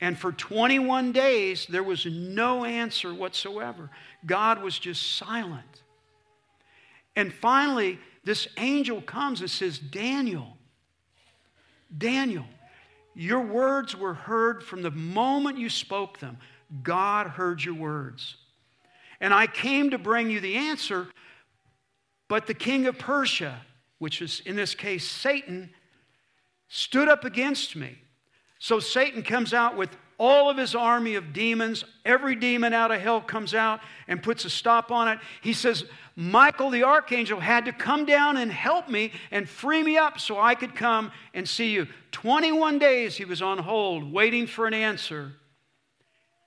And 0.00 0.16
for 0.16 0.32
21 0.32 1.12
days, 1.12 1.66
there 1.68 1.82
was 1.82 2.06
no 2.06 2.64
answer 2.64 3.12
whatsoever. 3.12 3.90
God 4.24 4.62
was 4.62 4.78
just 4.78 5.16
silent. 5.16 5.82
And 7.16 7.32
finally, 7.32 7.98
this 8.24 8.46
angel 8.56 9.02
comes 9.02 9.40
and 9.40 9.50
says, 9.50 9.78
Daniel, 9.78 10.56
Daniel, 11.96 12.44
your 13.14 13.40
words 13.40 13.96
were 13.96 14.14
heard 14.14 14.62
from 14.62 14.82
the 14.82 14.92
moment 14.92 15.58
you 15.58 15.68
spoke 15.68 16.20
them. 16.20 16.38
God 16.82 17.26
heard 17.26 17.64
your 17.64 17.74
words. 17.74 18.36
And 19.20 19.34
I 19.34 19.46
came 19.46 19.90
to 19.90 19.98
bring 19.98 20.30
you 20.30 20.40
the 20.40 20.56
answer, 20.56 21.08
but 22.28 22.46
the 22.46 22.54
king 22.54 22.86
of 22.86 22.98
Persia, 22.98 23.62
which 23.98 24.22
is 24.22 24.40
in 24.44 24.56
this 24.56 24.74
case 24.74 25.08
Satan, 25.08 25.70
stood 26.68 27.08
up 27.08 27.24
against 27.24 27.74
me. 27.74 27.98
So 28.58 28.80
Satan 28.80 29.22
comes 29.22 29.54
out 29.54 29.76
with 29.76 29.96
all 30.18 30.50
of 30.50 30.56
his 30.56 30.74
army 30.74 31.14
of 31.14 31.32
demons. 31.32 31.84
Every 32.04 32.34
demon 32.34 32.72
out 32.72 32.90
of 32.90 33.00
hell 33.00 33.20
comes 33.20 33.54
out 33.54 33.80
and 34.08 34.22
puts 34.22 34.44
a 34.44 34.50
stop 34.50 34.90
on 34.90 35.08
it. 35.08 35.18
He 35.40 35.52
says, 35.52 35.84
Michael 36.16 36.70
the 36.70 36.82
archangel 36.82 37.38
had 37.38 37.64
to 37.66 37.72
come 37.72 38.04
down 38.04 38.36
and 38.36 38.50
help 38.50 38.88
me 38.88 39.12
and 39.30 39.48
free 39.48 39.82
me 39.84 39.96
up 39.96 40.18
so 40.18 40.38
I 40.38 40.56
could 40.56 40.74
come 40.74 41.12
and 41.34 41.48
see 41.48 41.70
you. 41.70 41.86
21 42.10 42.80
days 42.80 43.16
he 43.16 43.24
was 43.24 43.40
on 43.40 43.58
hold, 43.58 44.12
waiting 44.12 44.46
for 44.48 44.66
an 44.66 44.74
answer. 44.74 45.34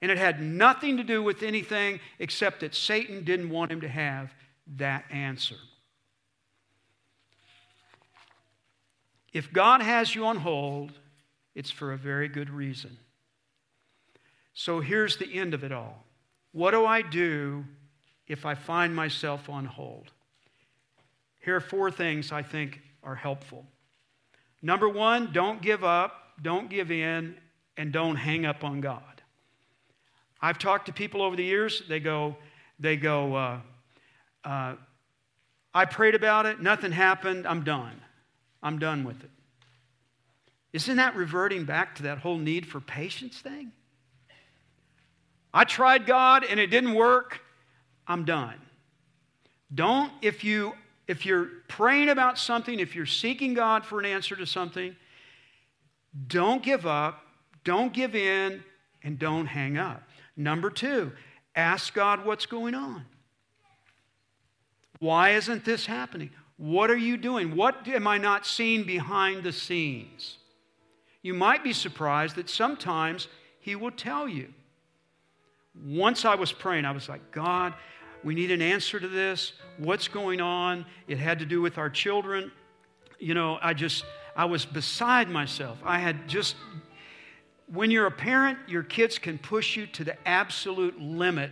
And 0.01 0.11
it 0.11 0.17
had 0.17 0.41
nothing 0.41 0.97
to 0.97 1.03
do 1.03 1.21
with 1.21 1.43
anything 1.43 1.99
except 2.17 2.61
that 2.61 2.73
Satan 2.73 3.23
didn't 3.23 3.49
want 3.49 3.71
him 3.71 3.81
to 3.81 3.87
have 3.87 4.33
that 4.77 5.05
answer. 5.11 5.57
If 9.31 9.53
God 9.53 9.81
has 9.81 10.13
you 10.13 10.25
on 10.25 10.37
hold, 10.37 10.91
it's 11.55 11.71
for 11.71 11.93
a 11.93 11.97
very 11.97 12.27
good 12.27 12.49
reason. 12.49 12.97
So 14.53 14.79
here's 14.79 15.17
the 15.17 15.33
end 15.33 15.53
of 15.53 15.63
it 15.63 15.71
all. 15.71 16.03
What 16.51 16.71
do 16.71 16.85
I 16.85 17.01
do 17.01 17.63
if 18.27 18.45
I 18.45 18.55
find 18.55 18.95
myself 18.95 19.49
on 19.49 19.65
hold? 19.65 20.11
Here 21.39 21.55
are 21.55 21.61
four 21.61 21.91
things 21.91 22.31
I 22.31 22.43
think 22.43 22.81
are 23.03 23.15
helpful. 23.15 23.65
Number 24.61 24.89
one, 24.89 25.31
don't 25.31 25.61
give 25.61 25.83
up, 25.83 26.33
don't 26.41 26.69
give 26.69 26.91
in, 26.91 27.35
and 27.77 27.91
don't 27.91 28.15
hang 28.15 28.45
up 28.45 28.63
on 28.63 28.81
God. 28.81 29.10
I've 30.41 30.57
talked 30.57 30.87
to 30.87 30.93
people 30.93 31.21
over 31.21 31.35
the 31.35 31.43
years, 31.43 31.83
they 31.87 31.99
go, 31.99 32.35
they 32.79 32.97
go, 32.97 33.35
uh, 33.35 33.59
uh, 34.43 34.75
I 35.73 35.85
prayed 35.85 36.15
about 36.15 36.45
it, 36.45 36.59
nothing 36.61 36.91
happened, 36.91 37.45
I'm 37.45 37.63
done. 37.63 38.01
I'm 38.63 38.79
done 38.79 39.03
with 39.03 39.23
it. 39.23 39.29
Isn't 40.73 40.97
that 40.97 41.15
reverting 41.15 41.65
back 41.65 41.95
to 41.95 42.03
that 42.03 42.19
whole 42.19 42.37
need 42.37 42.65
for 42.65 42.79
patience 42.79 43.39
thing? 43.39 43.71
I 45.53 45.65
tried 45.65 46.05
God 46.05 46.43
and 46.43 46.59
it 46.59 46.67
didn't 46.67 46.93
work. 46.93 47.41
I'm 48.07 48.23
done. 48.25 48.55
Don't 49.73 50.11
if 50.21 50.43
you 50.43 50.73
if 51.07 51.25
you're 51.25 51.47
praying 51.67 52.07
about 52.07 52.37
something, 52.37 52.79
if 52.79 52.95
you're 52.95 53.05
seeking 53.05 53.53
God 53.53 53.85
for 53.85 53.99
an 53.99 54.05
answer 54.05 54.35
to 54.35 54.45
something, 54.45 54.95
don't 56.27 56.63
give 56.63 56.85
up, 56.85 57.25
don't 57.65 57.91
give 57.91 58.15
in, 58.15 58.63
and 59.03 59.19
don't 59.19 59.45
hang 59.45 59.77
up. 59.77 60.03
Number 60.35 60.69
2, 60.69 61.11
ask 61.55 61.93
God 61.93 62.25
what's 62.25 62.45
going 62.45 62.75
on. 62.75 63.05
Why 64.99 65.31
isn't 65.31 65.65
this 65.65 65.85
happening? 65.85 66.29
What 66.57 66.91
are 66.91 66.97
you 66.97 67.17
doing? 67.17 67.55
What 67.55 67.87
am 67.87 68.07
I 68.07 68.19
not 68.19 68.45
seeing 68.45 68.83
behind 68.83 69.43
the 69.43 69.51
scenes? 69.51 70.37
You 71.23 71.33
might 71.33 71.63
be 71.63 71.73
surprised 71.73 72.35
that 72.35 72.49
sometimes 72.49 73.27
He 73.59 73.75
will 73.75 73.91
tell 73.91 74.27
you. 74.27 74.53
Once 75.85 76.25
I 76.25 76.35
was 76.35 76.51
praying, 76.51 76.85
I 76.85 76.91
was 76.91 77.09
like, 77.09 77.31
God, 77.31 77.73
we 78.23 78.35
need 78.35 78.51
an 78.51 78.61
answer 78.61 78.99
to 78.99 79.07
this. 79.07 79.53
What's 79.77 80.07
going 80.07 80.41
on? 80.41 80.85
It 81.07 81.17
had 81.17 81.39
to 81.39 81.45
do 81.45 81.61
with 81.61 81.77
our 81.77 81.89
children. 81.89 82.51
You 83.19 83.33
know, 83.33 83.57
I 83.61 83.73
just, 83.73 84.03
I 84.35 84.45
was 84.45 84.65
beside 84.65 85.29
myself. 85.29 85.79
I 85.83 85.99
had 85.99 86.27
just, 86.27 86.55
when 87.73 87.89
you're 87.89 88.07
a 88.07 88.11
parent, 88.11 88.57
your 88.67 88.83
kids 88.83 89.17
can 89.17 89.37
push 89.37 89.77
you 89.77 89.87
to 89.87 90.03
the 90.03 90.27
absolute 90.27 90.99
limit 90.99 91.51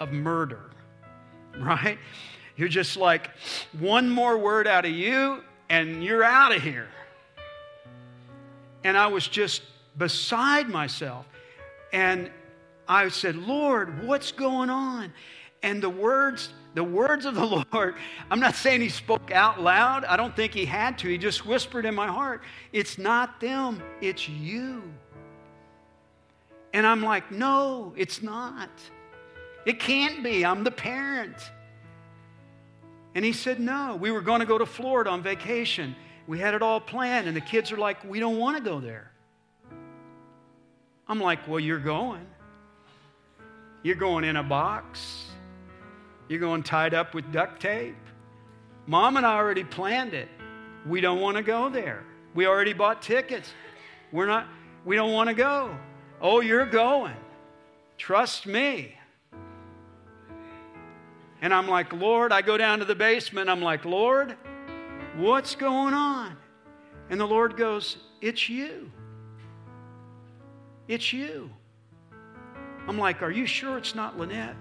of 0.00 0.12
murder, 0.12 0.70
right? 1.58 1.98
You're 2.56 2.68
just 2.68 2.96
like, 2.96 3.30
one 3.78 4.10
more 4.10 4.36
word 4.36 4.66
out 4.66 4.84
of 4.84 4.90
you, 4.90 5.42
and 5.68 6.04
you're 6.04 6.24
out 6.24 6.54
of 6.54 6.62
here. 6.62 6.88
And 8.82 8.96
I 8.96 9.06
was 9.06 9.28
just 9.28 9.62
beside 9.96 10.68
myself. 10.68 11.26
And 11.92 12.30
I 12.88 13.08
said, 13.08 13.36
Lord, 13.36 14.04
what's 14.04 14.32
going 14.32 14.70
on? 14.70 15.12
And 15.62 15.82
the 15.82 15.90
words, 15.90 16.50
the 16.74 16.82
words 16.82 17.26
of 17.26 17.34
the 17.34 17.44
Lord, 17.72 17.94
I'm 18.30 18.40
not 18.40 18.56
saying 18.56 18.80
he 18.80 18.88
spoke 18.88 19.30
out 19.30 19.60
loud. 19.60 20.04
I 20.04 20.16
don't 20.16 20.34
think 20.34 20.52
he 20.52 20.64
had 20.64 20.98
to. 20.98 21.08
He 21.08 21.18
just 21.18 21.46
whispered 21.46 21.86
in 21.86 21.94
my 21.94 22.08
heart, 22.08 22.42
It's 22.72 22.98
not 22.98 23.40
them, 23.40 23.82
it's 24.00 24.28
you. 24.28 24.82
And 26.72 26.86
I'm 26.86 27.02
like, 27.02 27.30
No, 27.30 27.92
it's 27.96 28.22
not. 28.22 28.70
It 29.66 29.78
can't 29.78 30.22
be. 30.22 30.44
I'm 30.44 30.64
the 30.64 30.70
parent. 30.70 31.36
And 33.14 33.24
he 33.24 33.32
said, 33.32 33.60
No. 33.60 33.96
We 34.00 34.10
were 34.10 34.20
going 34.20 34.40
to 34.40 34.46
go 34.46 34.58
to 34.58 34.66
Florida 34.66 35.10
on 35.10 35.22
vacation. 35.22 35.96
We 36.26 36.38
had 36.38 36.54
it 36.54 36.62
all 36.62 36.80
planned, 36.80 37.26
and 37.26 37.36
the 37.36 37.40
kids 37.40 37.72
are 37.72 37.76
like, 37.76 38.02
We 38.04 38.20
don't 38.20 38.38
want 38.38 38.56
to 38.56 38.62
go 38.62 38.80
there. 38.80 39.10
I'm 41.08 41.20
like, 41.20 41.46
Well, 41.48 41.60
you're 41.60 41.78
going. 41.78 42.26
You're 43.82 43.96
going 43.96 44.24
in 44.24 44.36
a 44.36 44.42
box. 44.42 45.26
You're 46.28 46.40
going 46.40 46.62
tied 46.62 46.94
up 46.94 47.14
with 47.14 47.32
duct 47.32 47.60
tape. 47.60 47.96
Mom 48.86 49.16
and 49.16 49.26
I 49.26 49.34
already 49.36 49.64
planned 49.64 50.14
it. 50.14 50.28
We 50.86 51.00
don't 51.00 51.20
want 51.20 51.36
to 51.36 51.42
go 51.42 51.68
there. 51.68 52.04
We 52.34 52.46
already 52.46 52.72
bought 52.72 53.02
tickets. 53.02 53.52
We're 54.12 54.26
not, 54.26 54.46
we 54.84 54.96
don't 54.96 55.12
want 55.12 55.28
to 55.28 55.34
go. 55.34 55.76
Oh, 56.20 56.40
you're 56.40 56.66
going. 56.66 57.16
Trust 57.96 58.46
me. 58.46 58.94
And 61.42 61.54
I'm 61.54 61.68
like, 61.68 61.92
Lord, 61.92 62.32
I 62.32 62.42
go 62.42 62.58
down 62.58 62.80
to 62.80 62.84
the 62.84 62.94
basement. 62.94 63.48
I'm 63.48 63.62
like, 63.62 63.84
Lord, 63.84 64.36
what's 65.16 65.54
going 65.54 65.94
on? 65.94 66.36
And 67.08 67.20
the 67.20 67.26
Lord 67.26 67.56
goes, 67.56 67.96
It's 68.20 68.48
you. 68.48 68.90
It's 70.88 71.12
you. 71.12 71.50
I'm 72.86 72.98
like, 72.98 73.22
Are 73.22 73.30
you 73.30 73.46
sure 73.46 73.78
it's 73.78 73.94
not 73.94 74.18
Lynette? 74.18 74.56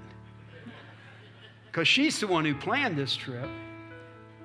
Because 1.68 1.88
she's 1.88 2.20
the 2.20 2.28
one 2.28 2.46
who 2.46 2.56
planned 2.56 2.98
this 2.98 3.16
trip. 3.16 3.50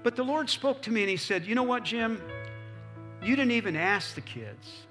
But 0.02 0.16
the 0.16 0.24
Lord 0.24 0.50
spoke 0.50 0.82
to 0.82 0.90
me 0.90 1.02
and 1.02 1.10
He 1.10 1.16
said, 1.16 1.46
You 1.46 1.54
know 1.54 1.62
what, 1.62 1.84
Jim? 1.84 2.20
You 3.22 3.36
didn't 3.36 3.52
even 3.52 3.76
ask 3.76 4.14
the 4.14 4.20
kids. 4.20 4.86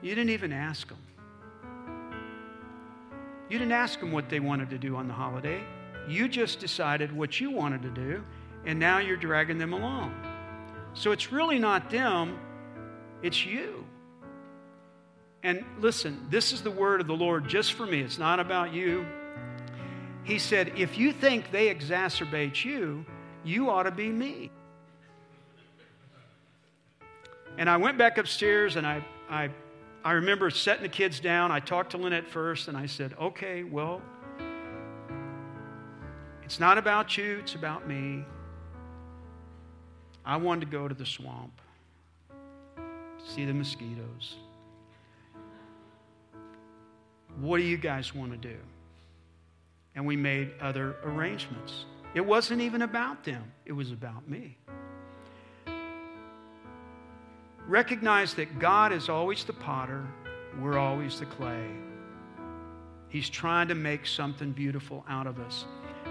You 0.00 0.14
didn't 0.14 0.30
even 0.30 0.52
ask 0.52 0.88
them. 0.88 0.98
You 3.48 3.58
didn't 3.58 3.72
ask 3.72 4.00
them 4.00 4.12
what 4.12 4.28
they 4.28 4.40
wanted 4.40 4.70
to 4.70 4.78
do 4.78 4.96
on 4.96 5.08
the 5.08 5.14
holiday. 5.14 5.62
You 6.08 6.28
just 6.28 6.58
decided 6.58 7.14
what 7.14 7.40
you 7.40 7.50
wanted 7.50 7.82
to 7.82 7.90
do, 7.90 8.24
and 8.64 8.78
now 8.78 8.98
you're 8.98 9.16
dragging 9.16 9.58
them 9.58 9.72
along. 9.72 10.14
So 10.94 11.12
it's 11.12 11.32
really 11.32 11.58
not 11.58 11.90
them, 11.90 12.38
it's 13.22 13.44
you. 13.44 13.84
And 15.42 15.64
listen, 15.78 16.26
this 16.30 16.52
is 16.52 16.62
the 16.62 16.70
word 16.70 17.00
of 17.00 17.06
the 17.06 17.14
Lord 17.14 17.48
just 17.48 17.74
for 17.74 17.86
me. 17.86 18.00
It's 18.00 18.18
not 18.18 18.40
about 18.40 18.72
you. 18.72 19.06
He 20.24 20.38
said, 20.38 20.72
if 20.76 20.98
you 20.98 21.12
think 21.12 21.50
they 21.50 21.72
exacerbate 21.74 22.64
you, 22.64 23.04
you 23.44 23.70
ought 23.70 23.84
to 23.84 23.90
be 23.90 24.08
me. 24.08 24.50
And 27.56 27.70
I 27.70 27.76
went 27.76 27.98
back 27.98 28.18
upstairs 28.18 28.76
and 28.76 28.86
I, 28.86 29.04
I, 29.30 29.50
I 30.08 30.12
remember 30.12 30.48
setting 30.48 30.84
the 30.84 30.88
kids 30.88 31.20
down. 31.20 31.52
I 31.52 31.60
talked 31.60 31.90
to 31.90 31.98
Lynette 31.98 32.26
first 32.26 32.68
and 32.68 32.78
I 32.78 32.86
said, 32.86 33.14
okay, 33.20 33.62
well, 33.62 34.00
it's 36.42 36.58
not 36.58 36.78
about 36.78 37.18
you, 37.18 37.40
it's 37.40 37.54
about 37.54 37.86
me. 37.86 38.24
I 40.24 40.38
wanted 40.38 40.64
to 40.64 40.72
go 40.72 40.88
to 40.88 40.94
the 40.94 41.04
swamp, 41.04 41.60
see 43.22 43.44
the 43.44 43.52
mosquitoes. 43.52 44.36
What 47.38 47.58
do 47.58 47.64
you 47.64 47.76
guys 47.76 48.14
want 48.14 48.30
to 48.30 48.38
do? 48.38 48.56
And 49.94 50.06
we 50.06 50.16
made 50.16 50.52
other 50.58 50.96
arrangements. 51.04 51.84
It 52.14 52.24
wasn't 52.24 52.62
even 52.62 52.80
about 52.80 53.24
them, 53.24 53.44
it 53.66 53.72
was 53.72 53.92
about 53.92 54.26
me. 54.26 54.56
Recognize 57.68 58.32
that 58.34 58.58
God 58.58 58.92
is 58.92 59.10
always 59.10 59.44
the 59.44 59.52
potter, 59.52 60.06
we're 60.58 60.78
always 60.78 61.20
the 61.20 61.26
clay. 61.26 61.68
He's 63.10 63.28
trying 63.28 63.68
to 63.68 63.74
make 63.74 64.06
something 64.06 64.52
beautiful 64.52 65.04
out 65.06 65.26
of 65.26 65.38
us. 65.38 65.66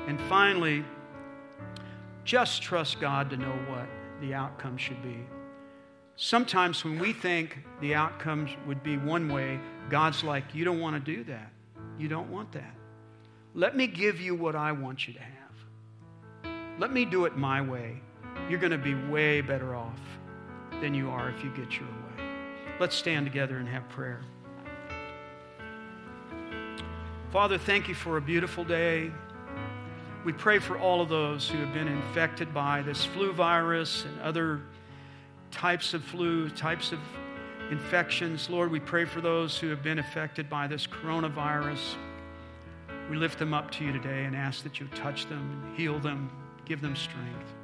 And 0.07 0.21
finally, 0.29 0.85
just 2.23 2.61
trust 2.61 2.99
God 2.99 3.31
to 3.31 3.37
know 3.37 3.57
what 3.69 3.87
the 4.21 4.35
outcome 4.35 4.77
should 4.77 5.01
be. 5.01 5.17
Sometimes 6.15 6.85
when 6.85 6.99
we 6.99 7.11
think 7.11 7.57
the 7.81 7.95
outcome 7.95 8.47
would 8.67 8.83
be 8.83 8.97
one 8.97 9.27
way, 9.27 9.59
God's 9.89 10.23
like, 10.23 10.53
You 10.53 10.63
don't 10.63 10.79
want 10.79 11.03
to 11.03 11.15
do 11.15 11.23
that. 11.23 11.51
You 11.97 12.07
don't 12.07 12.31
want 12.31 12.51
that. 12.51 12.75
Let 13.55 13.75
me 13.75 13.87
give 13.87 14.21
you 14.21 14.35
what 14.35 14.55
I 14.55 14.73
want 14.73 15.07
you 15.07 15.15
to 15.15 15.21
have. 15.21 16.53
Let 16.77 16.93
me 16.93 17.03
do 17.03 17.25
it 17.25 17.35
my 17.35 17.61
way. 17.61 17.99
You're 18.47 18.59
going 18.59 18.71
to 18.71 18.77
be 18.77 18.93
way 18.93 19.41
better 19.41 19.75
off 19.75 20.16
than 20.81 20.93
you 20.93 21.09
are 21.09 21.29
if 21.29 21.43
you 21.43 21.49
get 21.51 21.77
your 21.77 21.87
way. 21.87 22.23
Let's 22.79 22.95
stand 22.95 23.25
together 23.25 23.57
and 23.57 23.67
have 23.67 23.87
prayer. 23.89 24.21
Father, 27.31 27.57
thank 27.57 27.87
you 27.87 27.95
for 27.95 28.17
a 28.17 28.21
beautiful 28.21 28.63
day. 28.63 29.11
We 30.23 30.33
pray 30.33 30.59
for 30.59 30.77
all 30.79 31.01
of 31.01 31.09
those 31.09 31.49
who 31.49 31.57
have 31.59 31.73
been 31.73 31.87
infected 31.87 32.53
by 32.53 32.81
this 32.81 33.05
flu 33.05 33.33
virus 33.33 34.05
and 34.05 34.21
other 34.21 34.61
types 35.51 35.93
of 35.93 36.03
flu, 36.03 36.49
types 36.49 36.91
of 36.91 36.99
infections. 37.71 38.49
Lord, 38.49 38.71
we 38.71 38.79
pray 38.79 39.05
for 39.05 39.21
those 39.21 39.57
who 39.57 39.69
have 39.69 39.83
been 39.83 39.99
affected 39.99 40.49
by 40.49 40.67
this 40.67 40.87
coronavirus. 40.87 41.95
We 43.09 43.17
lift 43.17 43.39
them 43.39 43.53
up 43.53 43.71
to 43.71 43.85
you 43.85 43.91
today 43.91 44.25
and 44.25 44.35
ask 44.35 44.63
that 44.63 44.79
you 44.79 44.87
touch 44.95 45.27
them, 45.27 45.73
heal 45.75 45.99
them, 45.99 46.29
give 46.65 46.81
them 46.81 46.95
strength. 46.95 47.56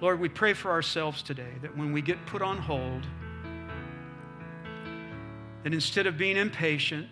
Lord, 0.00 0.20
we 0.20 0.28
pray 0.28 0.54
for 0.54 0.70
ourselves 0.70 1.22
today 1.22 1.52
that 1.60 1.76
when 1.76 1.92
we 1.92 2.02
get 2.02 2.24
put 2.26 2.40
on 2.40 2.58
hold, 2.58 3.04
that 5.64 5.74
instead 5.74 6.06
of 6.06 6.16
being 6.16 6.36
impatient, 6.36 7.08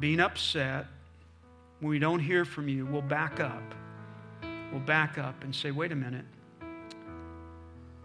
being 0.00 0.18
upset, 0.18 0.86
when 1.80 1.90
we 1.90 1.98
don't 1.98 2.20
hear 2.20 2.46
from 2.46 2.66
you, 2.66 2.86
we'll 2.86 3.02
back 3.02 3.40
up. 3.40 3.62
We'll 4.72 4.80
back 4.80 5.18
up 5.18 5.44
and 5.44 5.54
say, 5.54 5.70
wait 5.70 5.92
a 5.92 5.96
minute. 5.96 6.24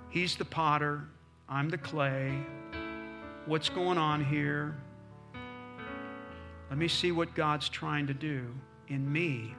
He's 0.09 0.35
the 0.35 0.45
potter, 0.45 1.05
I'm 1.47 1.69
the 1.69 1.77
clay. 1.77 2.37
What's 3.45 3.69
going 3.69 3.97
on 3.97 4.23
here? 4.23 4.75
Let 6.69 6.77
me 6.77 6.89
see 6.89 7.11
what 7.13 7.33
God's 7.35 7.69
trying 7.69 8.07
to 8.07 8.13
do 8.13 8.47
in 8.89 9.09
me 9.11 9.55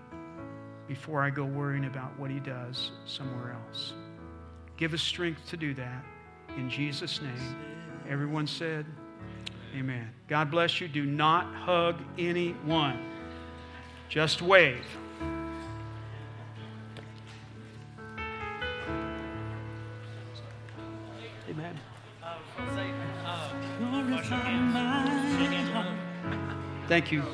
before 0.86 1.22
I 1.22 1.30
go 1.30 1.44
worrying 1.44 1.86
about 1.86 2.18
what 2.18 2.30
He 2.30 2.40
does 2.40 2.92
somewhere 3.06 3.52
else. 3.52 3.94
Give 4.76 4.92
us 4.92 5.02
strength 5.02 5.48
to 5.50 5.56
do 5.56 5.74
that. 5.74 6.04
In 6.56 6.68
Jesus' 6.68 7.20
name. 7.20 7.56
Everyone 8.08 8.46
said, 8.46 8.86
Amen. 9.76 10.10
God 10.28 10.50
bless 10.50 10.80
you. 10.80 10.88
Do 10.88 11.04
not 11.04 11.52
hug 11.54 12.00
anyone, 12.16 12.98
just 14.08 14.40
wave. 14.40 14.84
Amen. 21.50 21.80
Thank 26.88 27.10
you. 27.10 27.24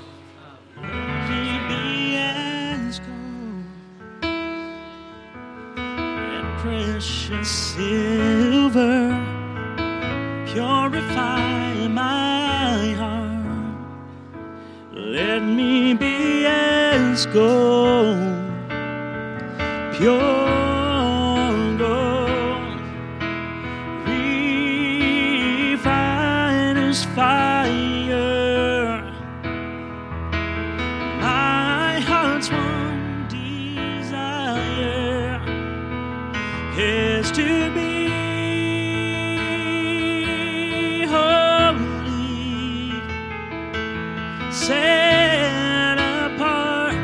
set 44.52 45.98
apart 45.98 46.94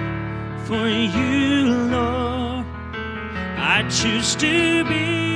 for 0.66 0.88
you, 0.88 1.74
Lord. 1.90 2.66
I 3.56 3.86
choose 3.88 4.34
to 4.36 4.84
be. 4.84 5.35